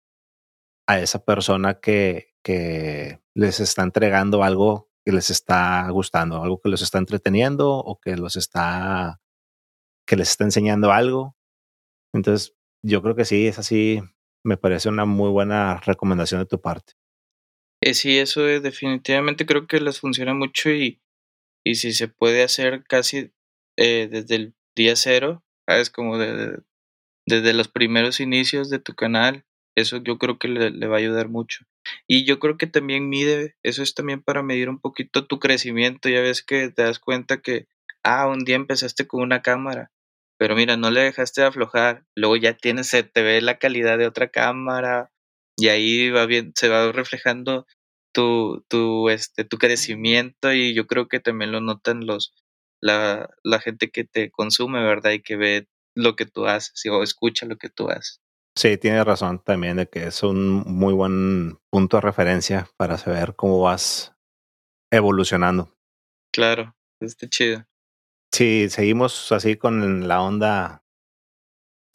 a 0.88 1.00
esa 1.00 1.24
persona 1.24 1.80
que, 1.80 2.36
que 2.44 3.22
les 3.34 3.60
está 3.60 3.84
entregando 3.84 4.44
algo 4.44 4.90
que 5.06 5.12
les 5.12 5.30
está 5.30 5.90
gustando, 5.90 6.42
algo 6.42 6.62
que 6.62 6.70
los 6.70 6.82
está 6.82 6.98
entreteniendo 6.98 7.72
o 7.72 8.00
que 8.00 8.16
los 8.16 8.36
está 8.36 9.20
que 10.08 10.16
les 10.16 10.30
está 10.30 10.44
enseñando 10.44 10.92
algo. 10.92 11.36
Entonces, 12.14 12.56
yo 12.84 13.02
creo 13.02 13.16
que 13.16 13.26
sí, 13.26 13.48
es 13.48 13.60
así, 13.60 14.02
me 14.44 14.58
parece 14.58 14.90
una 14.90 15.06
muy 15.06 15.30
buena 15.30 15.78
recomendación 15.78 16.42
de 16.42 16.46
tu 16.46 16.62
parte. 16.62 16.94
Eh, 17.86 17.96
sí, 17.96 18.18
eso 18.18 18.48
es, 18.48 18.64
definitivamente 18.64 19.46
creo 19.46 19.68
que 19.68 19.82
les 19.82 20.00
funciona 20.00 20.34
mucho 20.34 20.70
y, 20.70 21.02
y 21.66 21.76
si 21.76 21.92
se 21.92 22.08
puede 22.08 22.42
hacer 22.42 22.86
casi 22.86 23.34
eh, 23.78 24.08
desde 24.10 24.36
el 24.36 24.56
día 24.74 24.96
cero, 24.96 25.44
es 25.68 25.90
como 25.90 26.18
desde 26.18 27.54
los 27.54 27.68
primeros 27.68 28.22
inicios 28.22 28.70
de 28.70 28.80
tu 28.80 28.96
canal, 28.96 29.44
eso 29.76 29.98
yo 29.98 30.18
creo 30.18 30.40
que 30.40 30.48
le, 30.48 30.88
va 30.88 30.96
a 30.96 31.00
ayudar 31.00 31.28
mucho. 31.28 31.66
Y 32.08 32.24
yo 32.24 32.40
creo 32.40 32.58
que 32.58 32.68
también 32.68 33.10
mide, 33.10 33.58
eso 33.64 33.84
es 33.84 33.94
también 33.96 34.24
para 34.24 34.44
medir 34.44 34.70
un 34.70 34.80
poquito 34.80 35.28
tu 35.28 35.40
crecimiento. 35.40 36.08
Ya 36.08 36.22
ves 36.22 36.42
que 36.42 36.70
te 36.70 36.84
das 36.84 37.00
cuenta 37.00 37.42
que, 37.42 37.68
ah, 38.02 38.30
un 38.30 38.46
día 38.46 38.56
empezaste 38.56 39.08
con 39.08 39.22
una 39.24 39.42
cámara, 39.42 39.92
pero 40.38 40.56
mira, 40.56 40.78
no 40.78 40.90
le 40.90 41.02
dejaste 41.02 41.42
de 41.42 41.48
aflojar. 41.48 42.06
Luego 42.16 42.38
ya 42.38 42.56
tienes, 42.56 42.88
se 42.88 43.04
te 43.04 43.24
ve 43.24 43.42
la 43.42 43.58
calidad 43.60 43.98
de 43.98 44.08
otra 44.08 44.30
cámara 44.30 45.13
y 45.58 45.68
ahí 45.68 46.10
va 46.10 46.26
bien, 46.26 46.52
se 46.56 46.70
va 46.70 46.92
reflejando 46.92 47.66
tu, 48.14 48.64
tu, 48.68 49.10
este, 49.10 49.44
tu 49.44 49.58
crecimiento 49.58 50.54
y 50.54 50.74
yo 50.74 50.88
creo 50.88 51.08
que 51.08 51.20
también 51.20 51.52
lo 51.52 51.62
notan 51.62 52.06
los, 52.06 52.34
la, 52.82 53.30
la 53.44 53.60
gente 53.60 53.90
que 53.90 54.04
te 54.04 54.32
consume, 54.32 54.84
¿verdad? 54.84 55.12
Y 55.12 55.22
que 55.22 55.36
ve 55.36 55.68
lo 55.96 56.16
que 56.16 56.26
tú 56.26 56.46
haces 56.48 56.74
o 56.92 57.04
escucha 57.04 57.46
lo 57.46 57.58
que 57.58 57.70
tú 57.70 57.90
haces. 57.90 58.22
Sí, 58.56 58.78
tienes 58.78 59.04
razón 59.04 59.44
también 59.44 59.78
de 59.78 59.88
que 59.88 60.06
es 60.06 60.22
un 60.22 60.64
muy 60.66 60.94
buen 60.94 61.58
punto 61.72 61.98
de 61.98 62.02
referencia 62.02 62.70
para 62.78 62.98
saber 62.98 63.36
cómo 63.36 63.60
vas 63.60 64.16
evolucionando. 64.92 65.76
Claro, 66.32 66.76
está 67.00 67.28
chido. 67.28 67.66
Sí, 68.32 68.70
seguimos 68.70 69.32
así 69.32 69.58
con 69.58 70.08
la 70.08 70.22
onda 70.22 70.84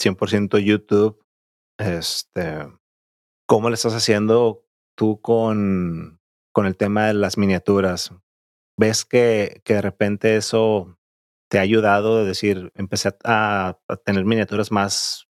100% 0.01 0.59
YouTube. 0.59 1.25
Este, 1.79 2.67
¿cómo 3.49 3.71
le 3.71 3.75
estás 3.75 3.95
haciendo 3.95 4.65
tú 4.97 5.21
con, 5.21 6.21
con 6.53 6.67
el 6.67 6.77
tema 6.77 7.09
de 7.09 7.15
las 7.15 7.39
miniaturas? 7.39 8.13
¿Ves 8.77 9.05
que, 9.05 9.63
que 9.65 9.75
de 9.75 9.83
repente 9.83 10.37
eso 10.37 10.99
te 11.51 11.59
ha 11.59 11.63
ayudado? 11.63 12.21
Es 12.21 12.27
decir, 12.29 12.71
empecé 12.77 13.11
a, 13.25 13.81
a 13.89 13.97
tener 13.97 14.25
miniaturas 14.25 14.71
más 14.71 15.29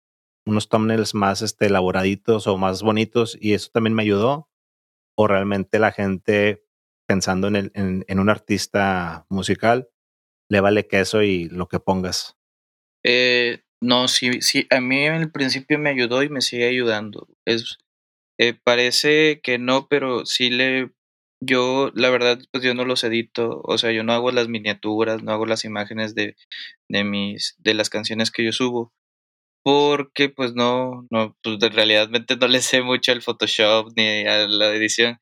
unos 0.44 0.68
thumbnails 0.68 1.14
más 1.14 1.42
este, 1.42 1.66
elaboraditos 1.66 2.46
o 2.46 2.58
más 2.58 2.82
bonitos 2.82 3.36
y 3.40 3.54
eso 3.54 3.70
también 3.72 3.94
me 3.94 4.02
ayudó? 4.02 4.48
¿O 5.16 5.26
realmente 5.26 5.78
la 5.78 5.92
gente 5.92 6.64
pensando 7.06 7.48
en, 7.48 7.70
en, 7.74 8.18
un 8.18 8.30
artista 8.30 9.26
musical 9.28 9.90
le 10.48 10.60
vale 10.60 10.86
queso 10.86 11.22
y 11.22 11.48
lo 11.48 11.68
que 11.68 11.80
pongas? 11.80 12.38
Eh, 13.04 13.62
no, 13.80 14.08
sí, 14.08 14.40
sí, 14.40 14.66
a 14.70 14.80
mí 14.80 15.04
en 15.04 15.14
el 15.14 15.30
principio 15.30 15.78
me 15.78 15.90
ayudó 15.90 16.22
y 16.22 16.30
me 16.30 16.40
sigue 16.40 16.68
ayudando. 16.68 17.28
Es, 17.44 17.78
eh, 18.38 18.54
parece 18.54 19.40
que 19.42 19.58
no, 19.58 19.88
pero 19.88 20.26
sí 20.26 20.50
le, 20.50 20.90
yo, 21.40 21.90
la 21.94 22.10
verdad, 22.10 22.38
pues 22.52 22.64
yo 22.64 22.74
no 22.74 22.84
los 22.84 23.04
edito, 23.04 23.60
o 23.64 23.78
sea, 23.78 23.92
yo 23.92 24.04
no 24.04 24.12
hago 24.12 24.30
las 24.32 24.48
miniaturas, 24.48 25.22
no 25.22 25.32
hago 25.32 25.46
las 25.46 25.64
imágenes 25.64 26.14
de, 26.14 26.36
de 26.88 27.04
mis, 27.04 27.56
de 27.58 27.74
las 27.74 27.90
canciones 27.90 28.30
que 28.30 28.44
yo 28.44 28.52
subo 28.52 28.92
porque 29.62 30.28
pues 30.28 30.54
no, 30.54 31.06
no, 31.10 31.36
pues 31.42 31.58
realmente 31.74 32.36
no 32.36 32.48
le 32.48 32.60
sé 32.62 32.82
mucho 32.82 33.12
al 33.12 33.22
Photoshop 33.22 33.92
ni 33.96 34.26
a 34.26 34.46
la 34.48 34.74
edición, 34.74 35.18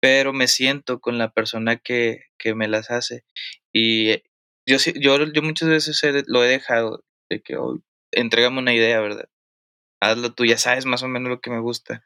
pero 0.00 0.32
me 0.32 0.48
siento 0.48 1.00
con 1.00 1.18
la 1.18 1.32
persona 1.32 1.76
que, 1.78 2.24
que 2.38 2.54
me 2.54 2.68
las 2.68 2.90
hace. 2.90 3.24
Y 3.72 4.10
eh, 4.10 4.24
yo, 4.66 4.78
yo, 4.96 5.18
yo 5.32 5.42
muchas 5.42 5.68
veces 5.68 6.02
lo 6.28 6.44
he 6.44 6.48
dejado, 6.48 7.04
de 7.30 7.42
que 7.42 7.56
hoy, 7.56 7.82
entrégame 8.12 8.58
una 8.60 8.74
idea, 8.74 9.00
¿verdad? 9.00 9.28
Hazlo 10.02 10.34
tú, 10.34 10.46
ya 10.46 10.58
sabes 10.58 10.86
más 10.86 11.02
o 11.02 11.08
menos 11.08 11.30
lo 11.30 11.40
que 11.40 11.50
me 11.50 11.60
gusta. 11.60 12.04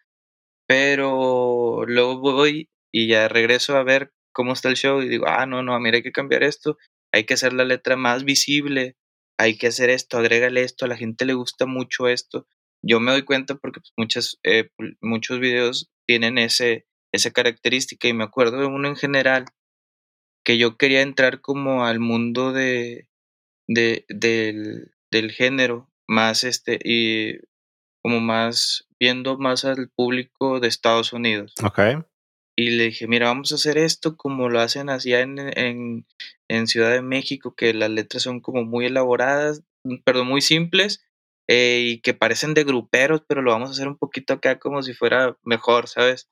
Pero 0.67 1.85
luego 1.87 2.21
voy 2.33 2.71
y 2.93 3.09
ya 3.09 3.29
regreso 3.29 3.77
a 3.77 3.83
ver 3.83 4.13
cómo 4.33 4.53
está 4.53 4.69
el 4.69 4.77
show 4.77 5.03
y 5.03 5.09
digo, 5.09 5.27
ah, 5.29 5.47
no, 5.47 5.63
no, 5.63 5.79
mira, 5.81 5.97
hay 5.97 6.03
que 6.03 6.13
cambiar 6.13 6.43
esto, 6.43 6.79
hay 7.13 7.25
que 7.25 7.35
hacer 7.35 7.53
la 7.53 7.65
letra 7.65 7.97
más 7.97 8.25
visible, 8.25 8.97
hay 9.39 9.57
que 9.59 9.69
hacer 9.69 9.91
esto, 9.91 10.19
agrégale 10.19 10.63
esto, 10.63 10.85
a 10.85 10.89
la 10.89 10.97
gente 10.97 11.25
le 11.25 11.35
gusta 11.35 11.67
mucho 11.67 12.09
esto. 12.09 12.47
Yo 12.83 13.01
me 13.01 13.13
doy 13.13 13.23
cuenta 13.23 13.57
porque 13.57 13.81
pues, 13.81 13.93
muchas, 13.97 14.39
eh, 14.45 14.71
muchos 15.01 15.41
videos 15.41 15.91
tienen 16.07 16.39
ese, 16.39 16.87
esa 17.13 17.31
característica 17.31 18.09
y 18.09 18.13
me 18.13 18.25
acuerdo 18.25 18.59
de 18.61 18.67
uno 18.67 18.89
en 18.89 18.97
general 18.97 19.47
que 20.45 20.59
yo 20.59 20.77
quería 20.77 21.03
entrar 21.03 21.41
como 21.41 21.85
al 21.87 22.01
mundo 22.01 22.53
de, 22.53 23.09
de 23.67 24.05
del, 24.09 24.93
del 25.11 25.33
género 25.33 25.91
más 26.07 26.45
este 26.45 26.79
y 26.83 27.39
como 28.03 28.21
más 28.21 28.87
viendo 29.05 29.37
más 29.39 29.65
al 29.65 29.91
público 29.91 30.61
de 30.61 30.69
Estados 30.69 31.13
Unidos. 31.13 31.53
Okay 31.63 31.97
y 32.57 32.71
le 32.71 32.85
dije, 32.85 33.07
mira, 33.09 33.27
vamos 33.27 33.53
a 33.53 33.57
hacer 33.57 33.79
esto 33.79 34.17
como 34.17 34.49
lo 34.49 34.61
hacen 34.61 34.89
allá 34.89 35.21
en, 35.21 35.39
en, 35.39 36.07
en 36.49 36.67
Ciudad 36.67 36.93
de 36.93 37.03
México, 37.03 37.55
que 37.55 37.75
las 37.75 37.91
letras 37.91 38.23
son 38.23 38.41
como 38.41 38.65
muy 38.65 38.87
elaboradas, 38.87 39.63
mm, 39.85 39.97
perdón, 40.05 40.29
muy 40.29 40.41
simples 40.41 41.05
eh, 41.49 41.81
y 41.85 42.01
que 42.01 42.15
parecen 42.15 42.55
de 42.55 42.65
gruperos, 42.65 43.23
pero 43.27 43.43
lo 43.43 43.51
vamos 43.53 43.71
a 43.71 43.73
hacer 43.73 43.89
un 43.89 43.99
poquito 43.99 44.35
acá 44.35 44.59
como 44.59 44.83
si 44.83 44.95
fuera 44.95 45.37
mejor, 45.43 45.89
¿sabes? 45.89 46.31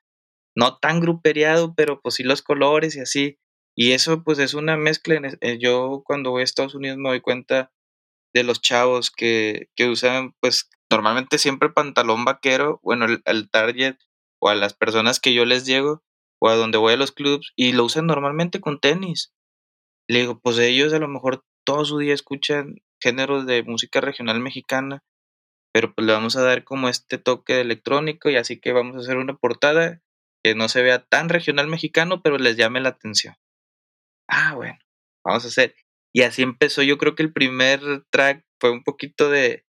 No 0.55 0.79
tan 0.79 1.01
gruperiado, 1.01 1.75
pero 1.75 2.01
pues 2.01 2.17
sí 2.17 2.23
los 2.23 2.43
colores 2.43 2.97
y 2.97 3.01
así. 3.01 3.39
Y 3.75 3.93
eso 3.93 4.23
pues 4.23 4.39
es 4.39 4.55
una 4.55 4.77
mezcla. 4.77 5.21
Eh, 5.41 5.59
yo 5.59 6.03
cuando 6.05 6.31
voy 6.31 6.43
a 6.43 6.45
Estados 6.45 6.75
Unidos 6.75 6.99
me 6.99 7.09
doy 7.09 7.21
cuenta 7.21 7.73
de 8.35 8.45
los 8.45 8.61
chavos 8.61 9.11
que, 9.11 9.69
que 9.77 9.89
usan 9.89 10.35
pues 10.41 10.71
normalmente 10.91 11.39
siempre 11.39 11.71
pantalón 11.71 12.25
vaquero, 12.25 12.81
bueno, 12.83 13.07
el, 13.07 13.23
el 13.25 13.51
target 13.51 13.97
o 14.41 14.49
a 14.49 14.55
las 14.55 14.75
personas 14.75 15.21
que 15.21 15.35
yo 15.35 15.45
les 15.45 15.67
llego, 15.67 16.03
o 16.43 16.49
a 16.49 16.57
donde 16.57 16.77
voy 16.77 16.95
a 16.95 16.97
los 16.97 17.13
clubs 17.13 17.53
y 17.55 17.73
lo 17.73 17.85
usan 17.85 18.07
normalmente 18.07 18.61
con 18.61 18.81
tenis. 18.81 19.33
Le 20.09 20.21
digo, 20.21 20.41
pues 20.41 20.59
ellos 20.59 20.93
a 20.93 20.99
lo 20.99 21.07
mejor 21.07 21.45
todo 21.65 21.85
su 21.85 21.99
día 21.99 22.15
escuchan 22.15 22.83
géneros 23.01 23.47
de 23.47 23.63
música 23.63 24.01
regional 24.01 24.41
mexicana, 24.41 25.05
pero 25.73 25.95
pues 25.95 26.05
le 26.05 26.13
vamos 26.13 26.35
a 26.35 26.43
dar 26.43 26.65
como 26.65 26.89
este 26.89 27.19
toque 27.19 27.61
electrónico 27.61 28.29
y 28.29 28.37
así 28.37 28.61
que 28.61 28.73
vamos 28.73 28.97
a 28.97 29.01
hacer 29.01 29.19
una 29.19 29.37
portada 29.37 30.03
que 30.43 30.57
no 30.57 30.69
se 30.69 30.83
vea 30.83 31.05
tan 31.05 31.29
regional 31.29 31.69
mexicano, 31.69 32.23
pero 32.23 32.39
les 32.39 32.57
llame 32.57 32.81
la 32.81 32.89
atención. 32.89 33.37
Ah, 34.29 34.55
bueno, 34.57 34.79
vamos 35.25 35.45
a 35.45 35.49
hacer. 35.49 35.77
Y 36.15 36.23
así 36.23 36.43
empezó, 36.43 36.83
yo 36.83 36.99
creo 36.99 37.15
que 37.15 37.23
el 37.23 37.33
primer 37.33 37.81
track 38.11 38.45
fue 38.61 38.71
un 38.71 38.83
poquito 38.85 39.31
de 39.31 39.65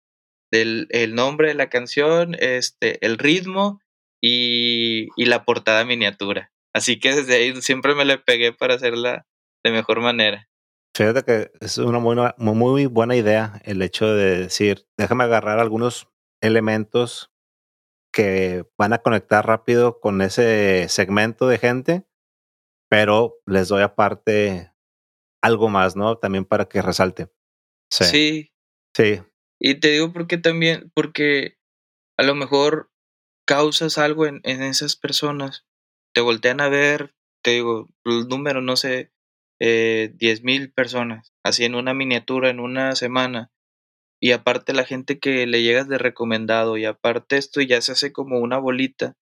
del 0.51 0.87
el 0.91 1.15
nombre 1.15 1.47
de 1.47 1.55
la 1.55 1.69
canción, 1.69 2.35
este, 2.37 3.03
el 3.03 3.17
ritmo 3.17 3.81
y, 4.21 5.07
y 5.17 5.25
la 5.25 5.45
portada 5.45 5.83
miniatura. 5.83 6.51
Así 6.75 6.99
que 6.99 7.15
desde 7.15 7.35
ahí 7.35 7.61
siempre 7.61 7.95
me 7.95 8.05
le 8.05 8.19
pegué 8.19 8.53
para 8.53 8.75
hacerla 8.75 9.25
de 9.63 9.71
mejor 9.71 10.01
manera. 10.01 10.47
Fíjate 10.95 11.23
que 11.23 11.51
es 11.59 11.79
una 11.79 11.97
buena, 11.97 12.35
muy 12.37 12.85
buena 12.85 13.15
idea 13.15 13.59
el 13.65 13.81
hecho 13.81 14.13
de 14.13 14.41
decir, 14.41 14.85
déjame 14.95 15.23
agarrar 15.23 15.57
algunos 15.57 16.07
elementos 16.39 17.31
que 18.13 18.63
van 18.77 18.93
a 18.93 18.99
conectar 18.99 19.45
rápido 19.47 19.99
con 19.99 20.21
ese 20.21 20.87
segmento 20.87 21.47
de 21.47 21.57
gente, 21.57 22.05
pero 22.89 23.39
les 23.47 23.69
doy 23.69 23.81
aparte 23.81 24.72
algo 25.43 25.69
más, 25.69 25.95
¿no? 25.95 26.17
También 26.17 26.45
para 26.45 26.65
que 26.65 26.81
resalte. 26.81 27.29
Sí. 27.91 28.05
Sí. 28.05 28.51
sí. 28.95 29.21
Y 29.59 29.75
te 29.75 29.89
digo 29.89 30.11
porque 30.11 30.37
también, 30.37 30.91
porque 30.95 31.59
a 32.17 32.23
lo 32.23 32.33
mejor 32.33 32.91
causas 33.45 33.97
algo 33.97 34.25
en, 34.25 34.39
en 34.43 34.63
esas 34.63 34.95
personas 34.95 35.65
te 36.13 36.21
voltean 36.21 36.61
a 36.61 36.69
ver, 36.69 37.15
te 37.43 37.51
digo, 37.51 37.89
el 38.05 38.27
número, 38.27 38.61
no 38.61 38.77
sé, 38.77 39.11
eh, 39.59 40.13
mil 40.43 40.71
personas, 40.71 41.33
así 41.43 41.65
en 41.65 41.75
una 41.75 41.93
miniatura, 41.93 42.49
en 42.49 42.59
una 42.59 42.95
semana. 42.95 43.51
Y 44.21 44.31
aparte 44.31 44.73
la 44.73 44.85
gente 44.85 45.19
que 45.19 45.45
le 45.47 45.63
llegas 45.63 45.89
de 45.89 45.97
recomendado, 45.97 46.77
y 46.77 46.85
aparte 46.85 47.37
esto 47.37 47.61
ya 47.61 47.81
se 47.81 47.91
hace 47.91 48.13
como 48.13 48.39
una 48.39 48.57
bolita. 48.57 49.17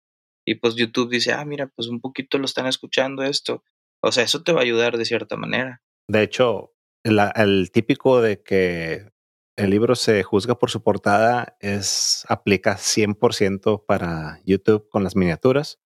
Y 0.47 0.55
pues 0.57 0.77
YouTube 0.77 1.11
dice, 1.11 1.33
ah, 1.33 1.45
mira, 1.45 1.67
pues 1.75 1.89
un 1.89 2.01
poquito 2.01 2.39
lo 2.39 2.47
están 2.47 2.67
escuchando 2.67 3.23
esto. 3.23 3.65
O 4.01 4.13
sea, 4.13 4.25
eso 4.25 4.43
te 4.43 4.53
va 4.53 4.61
a 4.61 4.65
ayudar 4.65 4.97
de 4.97 5.05
cierta 5.05 5.37
manera. 5.37 5.83
De 6.09 6.23
hecho, 6.23 6.75
el 7.05 7.71
típico 7.73 8.21
de 8.21 8.43
que 8.43 9.11
el 9.57 9.71
libro 9.71 9.95
se 9.95 10.23
juzga 10.23 10.59
por 10.59 10.71
su 10.71 10.83
portada 10.83 11.57
es 11.61 12.25
aplica 12.29 12.77
100% 12.77 13.85
para 13.87 14.41
YouTube 14.45 14.89
con 14.89 15.03
las 15.03 15.17
miniaturas. 15.17 15.81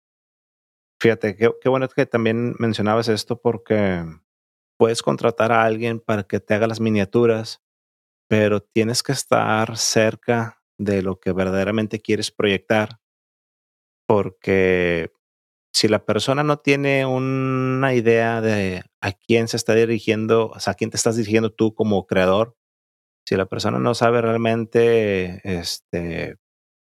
Fíjate, 1.01 1.37
qué, 1.37 1.51
qué 1.61 1.68
bueno 1.68 1.89
que 1.89 2.05
también 2.05 2.55
mencionabas 2.59 3.09
esto 3.09 3.41
porque 3.41 4.05
puedes 4.77 5.03
contratar 5.03 5.53
a 5.53 5.64
alguien 5.64 6.01
para 6.01 6.25
que 6.25 6.41
te 6.41 6.55
haga 6.55 6.66
las 6.66 6.81
miniaturas, 6.81 7.62
pero 8.29 8.61
tienes 8.61 9.03
que 9.03 9.12
estar 9.12 9.77
cerca 9.77 10.62
de 10.79 11.03
lo 11.03 11.21
que 11.21 11.33
verdaderamente 11.33 12.01
quieres 12.01 12.31
proyectar, 12.31 13.01
porque 14.07 15.12
si 15.73 15.89
la 15.89 16.05
persona 16.05 16.43
no 16.43 16.59
tiene 16.59 17.07
una 17.07 17.95
idea 17.95 18.41
de 18.41 18.83
a 19.01 19.12
quién 19.12 19.49
se 19.49 19.57
está 19.57 19.75
dirigiendo, 19.75 20.49
o 20.49 20.61
sea, 20.61 20.73
a 20.73 20.77
quién 20.77 20.91
te 20.91 20.97
estás 20.97 21.16
dirigiendo 21.16 21.53
tú 21.53 21.75
como 21.75 22.07
creador, 22.07 22.57
si 23.27 23.37
la 23.37 23.47
persona 23.47 23.79
no 23.79 23.95
sabe 23.95 24.21
realmente 24.21 25.41
este, 25.45 26.37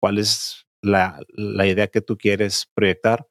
cuál 0.00 0.18
es 0.18 0.66
la, 0.82 1.20
la 1.28 1.66
idea 1.66 1.88
que 1.88 2.00
tú 2.00 2.16
quieres 2.16 2.70
proyectar, 2.74 3.28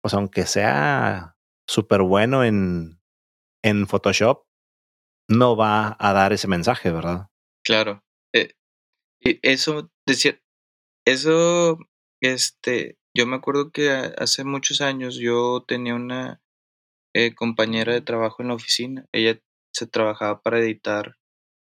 pues 0.00 0.14
aunque 0.14 0.46
sea 0.46 1.36
súper 1.66 2.02
bueno 2.02 2.44
en, 2.44 3.00
en 3.62 3.86
Photoshop, 3.86 4.46
no 5.28 5.56
va 5.56 5.96
a 5.98 6.12
dar 6.12 6.32
ese 6.32 6.48
mensaje, 6.48 6.90
¿verdad? 6.90 7.28
Claro. 7.64 8.02
Eh, 8.32 8.54
eso, 9.20 9.90
decía, 10.06 10.40
eso, 11.04 11.78
este, 12.20 12.97
yo 13.18 13.26
me 13.26 13.34
acuerdo 13.34 13.72
que 13.72 13.90
hace 13.90 14.44
muchos 14.44 14.80
años 14.80 15.16
yo 15.16 15.64
tenía 15.66 15.96
una 15.96 16.40
eh, 17.14 17.34
compañera 17.34 17.92
de 17.92 18.00
trabajo 18.00 18.42
en 18.42 18.48
la 18.48 18.54
oficina. 18.54 19.06
Ella 19.12 19.40
se 19.72 19.88
trabajaba 19.88 20.40
para 20.40 20.60
editar, 20.60 21.16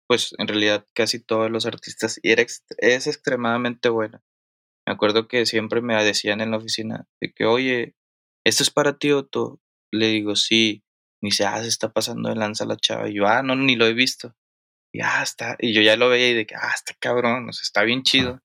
pues 0.06 0.34
en 0.36 0.46
realidad 0.46 0.86
casi 0.94 1.20
todos 1.20 1.50
los 1.50 1.64
artistas 1.64 2.20
y 2.22 2.32
era 2.32 2.42
es 2.42 3.06
extremadamente 3.06 3.88
buena. 3.88 4.22
Me 4.86 4.92
acuerdo 4.92 5.26
que 5.26 5.46
siempre 5.46 5.80
me 5.80 5.94
decían 6.04 6.42
en 6.42 6.50
la 6.50 6.58
oficina 6.58 7.06
de 7.18 7.32
que, 7.32 7.46
oye, 7.46 7.94
esto 8.44 8.62
es 8.62 8.70
para 8.70 8.98
ti, 8.98 9.12
Otto. 9.12 9.58
Le 9.90 10.08
digo, 10.08 10.36
sí. 10.36 10.84
Ni 11.22 11.30
se, 11.30 11.46
ah, 11.46 11.62
se 11.62 11.68
está 11.68 11.92
pasando 11.92 12.28
de 12.28 12.36
lanza 12.36 12.66
la 12.66 12.76
chava. 12.76 13.08
Y 13.08 13.14
yo, 13.14 13.26
ah, 13.26 13.42
no, 13.42 13.56
ni 13.56 13.74
lo 13.74 13.86
he 13.86 13.94
visto. 13.94 14.36
Y 14.92 15.00
ah, 15.00 15.22
está. 15.22 15.56
Y 15.58 15.72
yo 15.72 15.80
ya 15.80 15.96
lo 15.96 16.10
veía 16.10 16.30
y 16.30 16.34
de 16.34 16.46
que, 16.46 16.54
ah, 16.56 16.72
está 16.74 16.94
cabrón, 17.00 17.48
o 17.48 17.52
sea, 17.52 17.62
está 17.62 17.82
bien 17.84 18.02
chido. 18.02 18.42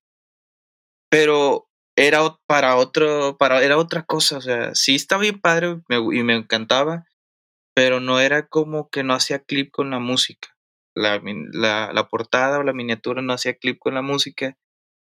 Pero 1.09 1.69
era 1.95 2.37
para 2.47 2.75
otro, 2.75 3.37
para, 3.37 3.63
era 3.63 3.77
otra 3.77 4.03
cosa, 4.03 4.37
o 4.37 4.41
sea, 4.41 4.73
sí 4.75 4.95
está 4.95 5.17
bien 5.17 5.39
padre 5.39 5.81
y 5.89 6.23
me 6.23 6.35
encantaba, 6.35 7.05
pero 7.75 7.99
no 7.99 8.19
era 8.19 8.47
como 8.47 8.89
que 8.89 9.03
no 9.03 9.13
hacía 9.13 9.39
clip 9.39 9.71
con 9.71 9.89
la 9.89 9.99
música. 9.99 10.49
La, 10.95 11.19
la, 11.23 12.07
portada 12.07 12.59
o 12.59 12.63
la 12.63 12.73
miniatura 12.73 13.23
no 13.23 13.33
hacía 13.33 13.55
clip 13.55 13.79
con 13.79 13.95
la 13.95 14.03
música, 14.03 14.57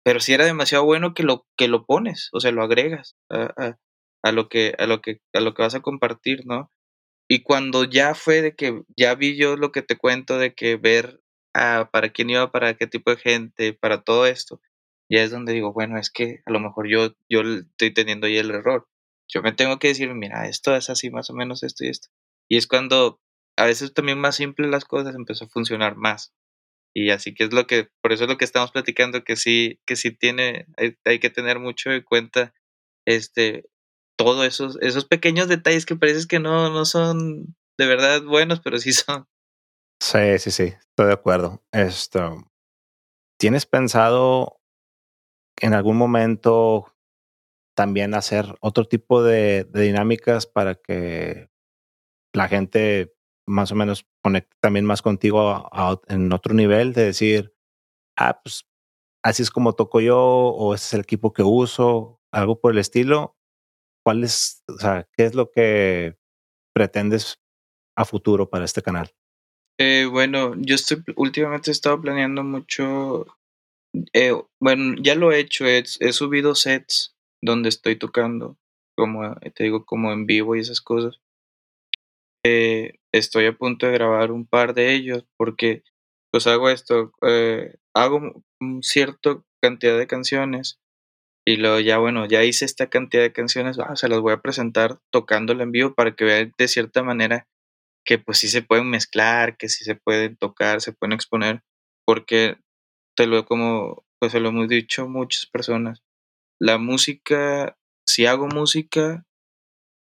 pero 0.03 0.19
sí 0.19 0.33
era 0.33 0.45
demasiado 0.45 0.83
bueno 0.85 1.13
que 1.13 1.23
lo, 1.23 1.45
que 1.55 1.67
lo 1.67 1.85
pones, 1.85 2.29
o 2.33 2.39
sea, 2.39 2.51
lo 2.51 2.63
agregas 2.63 3.15
a, 3.29 3.77
a, 4.23 4.31
lo 4.31 4.49
que, 4.49 4.73
a, 4.79 4.87
lo 4.87 5.01
que, 5.01 5.21
a 5.33 5.39
lo 5.39 5.53
que 5.53 5.61
vas 5.61 5.75
a 5.75 5.81
compartir, 5.81 6.47
¿no? 6.47 6.71
Y 7.29 7.43
cuando 7.43 7.83
ya 7.83 8.15
fue 8.15 8.41
de 8.41 8.55
que 8.55 8.81
ya 8.95 9.13
vi 9.15 9.37
yo 9.37 9.55
lo 9.55 9.71
que 9.71 9.83
te 9.83 9.97
cuento 9.97 10.39
de 10.39 10.55
que 10.55 10.77
ver 10.77 11.21
a, 11.53 11.89
para 11.91 12.09
quién 12.09 12.29
iba, 12.29 12.51
para 12.51 12.75
qué 12.75 12.87
tipo 12.87 13.11
de 13.11 13.17
gente, 13.17 13.73
para 13.73 14.01
todo 14.01 14.25
esto, 14.25 14.61
ya 15.09 15.23
es 15.23 15.31
donde 15.31 15.53
digo, 15.53 15.73
bueno, 15.73 15.97
es 15.97 16.11
que 16.11 16.41
a 16.45 16.51
lo 16.51 16.59
mejor 16.59 16.87
yo, 16.89 17.15
yo 17.29 17.41
estoy 17.41 17.93
teniendo 17.93 18.27
ahí 18.27 18.37
el 18.37 18.51
error. 18.51 18.87
Yo 19.27 19.41
me 19.41 19.51
tengo 19.51 19.79
que 19.79 19.89
decir, 19.89 20.13
mira, 20.13 20.47
esto 20.47 20.75
es 20.75 20.89
así, 20.89 21.09
más 21.09 21.29
o 21.29 21.33
menos 21.33 21.63
esto 21.63 21.85
y 21.85 21.89
esto. 21.89 22.09
Y 22.49 22.57
es 22.57 22.67
cuando 22.67 23.19
a 23.57 23.65
veces 23.65 23.93
también 23.93 24.19
más 24.19 24.35
simple 24.35 24.67
las 24.67 24.85
cosas 24.85 25.15
empezó 25.15 25.45
a 25.45 25.49
funcionar 25.49 25.95
más. 25.95 26.33
Y 26.93 27.11
así 27.11 27.33
que 27.33 27.43
es 27.43 27.53
lo 27.53 27.67
que, 27.67 27.89
por 28.01 28.11
eso 28.11 28.23
es 28.23 28.29
lo 28.29 28.37
que 28.37 28.45
estamos 28.45 28.71
platicando, 28.71 29.23
que 29.23 29.35
sí, 29.35 29.79
que 29.85 29.95
sí 29.95 30.11
tiene, 30.11 30.67
hay, 31.05 31.19
que 31.19 31.29
tener 31.29 31.59
mucho 31.59 31.91
en 31.91 32.03
cuenta, 32.03 32.53
este, 33.05 33.65
todos 34.17 34.45
esos, 34.45 34.77
esos 34.81 35.05
pequeños 35.05 35.47
detalles 35.47 35.85
que 35.85 35.95
pareces 35.95 36.25
que 36.25 36.39
no, 36.39 36.71
no 36.71 36.85
son 36.85 37.55
de 37.77 37.85
verdad 37.85 38.23
buenos, 38.23 38.61
pero 38.61 38.79
sí 38.79 38.93
son. 38.93 39.27
Sí, 40.01 40.39
sí, 40.39 40.51
sí, 40.51 40.63
estoy 40.63 41.07
de 41.07 41.13
acuerdo. 41.13 41.63
Esto, 41.71 42.51
¿tienes 43.39 43.65
pensado 43.65 44.59
en 45.61 45.73
algún 45.73 45.97
momento 45.97 46.93
también 47.75 48.13
hacer 48.13 48.55
otro 48.59 48.85
tipo 48.85 49.23
de, 49.23 49.65
dinámicas 49.73 50.47
para 50.47 50.75
que 50.75 51.49
la 52.33 52.47
gente 52.47 53.13
más 53.47 53.71
o 53.71 53.75
menos 53.75 54.05
conecte 54.23 54.55
también 54.59 54.85
más 54.85 55.01
contigo 55.01 55.69
en 56.07 56.33
otro 56.33 56.53
nivel 56.53 56.93
de 56.93 57.05
decir, 57.05 57.53
ah, 58.17 58.41
pues 58.43 58.67
así 59.23 59.43
es 59.43 59.51
como 59.51 59.73
toco 59.73 60.01
yo 60.01 60.19
o 60.19 60.73
ese 60.73 60.85
es 60.85 60.93
el 60.95 61.01
equipo 61.01 61.33
que 61.33 61.43
uso, 61.43 62.19
algo 62.31 62.59
por 62.59 62.73
el 62.73 62.79
estilo. 62.79 63.37
¿Cuál 64.03 64.23
es, 64.23 64.63
o 64.67 64.77
sea, 64.77 65.07
qué 65.13 65.25
es 65.25 65.35
lo 65.35 65.51
que 65.51 66.17
pretendes 66.73 67.39
a 67.95 68.05
futuro 68.05 68.49
para 68.49 68.65
este 68.65 68.81
canal? 68.81 69.13
Eh, 69.79 70.07
bueno, 70.09 70.55
yo 70.57 70.75
estoy 70.75 71.03
últimamente 71.15 71.69
he 71.69 71.73
estado 71.73 72.01
planeando 72.01 72.43
mucho 72.43 73.27
eh, 74.13 74.33
bueno, 74.59 74.95
ya 75.01 75.15
lo 75.15 75.31
he 75.31 75.39
hecho, 75.39 75.65
he, 75.65 75.83
subido 75.85 76.55
sets 76.55 77.15
donde 77.41 77.69
estoy 77.69 77.97
tocando, 77.97 78.57
como 78.95 79.35
te 79.55 79.63
digo, 79.63 79.85
como 79.85 80.11
en 80.11 80.25
vivo 80.25 80.55
y 80.55 80.59
esas 80.59 80.81
cosas. 80.81 81.19
Eh, 82.45 82.99
estoy 83.13 83.45
a 83.45 83.57
punto 83.57 83.87
de 83.87 83.93
grabar 83.93 84.31
un 84.31 84.45
par 84.45 84.73
de 84.73 84.93
ellos 84.93 85.25
porque 85.37 85.83
pues 86.31 86.47
hago 86.47 86.69
esto, 86.69 87.11
eh, 87.27 87.75
hago 87.93 88.43
cierta 88.81 89.41
cantidad 89.61 89.97
de 89.97 90.07
canciones 90.07 90.79
y 91.45 91.57
luego 91.57 91.79
ya 91.79 91.97
bueno, 91.97 92.25
ya 92.27 92.43
hice 92.43 92.65
esta 92.65 92.89
cantidad 92.89 93.23
de 93.23 93.33
canciones, 93.33 93.79
ah, 93.79 93.95
se 93.95 94.09
las 94.09 94.19
voy 94.19 94.33
a 94.33 94.41
presentar 94.41 94.99
tocándolo 95.11 95.63
en 95.63 95.71
vivo 95.71 95.93
para 95.95 96.15
que 96.15 96.25
vean 96.25 96.53
de 96.57 96.67
cierta 96.67 97.03
manera 97.03 97.47
que 98.05 98.17
pues 98.19 98.39
sí 98.39 98.47
se 98.47 98.61
pueden 98.61 98.89
mezclar, 98.89 99.57
que 99.57 99.69
sí 99.69 99.83
se 99.83 99.95
pueden 99.95 100.37
tocar, 100.37 100.81
se 100.81 100.93
pueden 100.93 101.13
exponer, 101.13 101.61
porque 102.05 102.57
te 103.17 103.25
lo 103.27 103.45
como 103.45 104.05
pues 104.19 104.31
se 104.31 104.39
lo 104.39 104.49
hemos 104.49 104.69
dicho 104.69 105.09
muchas 105.09 105.47
personas. 105.47 106.03
La 106.59 106.77
música, 106.77 107.77
si 108.05 108.25
hago 108.25 108.47
música, 108.47 109.25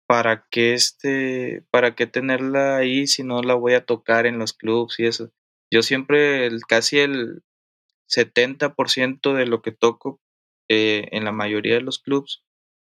¿para 0.07 0.47
qué 0.49 0.73
este, 0.73 1.63
para 1.71 1.95
qué 1.95 2.07
tenerla 2.07 2.77
ahí 2.77 3.07
si 3.07 3.23
no 3.23 3.41
la 3.41 3.55
voy 3.55 3.73
a 3.73 3.85
tocar 3.85 4.25
en 4.25 4.39
los 4.39 4.53
clubs 4.53 4.99
y 4.99 5.05
eso? 5.05 5.31
Yo 5.71 5.83
siempre, 5.83 6.49
casi 6.67 6.99
el 6.99 7.43
70% 8.09 9.33
de 9.33 9.45
lo 9.45 9.61
que 9.61 9.71
toco 9.71 10.19
eh, 10.69 11.07
en 11.11 11.25
la 11.25 11.31
mayoría 11.31 11.75
de 11.75 11.81
los 11.81 11.99
clubs 11.99 12.43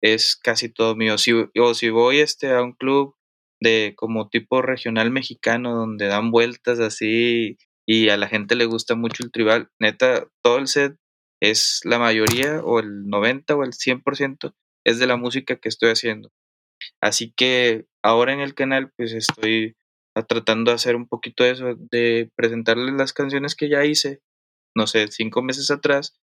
es 0.02 0.36
casi 0.36 0.70
todo 0.70 0.96
mío. 0.96 1.16
O 1.16 1.74
si 1.74 1.90
voy 1.90 2.20
este, 2.20 2.52
a 2.52 2.62
un 2.62 2.74
club 2.74 3.16
de 3.62 3.94
como 3.96 4.30
tipo 4.30 4.62
regional 4.62 5.12
mexicano 5.12 5.76
donde 5.76 6.08
dan 6.08 6.32
vueltas 6.32 6.80
así 6.80 7.58
y 7.88 8.10
a 8.10 8.18
la 8.18 8.28
gente 8.28 8.56
le 8.56 8.66
gusta 8.66 8.96
mucho 8.96 9.24
el 9.24 9.32
tribal. 9.32 9.70
Neta, 9.80 10.28
todo 10.44 10.58
el 10.58 10.68
set 10.68 10.98
es 11.42 11.82
la 11.84 12.00
mayoría 12.00 12.62
o 12.64 12.80
el 12.80 13.08
90 13.08 13.56
o 13.56 13.64
el 13.64 13.74
100% 13.74 14.54
es 14.86 15.00
de 15.00 15.08
la 15.08 15.18
música 15.18 15.58
que 15.58 15.70
estoy 15.70 15.92
haciendo. 15.92 16.32
Así 17.02 17.34
que 17.36 17.86
ahora 18.04 18.34
en 18.34 18.40
el 18.40 18.54
canal 18.56 18.92
pues 18.96 19.14
estoy 19.14 19.76
tratando 20.28 20.72
de 20.72 20.76
hacer 20.76 20.96
un 20.96 21.08
poquito 21.08 21.44
de 21.44 21.52
eso, 21.52 21.76
de 21.76 22.30
presentarles 22.36 22.94
las 22.94 23.14
canciones 23.14 23.56
que 23.56 23.70
ya 23.70 23.84
hice, 23.86 24.22
no 24.76 24.88
sé, 24.88 25.08
cinco 25.10 25.42
meses 25.42 25.72
atrás, 25.72 26.18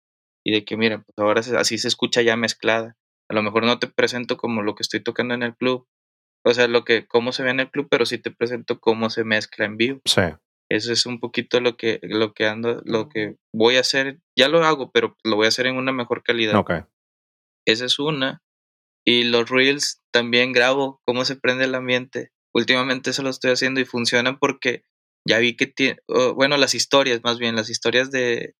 y 0.45 0.53
de 0.53 0.65
que 0.65 0.77
miren, 0.77 1.05
pues 1.05 1.15
ahora 1.19 1.41
así 1.59 1.79
se 1.79 1.89
escucha 1.89 2.23
ya 2.23 2.37
mezclada. 2.37 2.97
A 3.29 3.35
lo 3.35 3.43
mejor 3.43 3.65
no 3.65 3.79
te 3.79 3.87
presento 3.87 4.37
como 4.37 4.63
lo 4.63 4.75
que 4.75 4.83
estoy 4.83 5.01
tocando 5.01 5.35
en 5.35 5.43
el 5.43 5.55
club, 5.55 5.87
o 6.45 6.55
sea, 6.55 6.69
lo 6.69 6.85
que, 6.85 7.07
cómo 7.07 7.33
se 7.33 7.43
ve 7.43 7.51
en 7.51 7.61
el 7.61 7.71
club, 7.71 7.89
pero 7.91 8.07
sí 8.07 8.19
te 8.19 8.31
presento 8.31 8.81
cómo 8.81 9.11
se 9.11 9.25
mezcla 9.25 9.65
en 9.65 9.77
vivo. 9.77 10.01
Sí. 10.05 10.23
Eso 10.73 10.93
es 10.93 11.05
un 11.05 11.21
poquito 11.21 11.61
lo 11.61 11.77
que, 11.77 12.01
lo 12.03 12.33
que 12.33 12.47
ando, 12.47 12.81
lo 12.85 13.09
que 13.09 13.37
voy 13.53 13.77
a 13.77 13.81
hacer. 13.81 14.21
Ya 14.39 14.49
lo 14.49 14.65
hago, 14.65 14.91
pero 14.91 15.17
lo 15.23 15.37
voy 15.37 15.45
a 15.45 15.49
hacer 15.49 15.67
en 15.67 15.77
una 15.77 15.93
mejor 15.93 16.23
calidad. 16.23 16.55
Ok. 16.55 16.73
Esa 17.67 17.85
es 17.85 17.99
una. 17.99 18.43
Y 19.07 19.25
los 19.25 19.51
reels 19.51 20.01
también 20.13 20.53
grabo 20.53 21.01
cómo 21.05 21.25
se 21.25 21.37
prende 21.37 21.65
el 21.65 21.75
ambiente. 21.75 22.31
Últimamente 22.55 23.11
eso 23.11 23.23
lo 23.23 23.31
estoy 23.31 23.51
haciendo 23.51 23.81
y 23.81 23.85
funcionan 23.85 24.39
porque 24.39 24.85
ya 25.29 25.39
vi 25.39 25.57
que 25.57 25.67
tiene, 25.67 26.01
bueno, 26.35 26.57
las 26.57 26.75
historias, 26.75 27.21
más 27.23 27.39
bien, 27.39 27.55
las 27.55 27.71
historias 27.71 28.11
de, 28.11 28.55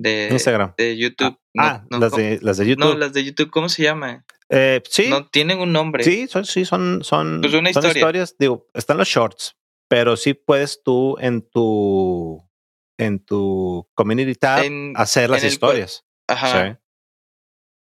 de 0.00 0.28
Instagram. 0.30 0.74
De 0.78 0.96
YouTube. 0.96 1.38
Ah, 1.58 1.84
ah 1.90 1.98
las, 1.98 2.12
de, 2.12 2.38
las 2.42 2.56
de 2.56 2.68
YouTube. 2.68 2.84
No, 2.84 2.94
las 2.96 3.12
de 3.12 3.24
YouTube, 3.24 3.50
¿cómo 3.50 3.68
se 3.68 3.82
llama? 3.82 4.24
Eh, 4.48 4.82
sí. 4.88 5.08
No 5.08 5.28
tienen 5.28 5.58
un 5.58 5.72
nombre. 5.72 6.04
Sí, 6.04 6.26
son, 6.26 6.44
sí, 6.46 6.64
son, 6.64 7.04
son, 7.04 7.40
pues 7.42 7.52
una 7.52 7.72
son 7.72 7.84
historias. 7.86 8.36
Digo, 8.38 8.66
están 8.74 8.96
los 8.96 9.08
shorts, 9.08 9.56
pero 9.90 10.16
sí 10.16 10.34
puedes 10.34 10.82
tú 10.84 11.16
en 11.18 11.42
tu 11.42 12.48
en 12.96 13.18
tu 13.18 13.90
community 13.94 14.34
tab 14.36 14.64
hacer 14.94 15.28
las 15.28 15.42
historias. 15.42 16.06
Ajá. 16.28 16.80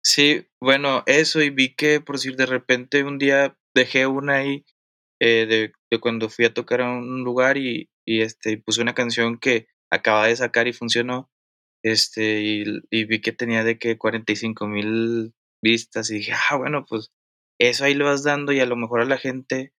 Sí. 0.03 0.47
bueno, 0.59 1.03
eso 1.05 1.39
y 1.41 1.51
vi 1.51 1.75
que 1.75 2.01
por 2.01 2.15
decir 2.15 2.35
de 2.35 2.47
repente 2.47 3.03
un 3.03 3.19
día 3.19 3.55
dejé 3.75 4.07
una 4.07 4.37
ahí 4.37 4.65
eh, 5.21 5.71
de, 5.91 5.99
cuando 5.99 6.29
fui 6.29 6.45
a 6.45 6.53
tocar 6.53 6.81
a 6.81 6.89
un 6.89 7.23
lugar 7.23 7.57
y, 7.57 7.91
y 8.07 8.21
este 8.21 8.57
puse 8.57 8.81
una 8.81 8.95
canción 8.95 9.37
que 9.37 9.67
acaba 9.91 10.27
de 10.27 10.35
sacar 10.35 10.67
y 10.67 10.73
funcionó 10.73 11.29
este 11.83 12.41
y, 12.41 12.63
y 12.89 13.05
vi 13.05 13.21
que 13.21 13.33
tenía 13.33 13.63
de 13.63 13.77
que 13.77 13.99
45 13.99 14.67
mil 14.67 15.33
vistas 15.61 16.09
y 16.09 16.15
dije 16.15 16.33
ah 16.33 16.55
bueno 16.55 16.85
pues 16.87 17.11
eso 17.59 17.83
ahí 17.83 17.93
lo 17.93 18.05
vas 18.05 18.23
dando 18.23 18.51
y 18.51 18.61
a 18.61 18.65
lo 18.65 18.77
mejor 18.77 19.01
a 19.01 19.05
la 19.05 19.17
gente 19.17 19.73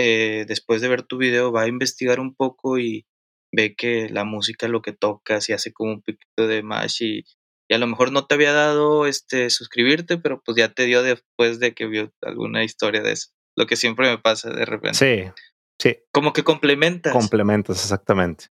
eh, 0.00 0.44
después 0.46 0.80
de 0.80 0.88
ver 0.88 1.02
tu 1.02 1.18
video, 1.18 1.50
va 1.50 1.62
a 1.62 1.68
investigar 1.68 2.20
un 2.20 2.34
poco 2.36 2.78
y 2.78 3.04
ve 3.52 3.74
que 3.74 4.08
la 4.08 4.24
música 4.24 4.68
lo 4.68 4.80
que 4.80 4.92
tocas 4.92 5.48
y 5.48 5.52
hace 5.52 5.72
como 5.72 5.92
un 5.94 6.02
poquito 6.02 6.46
de 6.46 6.62
más 6.62 7.00
y, 7.00 7.24
y, 7.68 7.74
a 7.74 7.78
lo 7.78 7.88
mejor 7.88 8.12
no 8.12 8.24
te 8.24 8.36
había 8.36 8.52
dado 8.52 9.06
este 9.06 9.50
suscribirte, 9.50 10.16
pero 10.16 10.40
pues 10.44 10.56
ya 10.56 10.72
te 10.72 10.84
dio 10.84 11.02
después 11.02 11.58
de 11.58 11.74
que 11.74 11.86
vio 11.86 12.12
alguna 12.22 12.62
historia 12.62 13.02
de 13.02 13.12
eso. 13.12 13.30
Lo 13.56 13.66
que 13.66 13.74
siempre 13.74 14.08
me 14.08 14.18
pasa 14.18 14.50
de 14.50 14.64
repente. 14.64 14.98
Sí, 14.98 15.42
sí. 15.80 15.98
Como 16.12 16.32
que 16.32 16.44
complementas. 16.44 17.12
Complementas, 17.12 17.82
exactamente. 17.82 18.46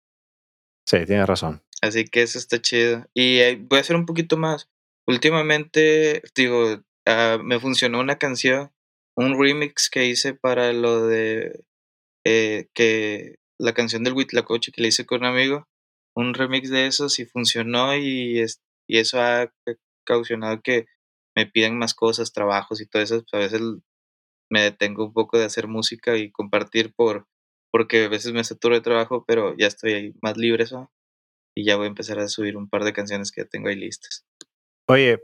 Sí, 0.85 1.05
tienes 1.05 1.27
razón. 1.27 1.63
Así 1.81 2.03
que 2.05 2.23
eso 2.23 2.37
está 2.39 2.61
chido. 2.61 3.05
Y 3.13 3.37
eh, 3.37 3.57
voy 3.69 3.77
a 3.77 3.81
hacer 3.81 3.95
un 3.95 4.05
poquito 4.05 4.35
más. 4.35 4.69
Últimamente, 5.05 6.21
digo, 6.35 6.73
uh, 6.73 7.41
me 7.41 7.59
funcionó 7.61 8.01
una 8.01 8.17
canción 8.17 8.73
un 9.17 9.41
remix 9.41 9.89
que 9.89 10.05
hice 10.05 10.35
para 10.35 10.71
lo 10.73 11.07
de 11.07 11.63
eh, 12.25 12.67
que 12.73 13.35
la 13.59 13.73
canción 13.73 14.03
del 14.03 14.13
Huitlacoche 14.13 14.71
que 14.71 14.81
le 14.81 14.89
hice 14.89 15.05
con 15.05 15.21
un 15.21 15.25
amigo, 15.25 15.67
un 16.15 16.33
remix 16.33 16.69
de 16.69 16.85
eso 16.87 17.09
sí 17.09 17.25
funcionó 17.25 17.95
y, 17.95 18.39
es, 18.39 18.61
y 18.87 18.99
eso 18.99 19.19
ha 19.19 19.51
causado 20.05 20.61
que 20.63 20.85
me 21.35 21.47
piden 21.47 21.77
más 21.77 21.93
cosas, 21.93 22.31
trabajos 22.31 22.79
y 22.79 22.85
todo 22.85 23.01
eso, 23.01 23.23
pues 23.23 23.33
a 23.33 23.37
veces 23.37 23.61
me 24.49 24.61
detengo 24.61 25.05
un 25.05 25.13
poco 25.13 25.37
de 25.37 25.45
hacer 25.45 25.67
música 25.67 26.15
y 26.15 26.31
compartir 26.31 26.93
por 26.95 27.27
porque 27.71 28.05
a 28.05 28.09
veces 28.09 28.33
me 28.33 28.43
saturo 28.43 28.75
de 28.75 28.81
trabajo, 28.81 29.25
pero 29.27 29.55
ya 29.57 29.67
estoy 29.67 29.93
ahí 29.93 30.13
más 30.21 30.37
libre 30.37 30.63
eso 30.63 30.89
y 31.55 31.65
ya 31.65 31.75
voy 31.75 31.85
a 31.85 31.89
empezar 31.89 32.17
a 32.19 32.27
subir 32.27 32.55
un 32.55 32.69
par 32.69 32.83
de 32.83 32.93
canciones 32.93 33.31
que 33.31 33.45
tengo 33.45 33.67
ahí 33.67 33.75
listas. 33.75 34.25
Oye, 34.87 35.21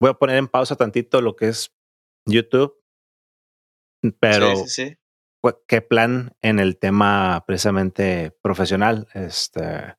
voy 0.00 0.10
a 0.10 0.14
poner 0.14 0.36
en 0.36 0.48
pausa 0.48 0.76
tantito 0.76 1.20
lo 1.20 1.34
que 1.34 1.48
es 1.48 1.72
YouTube, 2.26 2.81
pero 4.20 4.56
sí, 4.56 4.68
sí, 4.68 4.88
sí. 4.88 4.96
¿qué 5.66 5.80
plan 5.80 6.36
en 6.42 6.58
el 6.58 6.78
tema 6.78 7.44
precisamente 7.46 8.36
profesional? 8.42 9.08
Este, 9.14 9.96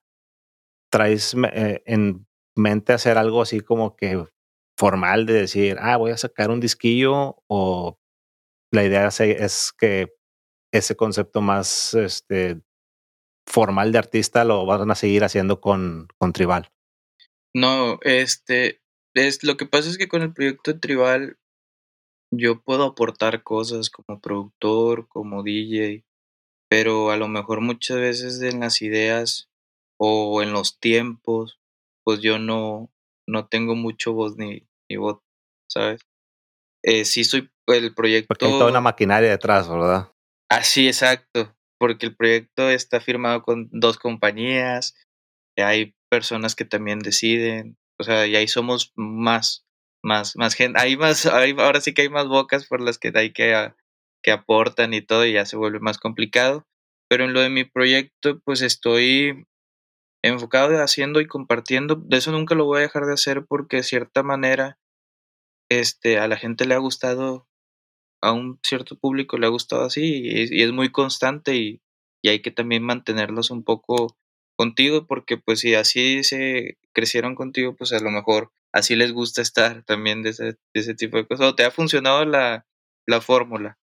¿Traes 0.91 1.35
eh, 1.53 1.81
en 1.85 2.27
mente 2.55 2.93
hacer 2.93 3.17
algo 3.17 3.41
así 3.41 3.61
como 3.61 3.95
que 3.95 4.23
formal 4.77 5.25
de 5.25 5.33
decir, 5.33 5.77
ah, 5.79 5.97
voy 5.97 6.11
a 6.11 6.17
sacar 6.17 6.49
un 6.49 6.59
disquillo 6.59 7.43
o 7.47 7.99
la 8.71 8.83
idea 8.83 9.07
es 9.07 9.73
que 9.77 10.13
ese 10.71 10.95
concepto 10.95 11.41
más 11.41 11.93
este, 11.93 12.61
formal 13.45 13.91
de 13.91 13.99
artista 13.99 14.43
lo 14.43 14.65
van 14.65 14.89
a 14.89 14.95
seguir 14.95 15.23
haciendo 15.23 15.61
con, 15.61 16.07
con 16.17 16.33
Tribal? 16.33 16.71
No, 17.53 17.99
este, 18.01 18.81
es, 19.13 19.43
lo 19.43 19.57
que 19.57 19.67
pasa 19.67 19.89
es 19.89 19.97
que 19.97 20.07
con 20.07 20.23
el 20.23 20.33
proyecto 20.33 20.73
de 20.73 20.79
Tribal 20.79 21.37
yo 22.37 22.61
puedo 22.61 22.83
aportar 22.83 23.43
cosas 23.43 23.89
como 23.89 24.19
productor, 24.19 25.07
como 25.07 25.43
DJ, 25.43 26.05
pero 26.69 27.11
a 27.11 27.17
lo 27.17 27.27
mejor 27.27 27.61
muchas 27.61 27.97
veces 27.97 28.41
en 28.41 28.61
las 28.61 28.81
ideas 28.81 29.49
o 29.99 30.41
en 30.41 30.51
los 30.53 30.79
tiempos, 30.79 31.59
pues 32.03 32.19
yo 32.21 32.39
no, 32.39 32.91
no 33.27 33.47
tengo 33.47 33.75
mucho 33.75 34.13
voz 34.13 34.37
ni, 34.37 34.67
ni 34.89 34.97
voz, 34.97 35.19
¿sabes? 35.69 36.01
Eh, 36.83 37.05
sí 37.05 37.23
soy 37.23 37.49
el 37.67 37.93
proyecto... 37.93 38.27
Porque 38.27 38.45
hay 38.45 38.51
toda 38.51 38.69
una 38.69 38.81
maquinaria 38.81 39.29
detrás, 39.29 39.69
¿verdad? 39.69 40.11
Así, 40.49 40.87
exacto, 40.87 41.55
porque 41.79 42.07
el 42.07 42.15
proyecto 42.15 42.69
está 42.69 42.99
firmado 42.99 43.43
con 43.43 43.69
dos 43.71 43.97
compañías, 43.97 44.95
hay 45.57 45.95
personas 46.09 46.55
que 46.55 46.65
también 46.65 46.99
deciden, 46.99 47.77
o 47.99 48.03
sea, 48.03 48.27
y 48.27 48.35
ahí 48.35 48.47
somos 48.47 48.91
más, 48.95 49.65
más, 50.03 50.35
más 50.35 50.53
gente, 50.53 50.79
hay 50.79 50.97
más, 50.97 51.25
ahora 51.25 51.81
sí 51.81 51.93
que 51.93 52.03
hay 52.03 52.09
más 52.09 52.27
bocas 52.27 52.67
por 52.67 52.81
las 52.81 52.97
que 52.97 53.11
hay 53.15 53.31
que, 53.33 53.73
que 54.21 54.31
aportan 54.31 54.93
y 54.93 55.01
todo, 55.01 55.25
y 55.25 55.33
ya 55.33 55.45
se 55.45 55.57
vuelve 55.57 55.79
más 55.79 55.97
complicado. 55.97 56.67
Pero 57.09 57.25
en 57.25 57.33
lo 57.33 57.41
de 57.41 57.49
mi 57.49 57.63
proyecto, 57.63 58.39
pues 58.45 58.61
estoy 58.61 59.45
enfocado 60.23 60.81
haciendo 60.81 61.21
y 61.21 61.27
compartiendo. 61.27 61.95
De 61.95 62.17
eso 62.17 62.31
nunca 62.31 62.55
lo 62.55 62.65
voy 62.65 62.79
a 62.79 62.81
dejar 62.81 63.05
de 63.05 63.13
hacer 63.13 63.45
porque 63.45 63.77
de 63.77 63.83
cierta 63.83 64.23
manera 64.23 64.79
este, 65.69 66.19
a 66.19 66.27
la 66.27 66.37
gente 66.37 66.65
le 66.65 66.75
ha 66.75 66.79
gustado, 66.79 67.47
a 68.21 68.31
un 68.31 68.59
cierto 68.63 68.97
público 68.97 69.37
le 69.37 69.47
ha 69.47 69.49
gustado 69.49 69.83
así 69.85 70.21
y, 70.23 70.59
y 70.59 70.63
es 70.63 70.71
muy 70.71 70.91
constante 70.91 71.55
y, 71.55 71.81
y, 72.21 72.29
hay 72.29 72.41
que 72.41 72.51
también 72.51 72.83
mantenerlos 72.83 73.51
un 73.51 73.63
poco 73.63 74.17
contigo 74.57 75.07
porque 75.07 75.37
pues 75.37 75.59
si 75.59 75.75
así 75.75 76.23
se 76.23 76.77
crecieron 76.93 77.35
contigo, 77.35 77.75
pues 77.75 77.91
a 77.93 77.99
lo 77.99 78.11
mejor 78.11 78.51
así 78.73 78.95
les 78.95 79.13
gusta 79.13 79.41
estar 79.41 79.83
también 79.83 80.23
de 80.23 80.31
ese, 80.31 80.43
de 80.43 80.57
ese 80.73 80.95
tipo 80.95 81.17
de 81.17 81.27
cosas. 81.27 81.47
O 81.47 81.55
te 81.55 81.63
ha 81.63 81.71
funcionado 81.71 82.25
la, 82.25 82.65
la 83.07 83.21
fórmula. 83.21 83.77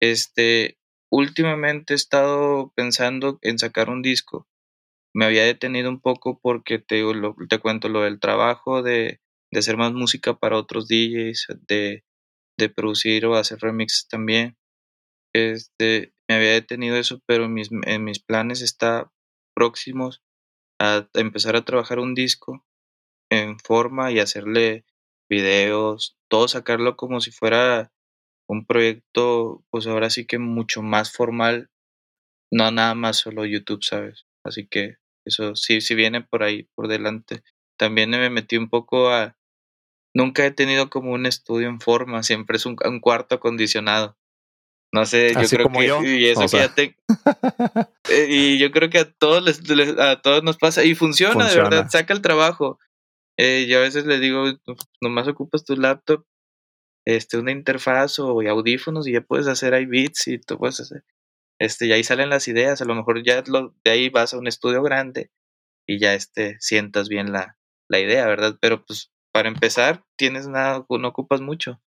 Este, 0.00 0.78
últimamente 1.10 1.94
he 1.94 1.96
estado 1.96 2.72
pensando 2.76 3.38
en 3.42 3.58
sacar 3.58 3.90
un 3.90 4.02
disco. 4.02 4.46
Me 5.14 5.24
había 5.24 5.44
detenido 5.44 5.88
un 5.88 6.00
poco 6.00 6.38
porque 6.40 6.78
te, 6.78 7.00
lo, 7.02 7.34
te 7.48 7.58
cuento 7.58 7.88
lo 7.88 8.02
del 8.02 8.20
trabajo 8.20 8.82
de, 8.82 9.20
de 9.50 9.58
hacer 9.58 9.76
más 9.76 9.92
música 9.92 10.34
para 10.38 10.58
otros 10.58 10.86
DJs, 10.88 11.46
de, 11.66 12.04
de 12.58 12.68
producir 12.68 13.26
o 13.26 13.34
hacer 13.34 13.58
remixes 13.60 14.06
también. 14.08 14.56
Este, 15.34 16.12
me 16.28 16.36
había 16.36 16.52
detenido 16.52 16.96
eso, 16.96 17.20
pero 17.26 17.46
en 17.46 17.54
mis, 17.54 17.70
en 17.86 18.04
mis 18.04 18.20
planes 18.20 18.60
está 18.60 19.10
próximos 19.54 20.22
a 20.80 21.08
empezar 21.14 21.56
a 21.56 21.64
trabajar 21.64 21.98
un 21.98 22.14
disco 22.14 22.64
en 23.30 23.58
forma 23.58 24.10
y 24.10 24.20
hacerle 24.20 24.84
videos, 25.28 26.16
todo 26.28 26.48
sacarlo 26.48 26.96
como 26.96 27.20
si 27.20 27.30
fuera 27.30 27.92
un 28.48 28.64
proyecto, 28.64 29.62
pues 29.70 29.86
ahora 29.86 30.10
sí 30.10 30.26
que 30.26 30.38
mucho 30.38 30.82
más 30.82 31.12
formal, 31.12 31.70
no 32.50 32.70
nada 32.70 32.94
más 32.94 33.18
solo 33.18 33.44
YouTube, 33.44 33.84
¿sabes? 33.84 34.26
Así 34.42 34.66
que 34.66 34.96
eso 35.26 35.54
sí, 35.54 35.80
sí 35.82 35.94
viene 35.94 36.22
por 36.22 36.42
ahí, 36.42 36.64
por 36.74 36.88
delante. 36.88 37.42
También 37.78 38.10
me 38.10 38.30
metí 38.30 38.56
un 38.56 38.70
poco 38.70 39.10
a... 39.10 39.36
Nunca 40.14 40.46
he 40.46 40.50
tenido 40.50 40.88
como 40.88 41.12
un 41.12 41.26
estudio 41.26 41.68
en 41.68 41.80
forma, 41.80 42.22
siempre 42.22 42.56
es 42.56 42.64
un, 42.64 42.76
un 42.84 43.00
cuarto 43.00 43.34
acondicionado. 43.34 44.16
No 44.90 45.04
sé, 45.04 45.34
yo 45.34 45.46
creo 45.48 45.70
que 45.70 45.86
yo? 45.86 46.02
y 46.02 46.26
eso 46.26 46.48
fíjate. 46.48 46.96
Eh, 48.10 48.26
y 48.30 48.58
yo 48.58 48.70
creo 48.70 48.88
que 48.88 49.00
a 49.00 49.12
todos 49.12 49.42
les, 49.42 49.60
a 49.98 50.22
todos 50.22 50.42
nos 50.42 50.56
pasa 50.56 50.82
y 50.82 50.94
funciona, 50.94 51.34
funciona, 51.34 51.68
de 51.68 51.76
verdad, 51.76 51.90
saca 51.90 52.14
el 52.14 52.22
trabajo. 52.22 52.78
Eh, 53.38 53.66
yo 53.68 53.78
a 53.78 53.82
veces 53.82 54.04
le 54.06 54.18
digo, 54.18 54.44
nomás 55.00 55.28
ocupas 55.28 55.64
tu 55.64 55.76
laptop, 55.76 56.24
este, 57.06 57.38
una 57.38 57.52
interfaz 57.52 58.18
o 58.18 58.40
audífonos 58.40 59.06
y 59.08 59.12
ya 59.12 59.22
puedes 59.22 59.48
hacer 59.48 59.74
ahí 59.74 59.86
beats 59.86 60.26
y 60.28 60.38
tú 60.38 60.58
puedes 60.58 60.80
hacer, 60.80 61.04
este, 61.60 61.86
y 61.86 61.92
ahí 61.92 62.04
salen 62.04 62.30
las 62.30 62.48
ideas, 62.48 62.82
a 62.82 62.84
lo 62.84 62.94
mejor 62.94 63.22
ya 63.24 63.42
lo, 63.46 63.74
de 63.84 63.90
ahí 63.92 64.10
vas 64.10 64.34
a 64.34 64.38
un 64.38 64.48
estudio 64.48 64.82
grande 64.82 65.30
y 65.86 65.98
ya 66.00 66.14
este, 66.14 66.56
sientas 66.60 67.08
bien 67.08 67.32
la, 67.32 67.58
la 67.88 68.00
idea, 68.00 68.26
¿verdad? 68.26 68.58
Pero 68.60 68.84
pues 68.84 69.12
para 69.32 69.48
empezar, 69.48 70.04
tienes 70.16 70.48
nada, 70.48 70.84
no 70.88 71.08
ocupas 71.08 71.40
mucho. 71.40 71.80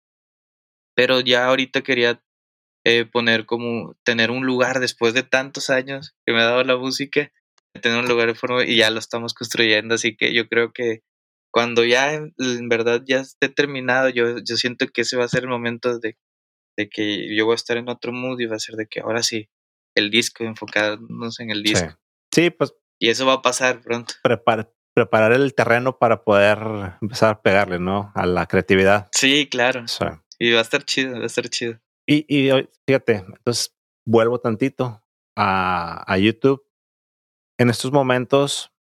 Pero 0.94 1.20
ya 1.20 1.46
ahorita 1.46 1.82
quería 1.82 2.22
eh, 2.84 3.04
poner 3.06 3.46
como, 3.46 3.96
tener 4.04 4.30
un 4.30 4.46
lugar 4.46 4.80
después 4.80 5.14
de 5.14 5.22
tantos 5.22 5.70
años 5.70 6.16
que 6.26 6.32
me 6.32 6.40
ha 6.40 6.46
dado 6.46 6.64
la 6.64 6.76
música, 6.76 7.32
tener 7.82 7.98
un 7.98 8.08
lugar 8.08 8.28
de 8.28 8.34
forma 8.34 8.64
y 8.64 8.76
ya 8.76 8.90
lo 8.90 8.98
estamos 8.98 9.34
construyendo, 9.34 9.94
así 9.94 10.16
que 10.16 10.34
yo 10.34 10.48
creo 10.48 10.72
que 10.72 11.02
cuando 11.50 11.84
ya 11.84 12.14
en, 12.14 12.34
en 12.38 12.68
verdad 12.68 13.02
ya 13.06 13.20
esté 13.20 13.48
terminado, 13.48 14.08
yo, 14.08 14.38
yo 14.38 14.56
siento 14.56 14.86
que 14.88 15.02
ese 15.02 15.16
va 15.16 15.24
a 15.24 15.28
ser 15.28 15.44
el 15.44 15.48
momento 15.48 15.98
de, 15.98 16.16
de, 16.76 16.88
que 16.88 17.34
yo 17.34 17.44
voy 17.46 17.52
a 17.52 17.56
estar 17.56 17.76
en 17.76 17.88
otro 17.88 18.12
mood 18.12 18.38
y 18.40 18.46
va 18.46 18.56
a 18.56 18.60
ser 18.60 18.76
de 18.76 18.86
que 18.86 19.00
ahora 19.00 19.22
sí, 19.22 19.48
el 19.94 20.10
disco, 20.10 20.44
enfocarnos 20.44 21.40
en 21.40 21.50
el 21.50 21.62
disco. 21.62 21.90
Sí, 22.32 22.44
sí 22.44 22.50
pues. 22.50 22.74
Y 23.00 23.10
eso 23.10 23.26
va 23.26 23.34
a 23.34 23.42
pasar 23.42 23.80
pronto. 23.80 24.14
Prepar, 24.22 24.72
preparar 24.94 25.32
el 25.32 25.54
terreno 25.54 25.98
para 25.98 26.24
poder 26.24 26.58
empezar 27.00 27.30
a 27.30 27.42
pegarle, 27.42 27.78
¿no? 27.78 28.12
A 28.14 28.26
la 28.26 28.46
creatividad. 28.46 29.08
Sí, 29.12 29.48
claro. 29.48 29.86
Sí. 29.86 30.04
Y 30.38 30.52
va 30.52 30.58
a 30.58 30.62
estar 30.62 30.84
chido, 30.84 31.16
va 31.16 31.22
a 31.22 31.26
estar 31.26 31.48
chido. 31.48 31.80
Y, 32.06 32.24
y 32.28 32.50
fíjate, 32.86 33.24
entonces 33.26 33.76
vuelvo 34.06 34.40
tantito 34.40 35.04
a, 35.36 36.04
a 36.12 36.18
YouTube. 36.18 36.64
En 37.58 37.70
estos 37.70 37.92
momentos 37.92 38.72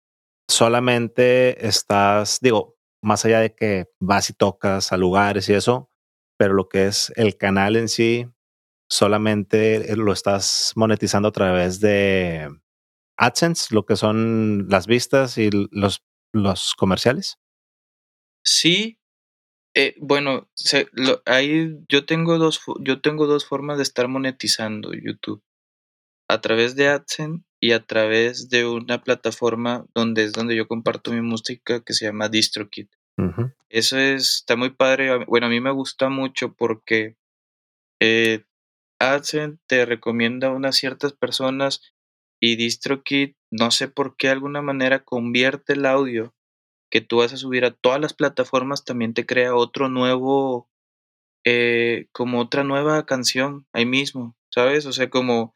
solamente 0.48 1.68
estás, 1.68 2.40
digo, 2.42 2.78
más 3.02 3.26
allá 3.26 3.40
de 3.40 3.54
que 3.54 3.86
vas 4.00 4.30
y 4.30 4.34
tocas 4.34 4.92
a 4.92 4.98
lugares 4.98 5.50
y 5.50 5.54
eso, 5.54 5.92
pero 6.38 6.54
lo 6.54 6.70
que 6.70 6.88
es 6.88 7.12
el 7.16 7.38
canal 7.38 7.76
en 7.76 7.90
sí, 7.90 8.28
solamente 8.90 9.96
lo 9.96 10.14
estás 10.14 10.74
monetizando 10.76 11.30
a 11.30 11.32
través 11.32 11.80
de 11.80 12.50
AdSense, 13.18 13.74
lo 13.74 13.86
que 13.86 13.96
son 13.96 14.68
las 14.70 14.88
vistas 14.88 15.38
y 15.38 15.50
los, 15.52 16.04
los 16.34 16.74
comerciales. 16.76 17.38
Sí, 18.44 19.00
eh, 19.76 19.96
bueno, 20.00 20.50
ahí 21.26 21.78
yo 21.90 22.06
tengo 22.06 22.38
dos 22.38 22.62
yo 22.80 23.02
tengo 23.02 23.28
dos 23.28 23.46
formas 23.46 23.78
de 23.78 23.84
estar 23.84 24.08
monetizando 24.08 24.94
YouTube 24.94 25.44
a 26.28 26.42
través 26.42 26.76
de 26.76 26.88
AdSense 26.90 27.44
y 27.60 27.72
a 27.72 27.86
través 27.86 28.50
de 28.50 28.66
una 28.66 29.04
plataforma 29.04 29.86
donde 29.96 30.24
es 30.24 30.34
donde 30.34 30.56
yo 30.56 30.68
comparto 30.68 31.12
mi 31.12 31.22
música 31.22 31.84
que 31.84 31.94
se 31.94 32.06
llama 32.06 32.30
DistroKid. 32.30 32.88
Uh 33.18 33.24
-huh. 33.24 33.56
Eso 33.70 33.98
es, 33.98 34.38
está 34.38 34.56
muy 34.56 34.70
padre. 34.70 35.26
Bueno, 35.26 35.48
a 35.48 35.50
mí 35.50 35.60
me 35.60 35.72
gusta 35.72 36.10
mucho 36.10 36.54
porque 36.54 37.16
eh, 38.00 38.44
AdSense 39.00 39.60
te 39.68 39.86
recomienda 39.86 40.48
a 40.48 40.54
unas 40.54 40.76
ciertas 40.76 41.14
personas 41.14 41.82
y 42.40 42.56
DistroKid, 42.56 43.36
no 43.52 43.72
sé 43.72 43.88
por 43.88 44.16
qué, 44.16 44.28
de 44.28 44.34
alguna 44.34 44.62
manera 44.62 45.04
convierte 45.04 45.74
el 45.74 45.86
audio 45.86 46.36
que 46.90 47.02
tú 47.02 47.18
vas 47.18 47.34
a 47.34 47.38
subir 47.38 47.66
a 47.66 47.72
todas 47.72 48.00
las 48.00 48.14
plataformas, 48.14 48.86
también 48.86 49.14
te 49.14 49.26
crea 49.26 49.56
otro 49.56 49.90
nuevo, 49.90 50.70
eh, 51.44 52.08
como 52.12 52.40
otra 52.40 52.64
nueva 52.64 53.06
canción 53.06 53.66
ahí 53.74 53.86
mismo, 53.86 54.38
¿sabes? 54.50 54.86
O 54.86 54.94
sea, 54.94 55.10
como, 55.10 55.54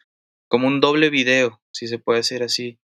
como 0.51 0.67
un 0.67 0.81
doble 0.81 1.09
video, 1.09 1.61
si 1.71 1.87
se 1.87 1.97
puede 1.97 2.19
decir 2.19 2.43
así. 2.43 2.79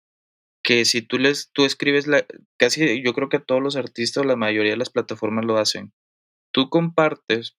Que 0.64 0.86
si 0.86 1.02
tú 1.02 1.20
les, 1.20 1.52
tú 1.52 1.66
escribes 1.66 2.08
la, 2.08 2.26
casi 2.58 3.04
yo 3.04 3.14
creo 3.14 3.30
que 3.30 3.40
todos 3.40 3.62
los 3.62 3.76
artistas, 3.76 4.26
la 4.26 4.36
mayoría 4.36 4.72
de 4.72 4.78
las 4.78 4.90
plataformas 4.90 5.46
lo 5.46 5.58
hacen. 5.58 5.94
Tú 6.52 6.70
compartes 6.70 7.58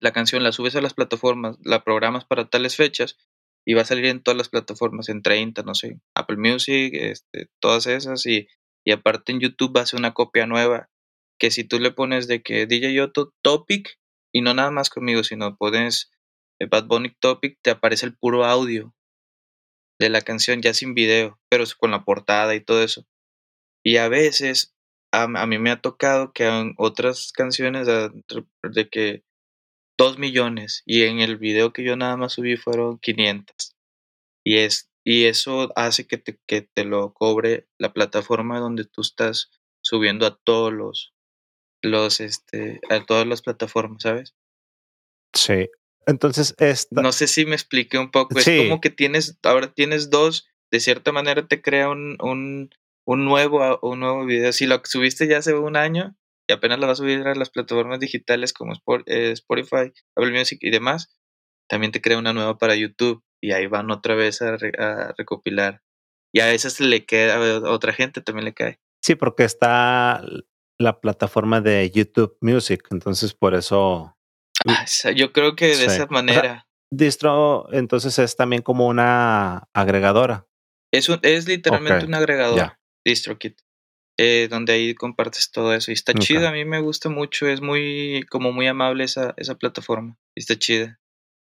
la 0.00 0.12
canción, 0.12 0.42
la 0.42 0.52
subes 0.52 0.76
a 0.76 0.80
las 0.80 0.94
plataformas, 0.94 1.58
la 1.64 1.84
programas 1.84 2.24
para 2.24 2.48
tales 2.48 2.76
fechas 2.76 3.18
y 3.66 3.74
va 3.74 3.82
a 3.82 3.86
salir 3.86 4.06
en 4.06 4.22
todas 4.22 4.38
las 4.38 4.48
plataformas, 4.48 5.08
en 5.08 5.22
30, 5.22 5.62
no 5.62 5.74
sé, 5.74 6.00
Apple 6.14 6.36
Music, 6.36 6.92
este, 6.94 7.48
todas 7.60 7.86
esas 7.86 8.24
y 8.26 8.48
y 8.84 8.92
aparte 8.92 9.32
en 9.32 9.40
YouTube 9.40 9.76
va 9.76 9.80
a 9.80 9.86
ser 9.86 9.98
una 9.98 10.12
copia 10.14 10.46
nueva 10.46 10.90
que 11.38 11.50
si 11.50 11.64
tú 11.64 11.80
le 11.80 11.90
pones 11.90 12.28
de 12.28 12.42
que 12.42 12.66
DJ 12.66 13.00
Otto 13.02 13.34
Topic, 13.42 13.98
y 14.32 14.40
no 14.40 14.54
nada 14.54 14.70
más 14.70 14.90
conmigo, 14.90 15.24
sino 15.24 15.56
pones 15.56 16.12
eh, 16.60 16.66
Bad 16.66 16.86
Bunny 16.86 17.14
Topic, 17.18 17.58
te 17.62 17.70
aparece 17.70 18.06
el 18.06 18.16
puro 18.16 18.44
audio 18.44 18.94
de 20.04 20.10
la 20.10 20.20
canción 20.20 20.60
ya 20.60 20.74
sin 20.74 20.94
video, 20.94 21.40
pero 21.48 21.64
con 21.78 21.90
la 21.90 22.04
portada 22.04 22.54
y 22.54 22.60
todo 22.60 22.82
eso. 22.82 23.06
Y 23.82 23.96
a 23.96 24.08
veces 24.08 24.74
a, 25.12 25.46
mí 25.46 25.58
me 25.58 25.70
ha 25.70 25.80
tocado 25.80 26.32
que 26.32 26.46
en 26.46 26.74
otras 26.76 27.32
canciones 27.32 27.86
de, 27.86 28.88
que 28.90 29.24
dos 29.96 30.18
millones 30.18 30.82
y 30.84 31.02
en 31.04 31.20
el 31.20 31.36
video 31.36 31.72
que 31.72 31.84
yo 31.84 31.96
nada 31.96 32.16
más 32.16 32.34
subí 32.34 32.56
fueron 32.56 32.98
500. 32.98 33.76
Y, 34.44 34.58
es, 34.58 34.90
y 35.04 35.24
eso 35.24 35.72
hace 35.76 36.06
que 36.06 36.18
te, 36.18 36.38
que 36.46 36.62
te 36.62 36.84
lo 36.84 37.14
cobre 37.14 37.68
la 37.78 37.92
plataforma 37.92 38.58
donde 38.58 38.84
tú 38.84 39.00
estás 39.00 39.50
subiendo 39.82 40.26
a 40.26 40.36
todos 40.36 40.72
los, 40.72 41.14
los, 41.82 42.20
este, 42.20 42.80
a 42.90 43.04
todas 43.04 43.26
las 43.26 43.42
plataformas, 43.42 44.02
¿sabes? 44.02 44.34
Sí. 45.32 45.68
Entonces, 46.06 46.54
esta... 46.58 47.00
no 47.00 47.12
sé 47.12 47.26
si 47.26 47.46
me 47.46 47.54
expliqué 47.54 47.98
un 47.98 48.10
poco. 48.10 48.38
Es 48.38 48.44
como 48.44 48.80
que 48.80 48.90
tienes, 48.90 49.38
ahora 49.42 49.72
tienes 49.72 50.10
dos, 50.10 50.46
de 50.70 50.80
cierta 50.80 51.12
manera 51.12 51.46
te 51.46 51.62
crea 51.62 51.88
un, 51.88 52.16
un, 52.20 52.70
un 53.06 53.24
nuevo, 53.24 53.78
un 53.82 54.00
nuevo 54.00 54.24
video. 54.24 54.52
Si 54.52 54.66
lo 54.66 54.80
subiste 54.84 55.26
ya 55.26 55.38
hace 55.38 55.54
un 55.54 55.76
año 55.76 56.16
y 56.48 56.52
apenas 56.52 56.78
lo 56.78 56.86
vas 56.86 57.00
a 57.00 57.02
subir 57.02 57.26
a 57.26 57.34
las 57.34 57.50
plataformas 57.50 58.00
digitales 58.00 58.52
como 58.52 58.74
eh, 59.06 59.30
Spotify, 59.32 59.92
Apple 60.16 60.32
Music 60.32 60.58
y 60.60 60.70
demás, 60.70 61.16
también 61.68 61.92
te 61.92 62.00
crea 62.00 62.18
una 62.18 62.32
nueva 62.32 62.58
para 62.58 62.76
YouTube 62.76 63.22
y 63.42 63.52
ahí 63.52 63.66
van 63.66 63.90
otra 63.90 64.14
vez 64.14 64.42
a, 64.42 64.56
recopilar. 65.16 65.82
Y 66.32 66.40
a 66.40 66.46
veces 66.46 66.80
le 66.80 67.04
queda, 67.04 67.56
a 67.56 67.70
otra 67.70 67.92
gente 67.92 68.20
también 68.20 68.46
le 68.46 68.54
cae. 68.54 68.80
Sí, 69.02 69.14
porque 69.14 69.44
está 69.44 70.24
la 70.78 71.00
plataforma 71.00 71.60
de 71.60 71.90
YouTube 71.90 72.36
Music, 72.40 72.86
entonces 72.90 73.34
por 73.34 73.54
eso. 73.54 74.16
Ah, 74.66 74.84
yo 75.14 75.32
creo 75.32 75.56
que 75.56 75.76
de 75.76 75.86
esa 75.86 76.06
manera. 76.06 76.66
distro, 76.90 77.68
entonces 77.72 78.18
es 78.18 78.36
también 78.36 78.62
como 78.62 78.86
una 78.86 79.68
agregadora. 79.74 80.46
Es, 80.92 81.08
un, 81.08 81.18
es 81.22 81.48
literalmente 81.48 82.06
un 82.06 82.14
agregador, 82.14 82.78
DistroKit, 83.04 83.60
eh, 84.18 84.46
donde 84.48 84.72
ahí 84.72 84.94
compartes 84.94 85.50
todo 85.50 85.74
eso. 85.74 85.90
Y 85.90 85.94
está 85.94 86.14
chido, 86.14 86.46
a 86.46 86.52
mí 86.52 86.64
me 86.64 86.80
gusta 86.80 87.08
mucho, 87.08 87.46
es 87.48 87.60
muy, 87.60 88.24
como 88.30 88.52
muy 88.52 88.66
amable 88.66 89.04
esa, 89.04 89.34
esa 89.36 89.56
plataforma. 89.56 90.16
está 90.36 90.56
chida. 90.56 91.00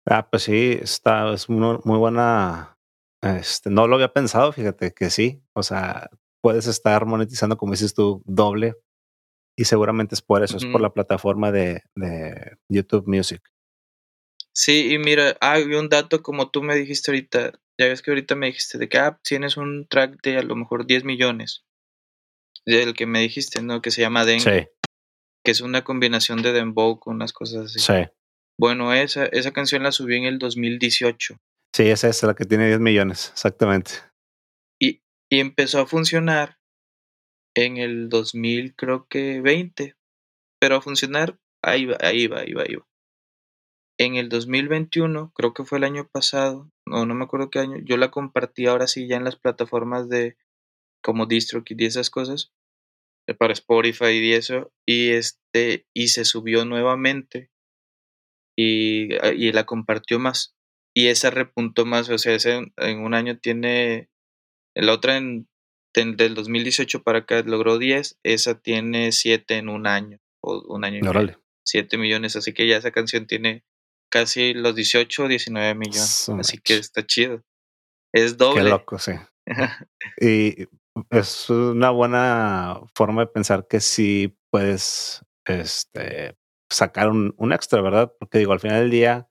Ah, 0.07 0.29
pues 0.31 0.45
sí, 0.45 0.79
está, 0.81 1.33
es 1.33 1.49
muy, 1.49 1.79
muy 1.85 1.99
buena. 1.99 2.79
Este, 3.23 3.71
no 3.71 3.87
lo 3.87 3.97
había 3.97 4.13
pensado, 4.13 4.53
fíjate 4.53 4.93
que 4.93 5.11
sí. 5.11 5.43
O 5.55 5.63
sea, 5.63 6.11
puedes 6.41 6.67
estar 6.67 7.05
monetizando, 7.05 7.57
como 7.57 7.73
dices 7.73 7.95
tú, 7.95 8.23
doble. 8.27 8.75
Y 9.59 9.65
seguramente 9.65 10.15
es 10.15 10.23
por 10.23 10.45
eso, 10.45 10.57
es 10.57 10.65
por 10.67 10.81
la 10.81 10.95
plataforma 10.95 11.51
de, 11.51 11.83
de, 11.97 12.59
YouTube 12.69 13.09
Music. 13.09 13.43
Sí, 14.53 14.93
y 14.93 14.99
mira, 14.99 15.37
hay 15.41 15.65
un 15.65 15.89
dato 15.89 16.23
como 16.23 16.51
tú 16.51 16.63
me 16.63 16.77
dijiste 16.77 17.11
ahorita, 17.11 17.59
ya 17.77 17.89
ves 17.89 18.01
que 18.01 18.13
ahorita 18.13 18.37
me 18.37 18.47
dijiste 18.47 18.79
de 18.79 18.89
que 18.89 18.99
ah, 18.99 19.19
tienes 19.25 19.57
un 19.57 19.89
track 19.89 20.23
de 20.23 20.39
a 20.39 20.43
lo 20.43 20.55
mejor 20.55 20.87
10 20.87 21.03
millones, 21.03 21.65
del 22.67 22.95
que 22.95 23.07
me 23.07 23.19
dijiste, 23.19 23.61
¿no? 23.61 23.83
Que 23.83 23.91
se 23.91 24.01
llama 24.01 24.25
Dengue. 24.25 24.61
Sí. 24.61 24.89
Que 25.45 25.51
es 25.51 25.61
una 25.61 25.83
combinación 25.83 26.41
de 26.41 26.53
Dembow 26.53 27.01
con 27.01 27.17
unas 27.17 27.33
cosas 27.33 27.65
así. 27.65 27.81
Sí. 27.81 28.09
Bueno, 28.61 28.95
esa, 28.95 29.27
esa 29.27 29.51
canción 29.51 29.83
la 29.83 29.91
subí 29.91 30.19
en 30.19 30.25
el 30.25 30.39
2018. 30.39 31.37
Sí, 31.75 31.83
esa 31.83 32.09
es 32.09 32.23
la 32.23 32.35
que 32.35 32.45
tiene 32.45 32.69
10 32.69 32.79
millones, 32.79 33.31
exactamente. 33.33 33.91
Y, 34.81 35.03
y 35.29 35.41
empezó 35.41 35.81
a 35.81 35.87
funcionar 35.87 36.58
en 37.65 37.77
el 37.77 38.09
2000, 38.09 38.75
creo 38.75 39.07
que 39.09 39.41
20. 39.41 39.97
Pero 40.61 40.77
a 40.77 40.83
funcionar, 40.83 41.39
ahí 41.63 41.87
va, 41.87 41.97
ahí 42.01 42.27
va, 42.27 42.41
ahí 42.41 42.53
va. 42.53 42.87
En 43.99 44.15
el 44.17 44.29
2021, 44.29 45.33
creo 45.35 45.55
que 45.55 45.65
fue 45.65 45.79
el 45.79 45.85
año 45.85 46.09
pasado, 46.09 46.71
no, 46.87 47.05
no 47.05 47.15
me 47.15 47.25
acuerdo 47.25 47.51
qué 47.51 47.59
año, 47.59 47.79
yo 47.85 47.97
la 47.97 48.13
compartí 48.13 48.67
ahora 48.67 48.87
sí 48.87 49.09
ya 49.09 49.17
en 49.17 49.25
las 49.25 49.37
plataformas 49.37 50.09
de 50.09 50.37
como 51.03 51.27
DistroKid 51.27 51.81
y 51.81 51.87
esas 51.87 52.11
cosas, 52.11 52.53
eh, 53.27 53.35
para 53.35 53.53
Spotify 53.53 54.13
y 54.13 54.33
eso, 54.35 54.73
y 54.87 55.11
este, 55.11 55.87
y 55.95 56.09
se 56.09 56.25
subió 56.25 56.65
nuevamente 56.65 57.51
y, 58.57 59.15
ah, 59.17 59.33
y 59.33 59.53
la 59.53 59.67
compartió 59.67 60.19
más. 60.19 60.57
Y 60.95 61.09
esa 61.09 61.31
repuntó 61.31 61.87
más, 61.87 62.09
o 62.09 62.19
sea, 62.19 62.35
ese 62.35 62.73
en 62.77 63.01
un 63.01 63.15
año 63.15 63.39
tiene, 63.39 64.11
la 64.75 64.93
otra 64.93 65.17
en, 65.17 65.49
del 66.05 66.35
2018 66.35 67.03
para 67.03 67.21
acá 67.21 67.43
logró 67.43 67.79
10, 67.79 68.19
esa 68.23 68.61
tiene 68.61 69.13
7 69.13 69.57
en 69.57 69.69
un 69.69 69.87
año, 69.87 70.19
o 70.43 70.61
un 70.75 70.85
año 70.85 70.99
y 70.99 71.03
medio. 71.03 71.43
7 71.65 71.99
millones, 71.99 72.37
así 72.37 72.53
que 72.55 72.67
ya 72.67 72.79
esa 72.79 72.91
canción 72.91 73.27
tiene 73.27 73.65
casi 74.11 74.55
los 74.55 74.75
18 74.75 75.25
o 75.25 75.29
19 75.29 75.75
millones, 75.75 76.29
así 76.31 76.59
que 76.59 76.77
está 76.77 77.05
chido. 77.05 77.43
Es 78.13 78.39
doble. 78.39 78.65
Qué 78.65 78.71
loco, 78.71 78.99
sí. 78.99 79.13
y 80.21 80.67
es 81.11 81.51
una 81.51 81.91
buena 81.91 82.81
forma 82.95 83.23
de 83.23 83.27
pensar 83.29 83.67
que 83.69 83.81
sí 83.81 84.37
puedes 84.51 85.23
este, 85.45 86.37
sacar 86.71 87.11
un, 87.11 87.35
un, 87.37 87.53
extra, 87.53 87.83
¿verdad? 87.83 88.13
Porque 88.19 88.39
digo, 88.39 88.53
al 88.53 88.61
final 88.61 88.81
del 88.81 88.91
día, 88.91 89.29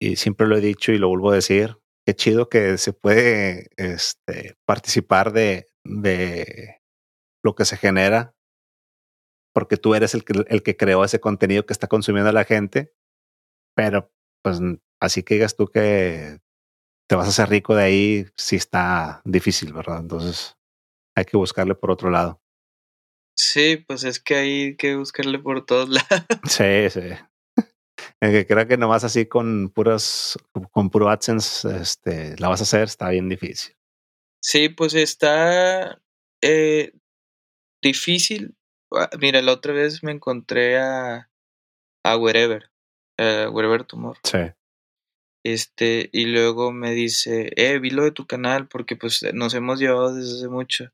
y 0.00 0.16
siempre 0.16 0.46
lo 0.46 0.56
he 0.56 0.60
dicho 0.60 0.92
y 0.92 0.98
lo 0.98 1.08
vuelvo 1.08 1.30
a 1.30 1.36
decir, 1.36 1.76
qué 2.08 2.16
chido 2.16 2.48
que 2.48 2.78
se 2.78 2.94
puede 2.94 3.68
este, 3.76 4.56
participar 4.64 5.30
de, 5.30 5.66
de 5.84 6.80
lo 7.44 7.54
que 7.54 7.66
se 7.66 7.76
genera, 7.76 8.34
porque 9.54 9.76
tú 9.76 9.94
eres 9.94 10.14
el 10.14 10.24
que, 10.24 10.42
el 10.48 10.62
que 10.62 10.78
creó 10.78 11.04
ese 11.04 11.20
contenido 11.20 11.66
que 11.66 11.74
está 11.74 11.86
consumiendo 11.86 12.32
la 12.32 12.44
gente, 12.44 12.94
pero 13.76 14.10
pues 14.42 14.58
así 15.02 15.22
que 15.22 15.34
digas 15.34 15.54
tú 15.54 15.66
que 15.66 16.38
te 17.10 17.14
vas 17.14 17.26
a 17.26 17.28
hacer 17.28 17.50
rico 17.50 17.74
de 17.74 17.82
ahí, 17.82 18.26
sí 18.38 18.56
está 18.56 19.20
difícil, 19.26 19.74
¿verdad? 19.74 20.00
Entonces 20.00 20.56
hay 21.14 21.26
que 21.26 21.36
buscarle 21.36 21.74
por 21.74 21.90
otro 21.90 22.08
lado. 22.08 22.40
Sí, 23.36 23.84
pues 23.86 24.04
es 24.04 24.18
que 24.18 24.34
hay 24.34 24.76
que 24.76 24.96
buscarle 24.96 25.40
por 25.40 25.66
todos 25.66 25.90
lados. 25.90 26.24
Sí, 26.44 26.88
sí. 26.88 27.10
Que 28.20 28.46
crea 28.46 28.66
que 28.66 28.76
nomás 28.76 29.04
así 29.04 29.26
con 29.26 29.70
puras, 29.70 30.38
con 30.70 30.90
puro 30.90 31.08
AdSense, 31.08 31.68
este, 31.80 32.36
la 32.38 32.48
vas 32.48 32.60
a 32.60 32.64
hacer, 32.64 32.82
está 32.82 33.10
bien 33.10 33.28
difícil. 33.28 33.74
Sí, 34.40 34.68
pues 34.68 34.94
está 34.94 36.00
eh, 36.42 36.92
difícil. 37.82 38.56
Ah, 38.92 39.10
mira, 39.20 39.42
la 39.42 39.52
otra 39.52 39.72
vez 39.72 40.02
me 40.02 40.12
encontré 40.12 40.78
a, 40.78 41.30
a 42.04 42.16
Wherever, 42.16 42.70
a 43.18 43.50
Wherever 43.50 43.84
Tumor. 43.84 44.16
Sí. 44.22 44.38
Este, 45.44 46.10
y 46.12 46.26
luego 46.26 46.72
me 46.72 46.92
dice, 46.92 47.52
eh, 47.56 47.78
vi 47.78 47.90
lo 47.90 48.04
de 48.04 48.12
tu 48.12 48.26
canal 48.26 48.68
porque 48.68 48.96
pues 48.96 49.24
nos 49.34 49.54
hemos 49.54 49.78
llevado 49.78 50.14
desde 50.14 50.36
hace 50.36 50.48
mucho. 50.48 50.92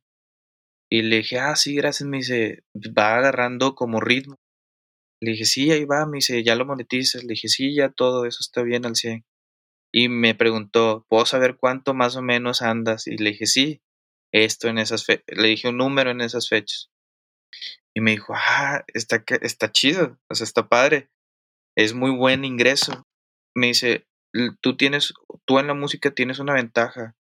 Y 0.91 1.03
le 1.03 1.17
dije, 1.17 1.39
ah, 1.39 1.57
sí, 1.57 1.75
gracias. 1.75 2.09
Me 2.09 2.19
dice, 2.19 2.63
va 2.77 3.17
agarrando 3.17 3.75
como 3.75 4.01
ritmo. 4.01 4.37
Le 5.25 5.33
dije, 5.33 5.45
sí, 5.45 5.71
ahí 5.71 5.85
va. 5.85 6.07
Me 6.07 6.19
dice, 6.19 6.43
ya 6.43 6.55
lo 6.55 6.67
monetizas. 6.67 7.25
Le 7.25 7.31
dije, 7.31 7.49
sí, 7.49 7.75
ya 7.75 7.91
todo 7.91 8.27
eso 8.27 8.39
está 8.41 8.63
bien 8.63 8.87
al 8.87 8.97
100. 8.97 9.25
Y 9.93 10.09
me 10.09 10.35
preguntó, 10.35 11.07
¿puedo 11.09 11.25
saber 11.25 11.57
cuánto 11.57 11.95
más 11.95 12.17
o 12.17 12.23
menos 12.23 12.63
andas? 12.63 13.07
Y 13.07 13.17
le 13.17 13.31
dije, 13.31 13.47
sí, 13.47 13.83
esto 14.33 14.69
en 14.69 14.79
esas 14.79 15.07
fechas. 15.07 15.25
Le 15.29 15.49
dije 15.49 15.69
un 15.69 15.79
número 15.79 16.11
en 16.11 16.21
esas 16.21 16.49
fechas. 16.49 16.91
Y 17.95 18.01
me 18.01 18.13
dijo, 18.13 18.35
ah, 18.37 18.85
está, 18.89 19.25
está 19.43 19.71
chido, 19.71 20.19
o 20.29 20.35
sea, 20.35 20.45
está 20.45 20.69
padre. 20.69 21.11
Es 21.77 21.95
muy 21.95 22.11
buen 22.11 22.45
ingreso. 22.45 23.07
Me 23.55 23.69
dice, 23.69 24.07
tú 24.61 24.77
tienes, 24.77 25.15
tú 25.45 25.59
en 25.59 25.69
la 25.69 25.75
música 25.75 26.11
tienes 26.11 26.41
una 26.41 26.55
ventaja 26.55 27.17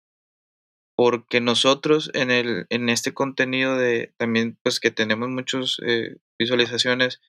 porque 0.96 1.40
nosotros 1.40 2.11
en, 2.14 2.30
el, 2.30 2.66
en 2.70 2.88
este 2.88 3.12
contenido 3.14 3.76
de 3.76 4.14
también 4.16 4.59
pues 4.62 4.80
que 4.80 4.90
tenemos 4.90 5.28
muchas 5.28 5.76
eh, 5.86 6.16
visualizaciones, 6.38 7.20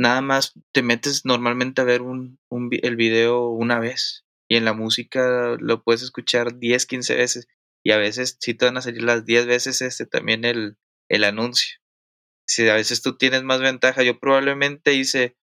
nada 0.00 0.22
más 0.22 0.54
te 0.72 0.82
metes 0.82 1.26
normalmente 1.26 1.82
a 1.82 1.84
ver 1.84 2.00
un, 2.00 2.38
el 2.50 2.96
video 2.96 3.48
una 3.48 3.78
vez 3.78 4.24
y 4.48 4.56
en 4.56 4.64
la 4.64 4.72
música 4.72 5.58
lo 5.60 5.82
puedes 5.82 6.00
escuchar 6.00 6.58
10, 6.58 6.86
15 6.86 7.16
veces 7.16 7.48
y 7.84 7.92
a 7.92 7.98
veces 7.98 8.38
sí 8.40 8.54
te 8.54 8.64
van 8.64 8.78
a 8.78 8.80
salir 8.82 9.02
las 9.02 9.26
10 9.26 9.44
veces 9.46 9.82
este 9.82 10.06
también 10.06 10.46
el, 10.46 10.78
el 11.10 11.24
anuncio. 11.24 11.80
Si 12.48 12.66
a 12.66 12.74
veces 12.74 13.02
tú 13.02 13.18
tienes 13.18 13.42
más 13.42 13.60
ventaja, 13.60 14.02
yo 14.02 14.18
probablemente 14.18 14.94
hice 14.94 15.36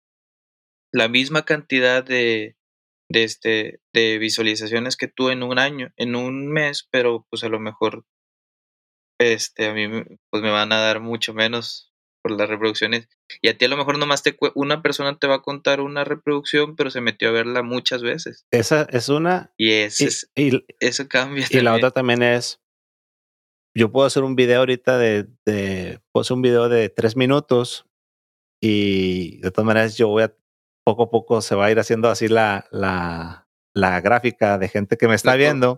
la 0.93 1.09
misma 1.09 1.43
cantidad 1.43 2.01
de, 2.01 2.55
de, 3.09 3.23
este, 3.25 3.81
de 3.93 4.17
visualizaciones 4.19 4.95
que 4.95 5.09
tú 5.09 5.31
en 5.31 5.43
un 5.43 5.59
año, 5.59 5.91
en 5.97 6.15
un 6.15 6.47
mes, 6.47 6.87
pero 6.89 7.27
pues 7.29 7.43
a 7.43 7.49
lo 7.49 7.59
mejor 7.59 8.05
este, 9.19 9.67
a 9.67 9.73
mí 9.73 9.85
pues 10.29 10.41
me 10.41 10.51
van 10.51 10.71
a 10.71 10.79
dar 10.79 11.01
mucho 11.01 11.33
menos 11.33 11.93
por 12.25 12.31
las 12.31 12.49
reproducciones. 12.49 13.07
Y 13.39 13.49
a 13.49 13.55
ti 13.55 13.65
a 13.65 13.67
lo 13.67 13.77
mejor 13.77 13.99
nomás 13.99 14.23
te 14.23 14.35
una 14.55 14.81
persona 14.81 15.15
te 15.19 15.27
va 15.27 15.35
a 15.35 15.41
contar 15.43 15.79
una 15.79 16.03
reproducción, 16.03 16.75
pero 16.75 16.89
se 16.89 16.99
metió 16.99 17.29
a 17.29 17.31
verla 17.31 17.61
muchas 17.61 18.01
veces. 18.01 18.47
Esa 18.49 18.87
es 18.89 19.09
una. 19.09 19.53
Y, 19.57 19.69
es, 19.69 20.31
y, 20.33 20.65
eso 20.79 21.07
cambia. 21.07 21.45
Y 21.51 21.61
la 21.61 21.75
otra 21.75 21.91
también 21.91 22.23
es 22.23 22.59
yo 23.77 23.91
puedo 23.91 24.07
hacer 24.07 24.23
un 24.23 24.35
video 24.35 24.61
ahorita 24.61 24.97
de, 24.97 25.27
de, 25.45 25.99
puedo 26.11 26.23
hacer 26.23 26.33
un 26.33 26.41
video 26.41 26.67
de 26.67 26.89
tres 26.89 27.15
minutos 27.15 27.85
y 28.59 29.37
de 29.41 29.51
todas 29.51 29.67
maneras 29.67 29.95
yo 29.95 30.07
voy 30.07 30.23
a, 30.23 30.33
poco 30.83 31.03
a 31.03 31.09
poco 31.11 31.41
se 31.41 31.53
va 31.53 31.67
a 31.67 31.71
ir 31.71 31.77
haciendo 31.77 32.09
así 32.09 32.27
la, 32.27 32.65
la, 32.71 33.47
la 33.75 34.01
gráfica 34.01 34.57
de 34.57 34.67
gente 34.67 34.97
que 34.97 35.07
me 35.07 35.13
está 35.13 35.35
viendo 35.35 35.77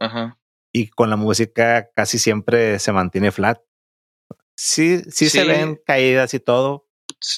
y 0.71 0.87
con 0.91 1.09
la 1.09 1.17
música 1.17 1.89
casi 1.93 2.19
siempre 2.19 2.79
se 2.79 2.93
mantiene 2.93 3.33
flat. 3.33 3.59
Sí, 4.58 5.01
sí, 5.12 5.30
se 5.30 5.43
ven 5.43 5.80
caídas 5.86 6.34
y 6.34 6.39
todo. 6.39 6.88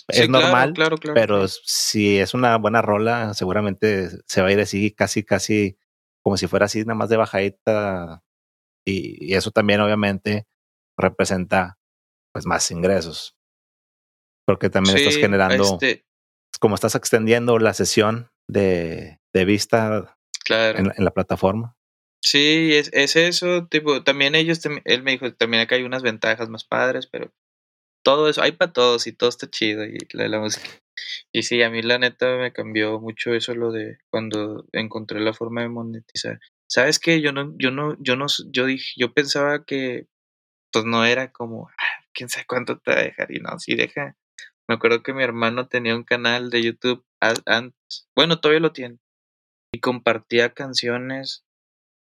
es 0.08 0.30
normal, 0.30 0.74
claro, 0.74 0.98
claro, 0.98 1.14
pero 1.14 1.48
si 1.48 2.18
es 2.18 2.34
una 2.34 2.58
buena 2.58 2.82
rola, 2.82 3.34
seguramente 3.34 4.10
se 4.26 4.42
va 4.42 4.48
a 4.48 4.52
ir 4.54 4.60
así, 4.62 4.92
casi, 4.92 5.24
casi 5.24 5.78
como 6.24 6.38
si 6.38 6.48
fuera 6.48 6.66
así, 6.66 6.80
nada 6.82 6.96
más 6.96 7.10
de 7.10 7.18
bajadita. 7.18 8.24
Y, 8.86 9.34
eso 9.36 9.52
también, 9.52 9.82
obviamente, 9.82 10.48
representa 10.98 11.78
pues 12.32 12.46
más 12.46 12.72
ingresos. 12.72 13.36
Porque 14.46 14.70
también 14.70 14.98
estás 14.98 15.18
generando, 15.18 15.64
este 15.74 16.06
como 16.60 16.76
estás 16.76 16.96
extendiendo 16.96 17.60
la 17.60 17.74
sesión 17.74 18.32
de, 18.48 19.20
de 19.34 19.46
vista 19.46 20.18
en, 20.50 20.92
en 20.96 21.06
la 21.06 21.12
plataforma. 21.12 21.78
Sí, 22.22 22.74
es, 22.74 22.90
es 22.94 23.16
eso, 23.16 23.68
tipo, 23.68 24.04
también 24.04 24.36
ellos, 24.36 24.60
él 24.86 25.04
me 25.04 25.12
dijo, 25.12 25.34
también 25.34 25.64
acá 25.64 25.76
hay 25.76 25.84
unas 25.84 26.04
ventajas 26.04 26.50
más 26.50 26.66
padres, 26.66 27.08
pero 27.08 27.32
todo 28.04 28.30
eso, 28.30 28.42
hay 28.42 28.54
para 28.54 28.74
todos 28.74 29.08
y 29.08 29.14
todo 29.14 29.30
está 29.30 29.50
chido 29.50 29.86
y 29.86 29.98
la, 30.14 30.28
la 30.28 30.40
música. 30.40 30.68
Y 31.32 31.44
sí, 31.44 31.62
a 31.64 31.70
mí 31.70 31.82
la 31.82 31.98
neta 31.98 32.38
me 32.38 32.52
cambió 32.52 33.00
mucho 33.00 33.34
eso 33.34 33.56
lo 33.56 33.72
de 33.72 34.00
cuando 34.10 34.66
encontré 34.74 35.20
la 35.22 35.34
forma 35.34 35.62
de 35.62 35.70
monetizar. 35.70 36.40
¿Sabes 36.68 37.00
qué? 37.00 37.22
Yo 37.22 37.32
no, 37.32 37.54
yo 37.58 37.72
no, 37.72 37.96
yo 38.00 38.16
no, 38.16 38.28
yo 38.52 38.66
dije, 38.66 38.94
yo 38.98 39.14
pensaba 39.14 39.64
que 39.66 40.08
pues 40.72 40.86
no 40.86 41.06
era 41.06 41.32
como, 41.32 41.70
ah, 41.70 42.06
quién 42.14 42.30
sabe 42.30 42.46
cuánto 42.48 42.80
te 42.80 42.92
va 42.92 43.00
a 43.00 43.04
dejar 43.04 43.32
y 43.32 43.40
no, 43.40 43.58
sí 43.60 43.76
deja. 43.76 44.16
Me 44.68 44.76
acuerdo 44.76 45.02
que 45.02 45.14
mi 45.14 45.24
hermano 45.24 45.68
tenía 45.68 45.96
un 45.96 46.04
canal 46.04 46.50
de 46.52 46.62
YouTube 46.64 47.04
antes, 47.20 48.08
bueno, 48.16 48.40
todavía 48.40 48.60
lo 48.60 48.72
tiene, 48.72 49.00
y 49.74 49.80
compartía 49.80 50.54
canciones 50.54 51.44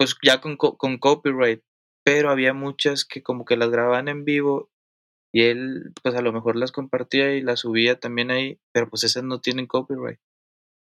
pues 0.03 0.17
ya 0.21 0.41
con, 0.41 0.57
con 0.57 0.99
copyright, 0.99 1.63
pero 2.05 2.31
había 2.31 2.53
muchas 2.53 3.05
que 3.05 3.23
como 3.23 3.45
que 3.45 3.57
las 3.57 3.71
grababan 3.71 4.09
en 4.09 4.25
vivo 4.25 4.69
y 5.33 5.45
él 5.45 5.93
pues 6.03 6.17
a 6.17 6.23
lo 6.23 6.33
mejor 6.33 6.57
las 6.57 6.73
compartía 6.73 7.35
y 7.35 7.41
las 7.41 7.61
subía 7.61 8.01
también 8.01 8.33
ahí, 8.33 8.59
pero 8.73 8.91
pues 8.91 9.05
esas 9.05 9.23
no 9.23 9.41
tienen 9.41 9.69
copyright. 9.69 10.19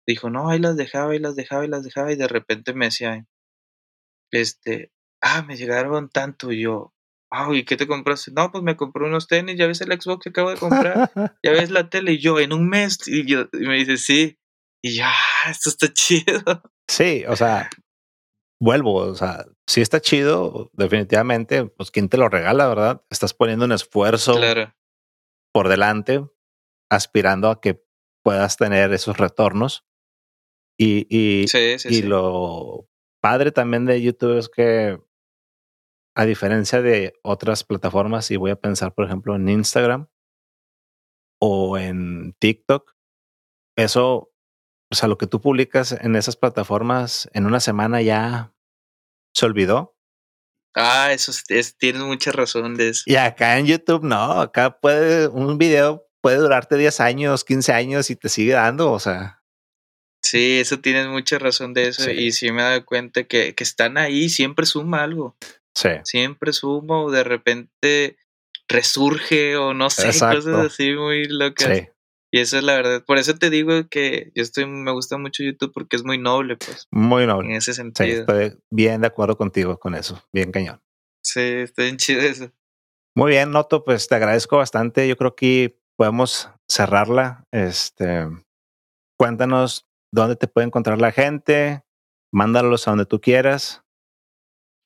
Dijo, 0.07 0.29
no, 0.29 0.51
ahí 0.51 0.59
las 0.59 0.77
dejaba 0.77 1.17
y 1.17 1.21
las 1.21 1.37
dejaba 1.37 1.65
y 1.65 1.69
las 1.69 1.85
dejaba 1.85 2.13
y 2.13 2.17
de 2.17 2.29
repente 2.29 2.75
me 2.75 2.85
decía, 2.85 3.27
este, 4.31 4.93
ah, 5.23 5.43
me 5.43 5.57
llegaron 5.57 6.11
tanto 6.11 6.53
y 6.53 6.61
yo, 6.61 6.93
wow, 7.33 7.55
¿y 7.55 7.65
qué 7.65 7.79
te 7.79 7.87
compraste? 7.87 8.33
No, 8.33 8.53
pues 8.53 8.63
me 8.63 8.77
compré 8.77 9.07
unos 9.07 9.27
tenis, 9.27 9.57
ya 9.57 9.67
ves 9.67 9.81
el 9.81 9.99
Xbox 9.99 10.25
que 10.25 10.29
acabo 10.29 10.51
de 10.51 10.59
comprar, 10.59 11.11
ya 11.43 11.53
ves 11.53 11.71
la 11.71 11.89
tele 11.89 12.13
y 12.13 12.19
yo 12.19 12.41
en 12.41 12.53
un 12.53 12.69
mes 12.69 13.09
y, 13.09 13.25
yo, 13.25 13.49
y 13.55 13.67
me 13.67 13.77
dice, 13.77 13.97
sí, 13.97 14.39
y 14.83 14.97
ya, 14.97 15.11
ah, 15.11 15.51
esto 15.51 15.71
está 15.71 15.89
chido. 15.95 16.63
Sí, 16.87 17.25
o 17.27 17.37
sea, 17.37 17.71
vuelvo, 18.61 18.95
o 18.95 19.15
sea, 19.15 19.47
si 19.67 19.81
está 19.81 20.01
chido, 20.01 20.71
definitivamente, 20.73 21.67
pues 21.67 21.91
quién 21.91 22.09
te 22.09 22.17
lo 22.17 22.29
regala, 22.29 22.69
¿verdad? 22.69 23.05
Estás 23.11 23.35
poniendo 23.35 23.65
un 23.65 23.73
esfuerzo 23.73 24.39
por 25.53 25.69
delante, 25.69 26.27
aspirando 26.91 27.51
a 27.51 27.61
que 27.61 27.85
puedas 28.25 28.57
tener 28.57 28.93
esos 28.93 29.19
retornos. 29.19 29.87
Y, 30.79 31.07
y, 31.09 31.47
y 31.89 32.03
lo 32.03 32.89
padre 33.21 33.51
también 33.51 33.85
de 33.85 34.01
YouTube 34.01 34.39
es 34.39 34.49
que, 34.49 35.01
a 36.17 36.25
diferencia 36.25 36.83
de 36.83 37.15
otras 37.23 37.65
plataformas, 37.65 38.31
y 38.31 38.37
voy 38.37 38.51
a 38.51 38.61
pensar, 38.61 38.95
por 38.95 39.05
ejemplo, 39.05 39.35
en 39.37 39.49
Instagram 39.49 40.09
o 41.41 41.79
en 41.79 42.35
TikTok, 42.41 42.97
eso 43.77 44.33
o 44.91 44.95
sea, 44.95 45.09
lo 45.09 45.19
que 45.19 45.27
tú 45.27 45.41
publicas 45.41 45.93
en 45.93 46.17
esas 46.17 46.37
plataformas 46.37 47.29
en 47.33 47.47
una 47.47 47.61
semana 47.61 48.01
ya 48.03 48.53
se 49.35 49.47
olvidó. 49.47 49.97
Ah, 50.75 51.13
eso 51.13 51.33
es, 51.49 51.77
tienes 51.77 52.03
mucha 52.03 52.31
razón 52.33 52.77
de 52.77 52.91
eso. 52.91 53.03
Y 53.07 53.17
acá 53.17 53.59
en 53.59 53.67
YouTube 53.67 54.05
no, 54.05 54.41
acá 54.41 54.79
puede 54.79 55.29
un 55.29 55.59
video 55.59 56.09
puede 56.21 56.39
durarte 56.39 56.77
10 56.77 57.01
años, 57.01 57.45
15 57.45 57.73
años 57.73 58.11
y 58.11 58.17
te 58.17 58.29
sigue 58.29 58.53
dando, 58.53 58.93
o 58.93 58.99
sea. 58.99 59.43
Sí, 60.23 60.59
eso 60.61 60.81
tienes 60.81 61.07
mucha 61.07 61.39
razón 61.39 61.75
de 61.75 61.89
eso 61.89 62.11
y 62.11 62.33
sí 62.33 62.51
me 62.51 62.61
he 62.61 62.65
dado 62.65 62.85
cuenta 62.85 63.25
que, 63.25 63.55
que 63.55 63.65
están 63.65 63.97
ahí, 63.97 64.29
siempre 64.29 64.67
suma 64.67 65.05
algo. 65.05 65.37
Sí. 65.75 65.91
Siempre 66.05 66.53
suma 66.53 67.03
o 67.03 67.11
de 67.11 67.23
repente 67.23 68.19
resurge 68.69 69.57
o 69.57 69.75
no 69.75 69.91
sé, 69.91 70.07
cosas 70.19 70.67
así 70.67 70.93
muy 70.93 71.25
locas. 71.29 71.69
Sí. 71.69 71.89
Y 72.31 72.41
eso 72.41 72.59
es 72.59 72.65
la 72.65 72.75
verdad. 72.75 73.05
Por 73.07 73.19
eso 73.19 73.35
te 73.35 73.51
digo 73.51 73.89
que 73.89 74.33
yo 74.35 74.43
estoy, 74.43 74.67
me 74.67 74.93
gusta 74.93 75.17
mucho 75.17 75.43
YouTube 75.43 75.73
porque 75.73 75.97
es 75.97 76.05
muy 76.05 76.19
noble, 76.19 76.57
pues. 76.57 76.87
Muy 76.91 77.27
noble. 77.27 77.51
En 77.51 77.57
ese 77.57 77.73
sentido. 77.73 78.21
estoy 78.21 78.59
bien 78.71 79.01
de 79.01 79.07
acuerdo 79.07 79.37
contigo 79.37 79.79
con 79.79 79.95
eso. 79.95 80.23
Bien 80.33 80.53
cañón. 80.53 80.81
Sí, 81.23 81.41
está 81.41 81.83
bien 81.83 81.97
chido 81.97 82.21
eso. 82.21 82.51
Muy 83.17 83.33
bien, 83.33 83.51
Noto, 83.51 83.85
pues 83.85 84.09
te 84.09 84.15
agradezco 84.15 84.59
bastante. 84.59 85.09
Yo 85.09 85.17
creo 85.17 85.35
que 85.35 85.81
podemos 85.97 86.51
cerrarla. 86.71 87.45
Este, 87.51 88.29
cuéntanos 89.19 89.89
dónde 90.13 90.37
te 90.37 90.49
puede 90.49 90.67
encontrar 90.67 91.01
la 91.01 91.13
gente. 91.13 91.83
Mándalos 92.33 92.87
a 92.87 92.93
donde 92.93 93.07
tú 93.07 93.21
quieras. 93.21 93.83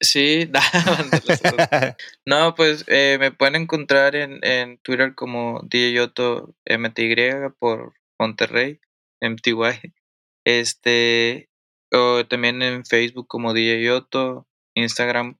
Sí, 0.03 0.51
no, 2.27 2.55
pues 2.57 2.85
eh, 2.89 3.19
me 3.21 3.31
pueden 3.31 3.55
encontrar 3.55 4.17
en, 4.17 4.41
en 4.43 4.79
Twitter 4.79 5.15
como 5.15 5.61
DJOTO 5.63 6.57
MTY 6.67 7.53
por 7.59 7.95
Monterrey, 8.19 8.81
MTY. 9.21 9.95
Este, 10.45 11.49
o 11.93 12.27
también 12.27 12.63
en 12.63 12.85
Facebook 12.85 13.29
como 13.29 13.55
DJOTO, 13.55 14.49
Instagram 14.75 15.39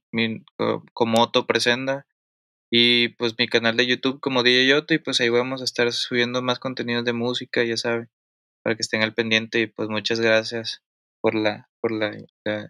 como 0.93 1.21
Otto 1.21 1.45
Presenda 1.45 2.07
y 2.71 3.09
pues 3.09 3.35
mi 3.37 3.47
canal 3.47 3.75
de 3.75 3.85
YouTube 3.85 4.21
como 4.21 4.43
DJOTO 4.43 4.93
y 4.93 4.99
pues 4.99 5.19
ahí 5.19 5.29
vamos 5.29 5.59
a 5.59 5.65
estar 5.65 5.91
subiendo 5.91 6.41
más 6.41 6.59
contenidos 6.59 7.03
de 7.03 7.11
música, 7.11 7.63
ya 7.65 7.75
saben, 7.75 8.09
para 8.63 8.75
que 8.75 8.81
estén 8.81 9.03
al 9.03 9.13
pendiente 9.13 9.59
y 9.59 9.67
pues 9.67 9.89
muchas 9.89 10.21
gracias 10.21 10.81
por 11.21 11.35
la, 11.35 11.69
por 11.83 11.91
la, 11.91 12.15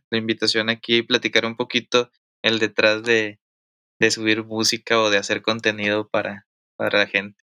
invitación 0.09 0.69
aquí 0.69 0.97
y 0.97 1.03
platicar 1.03 1.45
un 1.45 1.55
poquito 1.55 2.09
el 2.41 2.57
detrás 2.57 3.03
de, 3.03 3.39
de 3.99 4.09
subir 4.09 4.43
música 4.43 4.99
o 4.99 5.11
de 5.11 5.19
hacer 5.19 5.43
contenido 5.43 6.09
para, 6.09 6.47
para 6.75 6.97
la 6.97 7.05
gente. 7.05 7.37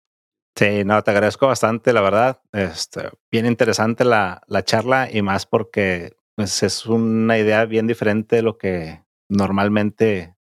Sí, 0.58 0.86
no, 0.86 1.04
te 1.04 1.12
agradezco 1.12 1.46
bastante, 1.46 1.92
la 1.92 2.00
verdad. 2.00 2.42
Este, 2.54 3.10
bien 3.30 3.46
interesante 3.46 4.06
la, 4.06 4.42
la 4.48 4.64
charla 4.64 5.10
y 5.12 5.22
más 5.22 5.46
porque 5.46 6.14
pues, 6.36 6.64
es 6.64 6.86
una 6.86 7.38
idea 7.38 7.66
bien 7.66 7.86
diferente 7.86 8.38
de 8.38 8.44
lo 8.44 8.58
que 8.58 9.04
normalmente 9.30 10.36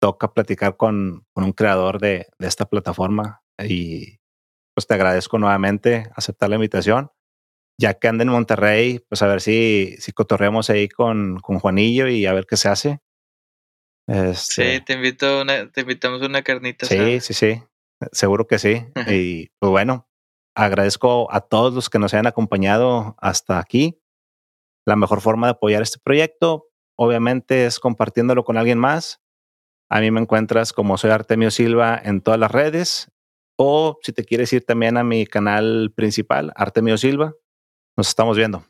toca 0.00 0.32
platicar 0.32 0.78
con, 0.78 1.26
con 1.34 1.44
un 1.44 1.52
creador 1.52 2.00
de, 2.00 2.26
de, 2.38 2.48
esta 2.48 2.64
plataforma. 2.64 3.42
Y 3.62 4.18
pues 4.74 4.86
te 4.86 4.94
agradezco 4.94 5.38
nuevamente 5.38 6.10
aceptar 6.16 6.48
la 6.48 6.56
invitación 6.56 7.10
ya 7.80 7.94
que 7.94 8.08
anda 8.08 8.22
en 8.22 8.28
Monterrey, 8.28 9.00
pues 9.08 9.22
a 9.22 9.26
ver 9.26 9.40
si, 9.40 9.96
si 9.98 10.12
cotorreamos 10.12 10.68
ahí 10.68 10.86
con, 10.86 11.40
con 11.40 11.58
Juanillo 11.58 12.08
y 12.08 12.26
a 12.26 12.34
ver 12.34 12.44
qué 12.46 12.58
se 12.58 12.68
hace. 12.68 13.00
Este, 14.06 14.74
sí, 14.74 14.84
te 14.84 14.92
invito 14.92 15.40
una, 15.40 15.70
te 15.70 15.80
invitamos 15.80 16.20
una 16.20 16.42
carnita. 16.42 16.84
Sí, 16.84 17.20
sí, 17.20 17.32
sí, 17.32 17.62
seguro 18.12 18.46
que 18.46 18.58
sí. 18.58 18.84
y 19.08 19.48
pues 19.58 19.70
bueno, 19.70 20.06
agradezco 20.54 21.32
a 21.32 21.40
todos 21.40 21.72
los 21.72 21.88
que 21.88 21.98
nos 21.98 22.12
hayan 22.12 22.26
acompañado 22.26 23.16
hasta 23.18 23.58
aquí. 23.58 23.98
La 24.86 24.96
mejor 24.96 25.22
forma 25.22 25.46
de 25.46 25.52
apoyar 25.52 25.80
este 25.80 25.98
proyecto, 25.98 26.68
obviamente, 26.98 27.64
es 27.64 27.80
compartiéndolo 27.80 28.44
con 28.44 28.58
alguien 28.58 28.78
más. 28.78 29.22
A 29.88 30.00
mí 30.00 30.10
me 30.10 30.20
encuentras 30.20 30.74
como 30.74 30.98
soy 30.98 31.12
Artemio 31.12 31.50
Silva 31.50 31.98
en 32.02 32.20
todas 32.20 32.38
las 32.38 32.50
redes. 32.50 33.10
O 33.56 33.98
si 34.02 34.12
te 34.12 34.24
quieres 34.24 34.52
ir 34.52 34.66
también 34.66 34.98
a 34.98 35.04
mi 35.04 35.26
canal 35.26 35.92
principal, 35.94 36.52
Artemio 36.56 36.98
Silva, 36.98 37.34
nos 37.96 38.08
estamos 38.08 38.36
viendo. 38.36 38.69